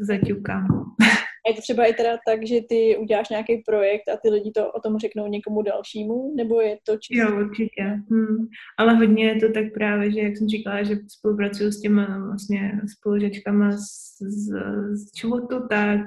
zaťukám. 0.00 0.94
Je 1.48 1.54
to 1.54 1.60
třeba 1.60 1.84
i 1.84 1.94
teda 1.94 2.18
tak, 2.26 2.46
že 2.46 2.60
ty 2.68 2.96
uděláš 2.96 3.28
nějaký 3.28 3.62
projekt 3.66 4.08
a 4.08 4.16
ty 4.16 4.30
lidi 4.30 4.50
to 4.50 4.72
o 4.72 4.80
tom 4.80 4.98
řeknou 4.98 5.26
někomu 5.26 5.62
dalšímu, 5.62 6.34
nebo 6.36 6.60
je 6.60 6.78
to 6.86 6.96
čistě? 6.96 7.18
Jo, 7.18 7.40
určitě. 7.40 7.82
Hmm. 8.10 8.48
Ale 8.78 8.94
hodně 8.94 9.24
je 9.24 9.36
to 9.36 9.52
tak 9.52 9.64
právě, 9.74 10.10
že 10.10 10.20
jak 10.20 10.36
jsem 10.36 10.48
říkala, 10.48 10.82
že 10.82 10.96
spolupracuju 11.08 11.72
s 11.72 11.80
těma 11.80 12.26
vlastně 12.26 12.72
spolužečkama 12.98 13.72
z, 13.72 14.18
z, 14.20 14.50
z 14.92 15.20
životu, 15.20 15.68
tak 15.70 16.00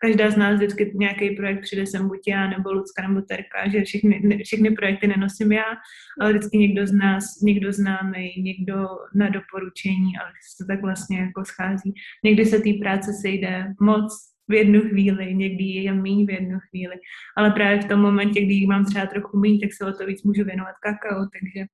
každá 0.00 0.30
z 0.30 0.36
nás 0.36 0.54
vždycky 0.54 0.92
nějaký 0.94 1.30
projekt 1.30 1.62
přijde 1.62 1.86
sem 1.86 2.08
buď 2.08 2.20
já, 2.28 2.50
nebo 2.50 2.72
Lucka, 2.72 3.08
nebo 3.08 3.20
Terka, 3.20 3.68
že 3.68 3.84
všechny, 3.84 4.42
všechny 4.44 4.70
projekty 4.70 5.06
nenosím 5.06 5.52
já, 5.52 5.64
ale 6.20 6.32
vždycky 6.32 6.58
někdo 6.58 6.86
z 6.86 6.92
nás, 6.92 7.24
někdo 7.42 7.72
známý, 7.72 8.42
někdo 8.42 8.86
na 9.14 9.28
doporučení, 9.28 10.10
ale 10.20 10.30
se 10.50 10.64
to 10.64 10.66
tak 10.66 10.82
vlastně 10.82 11.18
jako 11.20 11.44
schází. 11.44 11.92
Někdy 12.24 12.46
se 12.46 12.58
té 12.58 12.70
práce 12.82 13.12
sejde 13.22 13.64
moc, 13.80 14.35
v 14.48 14.52
jednu 14.52 14.80
chvíli, 14.80 15.34
někdy 15.34 15.64
je 15.64 15.92
méně 15.92 16.26
v 16.26 16.30
jednu 16.30 16.58
chvíli, 16.70 16.94
ale 17.36 17.50
právě 17.50 17.80
v 17.80 17.88
tom 17.88 18.00
momentě, 18.00 18.44
kdy 18.44 18.66
mám 18.66 18.84
třeba 18.84 19.06
trochu 19.06 19.38
méně, 19.38 19.58
tak 19.60 19.72
se 19.72 19.84
o 19.84 19.92
to 19.92 20.06
víc 20.06 20.22
můžu 20.22 20.44
věnovat 20.44 20.74
kakao, 20.82 21.18
takže 21.18 21.66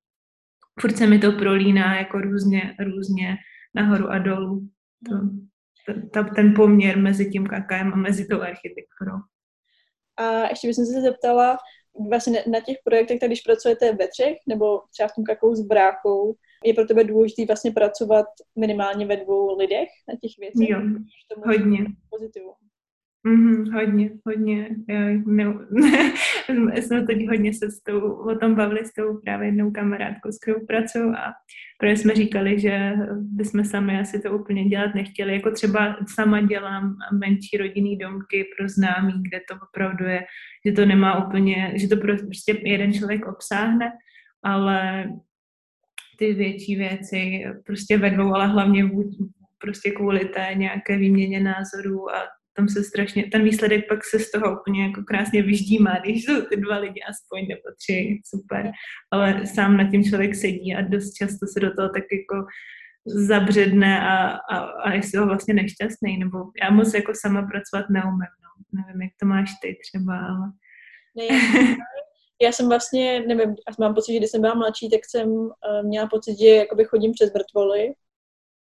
furt 0.79 0.97
se 0.97 1.07
mi 1.07 1.19
to 1.19 1.31
prolíná 1.31 1.97
jako 1.97 2.21
různě, 2.21 2.75
různě 2.79 3.37
nahoru 3.75 4.09
a 4.09 4.17
dolů. 4.19 4.69
To, 5.09 5.93
to, 6.13 6.29
ten 6.35 6.53
poměr 6.53 6.97
mezi 6.97 7.31
tím 7.31 7.47
kakaem 7.47 7.93
a 7.93 7.95
mezi 7.95 8.27
tou 8.27 8.41
architekturou. 8.41 9.17
A 10.17 10.49
ještě 10.49 10.67
bych 10.67 10.75
se 10.75 11.01
zeptala, 11.01 11.57
vlastně 12.09 12.43
na 12.51 12.59
těch 12.59 12.77
projektech, 12.83 13.19
tak 13.19 13.29
když 13.29 13.41
pracujete 13.41 13.93
ve 13.93 14.07
třech, 14.07 14.37
nebo 14.47 14.81
třeba 14.91 15.07
v 15.07 15.15
tom 15.15 15.23
kakou 15.23 15.55
s 15.55 15.61
bráchou, 15.61 16.35
je 16.63 16.73
pro 16.73 16.85
tebe 16.85 17.03
důležité 17.03 17.45
vlastně 17.45 17.71
pracovat 17.71 18.25
minimálně 18.59 19.05
ve 19.05 19.17
dvou 19.17 19.57
lidech 19.57 19.89
na 20.07 20.15
těch 20.21 20.31
věcech? 20.39 20.69
Jo, 20.69 20.79
hodně. 21.45 21.85
Pozitivu. 22.09 22.53
Mm-hmm, 23.27 23.73
hodně, 23.73 24.11
hodně. 24.25 24.69
Já 24.89 24.99
ne, 25.25 25.63
jsme 26.81 27.05
teď 27.05 27.27
hodně 27.27 27.53
se 27.53 27.71
s 27.71 27.83
tou, 27.83 28.01
o 28.11 28.35
tom 28.35 28.55
bavili 28.55 28.85
s 28.85 28.93
tou 28.93 29.17
právě 29.17 29.47
jednou 29.47 29.71
kamarádkou, 29.71 30.31
s 30.31 30.39
kterou 30.39 30.65
pracuju 30.65 31.09
a 31.09 31.33
právě 31.79 31.97
jsme 31.97 32.15
říkali, 32.15 32.59
že 32.59 32.93
bychom 33.15 33.63
sami 33.63 33.99
asi 33.99 34.21
to 34.21 34.37
úplně 34.37 34.65
dělat 34.65 34.95
nechtěli. 34.95 35.33
Jako 35.33 35.51
třeba 35.51 35.97
sama 36.15 36.41
dělám 36.41 36.95
menší 37.19 37.57
rodinný 37.57 37.97
domky 37.97 38.45
pro 38.57 38.69
známí, 38.69 39.13
kde 39.21 39.39
to 39.49 39.55
opravdu 39.69 40.05
je, 40.05 40.25
že 40.65 40.71
to 40.71 40.85
nemá 40.85 41.27
úplně, 41.27 41.73
že 41.75 41.87
to 41.87 41.97
prostě 41.97 42.61
jeden 42.63 42.93
člověk 42.93 43.27
obsáhne, 43.27 43.91
ale 44.43 45.05
ty 46.19 46.33
větší 46.33 46.75
věci 46.75 47.43
prostě 47.65 47.97
vedou, 47.97 48.33
ale 48.33 48.47
hlavně 48.47 48.91
prostě 49.61 49.91
kvůli 49.91 50.25
té 50.25 50.47
nějaké 50.55 50.97
výměně 50.97 51.39
názorů 51.39 52.15
a 52.15 52.42
tam 52.57 52.69
se 52.69 52.83
strašně, 52.83 53.23
ten 53.31 53.43
výsledek 53.43 53.87
pak 53.89 54.05
se 54.05 54.19
z 54.19 54.31
toho 54.31 54.59
úplně 54.59 54.83
jako 54.83 55.03
krásně 55.03 55.41
vyždímá, 55.41 55.99
když 56.03 56.25
jsou 56.25 56.41
ty 56.41 56.55
dva 56.57 56.77
lidi 56.77 57.01
aspoň 57.09 57.47
nebo 57.47 57.75
tři, 57.77 58.19
super, 58.25 58.71
ale 59.11 59.45
sám 59.45 59.77
nad 59.77 59.91
tím 59.91 60.03
člověk 60.03 60.35
sedí 60.35 60.75
a 60.75 60.81
dost 60.81 61.13
často 61.13 61.47
se 61.53 61.59
do 61.59 61.73
toho 61.75 61.89
tak 61.89 62.03
jako 62.11 62.45
zabředne 63.05 64.01
a, 64.01 64.15
a, 64.27 64.57
a 64.57 64.93
je 64.93 65.03
z 65.03 65.11
toho 65.11 65.25
vlastně 65.25 65.53
nešťastný, 65.53 66.17
nebo 66.17 66.37
já 66.63 66.71
moc 66.71 66.93
jako 66.93 67.11
sama 67.15 67.41
pracovat 67.41 67.89
neumím, 67.89 68.19
no. 68.19 68.81
nevím, 68.85 69.01
jak 69.01 69.11
to 69.19 69.25
máš 69.25 69.49
ty 69.61 69.77
třeba, 69.81 70.13
ale... 70.17 70.51
Ne, 71.17 71.27
já 72.41 72.51
jsem 72.51 72.69
vlastně, 72.69 73.19
nevím, 73.27 73.55
mám 73.79 73.95
pocit, 73.95 74.13
že 74.13 74.19
když 74.19 74.29
jsem 74.29 74.41
byla 74.41 74.53
mladší, 74.53 74.89
tak 74.89 74.99
jsem 75.05 75.29
uh, 75.29 75.51
měla 75.83 76.07
pocit, 76.07 76.39
že 76.39 76.47
jakoby 76.47 76.83
chodím 76.85 77.11
přes 77.11 77.33
vrtvoly. 77.33 77.93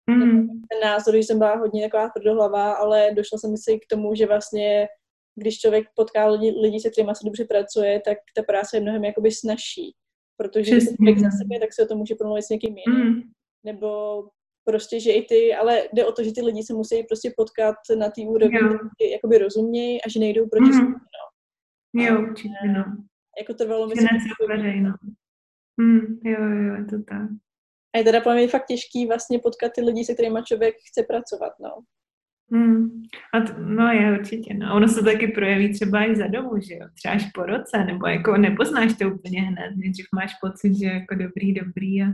Mm. 0.10 0.48
Ten 0.48 0.80
názor, 0.84 1.16
že 1.16 1.20
jsem 1.20 1.38
byla 1.38 1.56
hodně 1.56 1.84
taková 1.84 2.10
tvrdohlava, 2.10 2.74
ale 2.74 3.12
došla 3.14 3.38
jsem 3.38 3.58
si 3.58 3.80
k 3.80 3.88
tomu, 3.90 4.16
že 4.16 4.26
vlastně 4.26 4.88
když 5.36 5.60
člověk 5.60 5.88
potká 5.96 6.28
lidi, 6.28 6.52
lidi 6.62 6.80
se 6.80 6.90
kterými 6.90 7.16
se 7.16 7.26
dobře 7.26 7.46
pracuje, 7.46 8.02
tak 8.06 8.18
ta 8.36 8.44
práce 8.44 8.78
je 8.78 8.82
mnohem 8.82 9.04
jakoby 9.04 9.32
snažší. 9.32 9.96
Protože 10.38 10.72
když 10.72 10.84
se 10.84 10.96
člověk 10.96 11.20
za 11.20 11.30
sebe, 11.30 11.60
tak 11.60 11.74
se 11.74 11.84
o 11.84 11.88
to 11.88 11.96
může 11.96 12.16
promluvit 12.16 12.44
s 12.44 12.50
někým 12.50 12.76
jiným. 12.78 13.06
Mm. 13.06 13.22
Nebo 13.66 13.90
prostě, 14.66 15.00
že 15.00 15.12
i 15.12 15.26
ty, 15.26 15.56
ale 15.56 15.84
jde 15.94 16.06
o 16.06 16.12
to, 16.12 16.24
že 16.24 16.34
ty 16.34 16.42
lidi 16.42 16.64
se 16.64 16.74
musí 16.74 17.04
prostě 17.04 17.34
potkat 17.38 17.76
na 18.00 18.10
té 18.10 18.22
úrovni, 18.22 18.60
jo. 18.62 18.80
jakoby 19.12 19.38
rozumějí 19.38 20.02
a 20.02 20.10
že 20.10 20.20
nejdou 20.20 20.48
proti 20.48 20.72
mm. 20.72 20.74
sobě. 20.74 20.96
No. 21.96 22.04
Jo, 22.04 22.22
určitě, 22.22 22.50
no 22.68 22.84
jako 23.40 23.54
trvalo 23.54 23.88
mi 23.88 23.96
se... 23.96 24.08
no. 24.82 24.94
Hmm, 25.82 26.20
jo, 26.24 26.42
jo, 26.44 26.76
je 26.76 26.86
to 26.86 27.04
tak. 27.04 27.30
A 27.96 27.98
je 27.98 28.04
teda 28.04 28.22
pro 28.22 28.34
mě 28.34 28.48
fakt 28.48 28.66
těžký 28.66 29.08
vlastně 29.08 29.40
potkat 29.40 29.72
ty 29.76 29.82
lidi, 29.82 30.06
se 30.06 30.14
kterými 30.14 30.40
člověk 30.44 30.76
chce 30.90 31.04
pracovat, 31.04 31.54
no. 31.60 31.70
Hmm. 32.52 33.04
A 33.34 33.40
t- 33.40 33.56
no 33.60 33.88
je 33.88 34.20
určitě, 34.20 34.54
no. 34.54 34.76
Ono 34.76 34.88
se 34.88 35.04
taky 35.04 35.28
projeví 35.28 35.74
třeba 35.74 36.06
i 36.06 36.16
za 36.16 36.28
domu, 36.28 36.62
že 36.62 36.74
jo, 36.74 36.88
třeba 36.96 37.14
až 37.14 37.32
po 37.34 37.44
roce, 37.44 37.86
nebo 37.86 38.08
jako 38.08 38.38
nepoznáš 38.38 38.94
to 38.94 39.10
úplně 39.10 39.42
hned, 39.42 39.72
nejdřív 39.76 40.06
máš 40.16 40.34
pocit, 40.42 40.76
že 40.76 40.86
jako 40.86 41.16
dobrý, 41.16 41.54
dobrý, 41.54 42.02
a, 42.02 42.08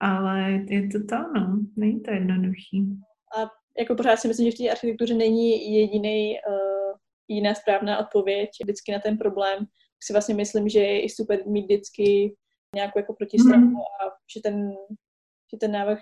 ale 0.00 0.64
je 0.68 0.88
to 0.88 0.98
to, 0.98 1.16
no, 1.34 1.58
není 1.76 2.00
to 2.00 2.10
jednoduchý. 2.10 2.98
a 3.36 3.50
jako 3.78 3.94
pořád 3.94 4.16
si 4.16 4.28
myslím, 4.28 4.50
že 4.50 4.56
v 4.56 4.58
té 4.58 4.70
architektuře 4.70 5.14
není 5.14 5.74
jediný, 5.74 6.36
uh, 6.48 6.96
jiná 7.28 7.54
správná 7.54 7.98
odpověď 7.98 8.50
vždycky 8.62 8.92
na 8.92 8.98
ten 8.98 9.18
problém. 9.18 9.66
Si 10.02 10.12
vlastně 10.12 10.34
myslím, 10.34 10.68
že 10.68 10.78
je 10.78 11.00
i 11.00 11.08
super 11.08 11.46
mít 11.46 11.62
vždycky 11.62 12.36
nějakou 12.74 12.98
jako 12.98 13.14
protistranu 13.14 13.66
mm. 13.66 13.76
a 13.76 14.16
že 14.34 14.40
ten, 14.40 14.72
že 15.52 15.58
ten 15.60 15.72
návrh 15.72 15.98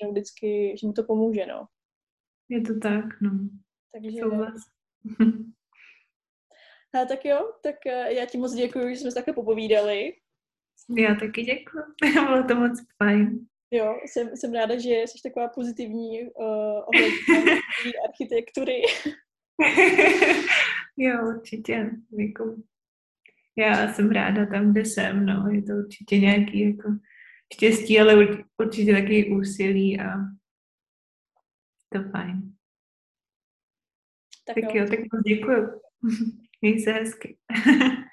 to 0.00 0.10
vždycky, 0.10 0.76
že 0.80 0.86
mu 0.86 0.92
to 0.92 1.04
pomůže, 1.04 1.46
no. 1.46 1.66
Je 2.48 2.60
to 2.60 2.78
tak, 2.78 3.04
no. 3.20 3.30
Takže... 3.92 4.20
A 6.94 7.04
tak 7.08 7.24
jo, 7.24 7.52
tak 7.62 7.76
eh, 7.86 8.14
já 8.14 8.26
ti 8.26 8.38
moc 8.38 8.54
děkuji, 8.54 8.94
že 8.94 9.00
jsme 9.00 9.10
se 9.10 9.14
takhle 9.14 9.34
popovídali. 9.34 10.12
Já 10.98 11.14
taky 11.14 11.42
děkuji, 11.42 11.84
bylo 12.26 12.44
to 12.44 12.54
moc 12.54 12.80
fajn. 13.02 13.46
Jo, 13.70 13.94
jsem, 14.06 14.36
jsem 14.36 14.52
ráda, 14.52 14.78
že 14.78 14.90
jsi 14.90 15.22
taková 15.22 15.48
pozitivní 15.48 16.22
uh, 16.22 16.36
ohledně 16.88 17.92
architektury. 18.08 18.82
jo, 20.96 21.28
určitě. 21.36 21.90
Jako, 22.18 22.56
já 23.58 23.92
jsem 23.92 24.10
ráda 24.10 24.46
tam, 24.46 24.72
kde 24.72 24.84
jsem, 24.84 25.26
no. 25.26 25.48
Je 25.50 25.62
to 25.62 25.72
určitě 25.72 26.18
nějaký 26.18 26.60
jako 26.60 26.88
štěstí, 27.54 28.00
ale 28.00 28.26
určitě 28.58 28.92
taky 28.92 29.30
úsilí 29.30 30.00
a 30.00 30.10
to 31.88 32.10
fajn. 32.10 32.54
Tak, 34.46 34.54
tak 34.54 34.74
jo, 34.74 34.86
tak 34.88 34.98
moc 34.98 35.22
děkuji. 35.26 35.80
Měj 36.62 36.80
se 36.80 36.92
hezky. 36.92 37.36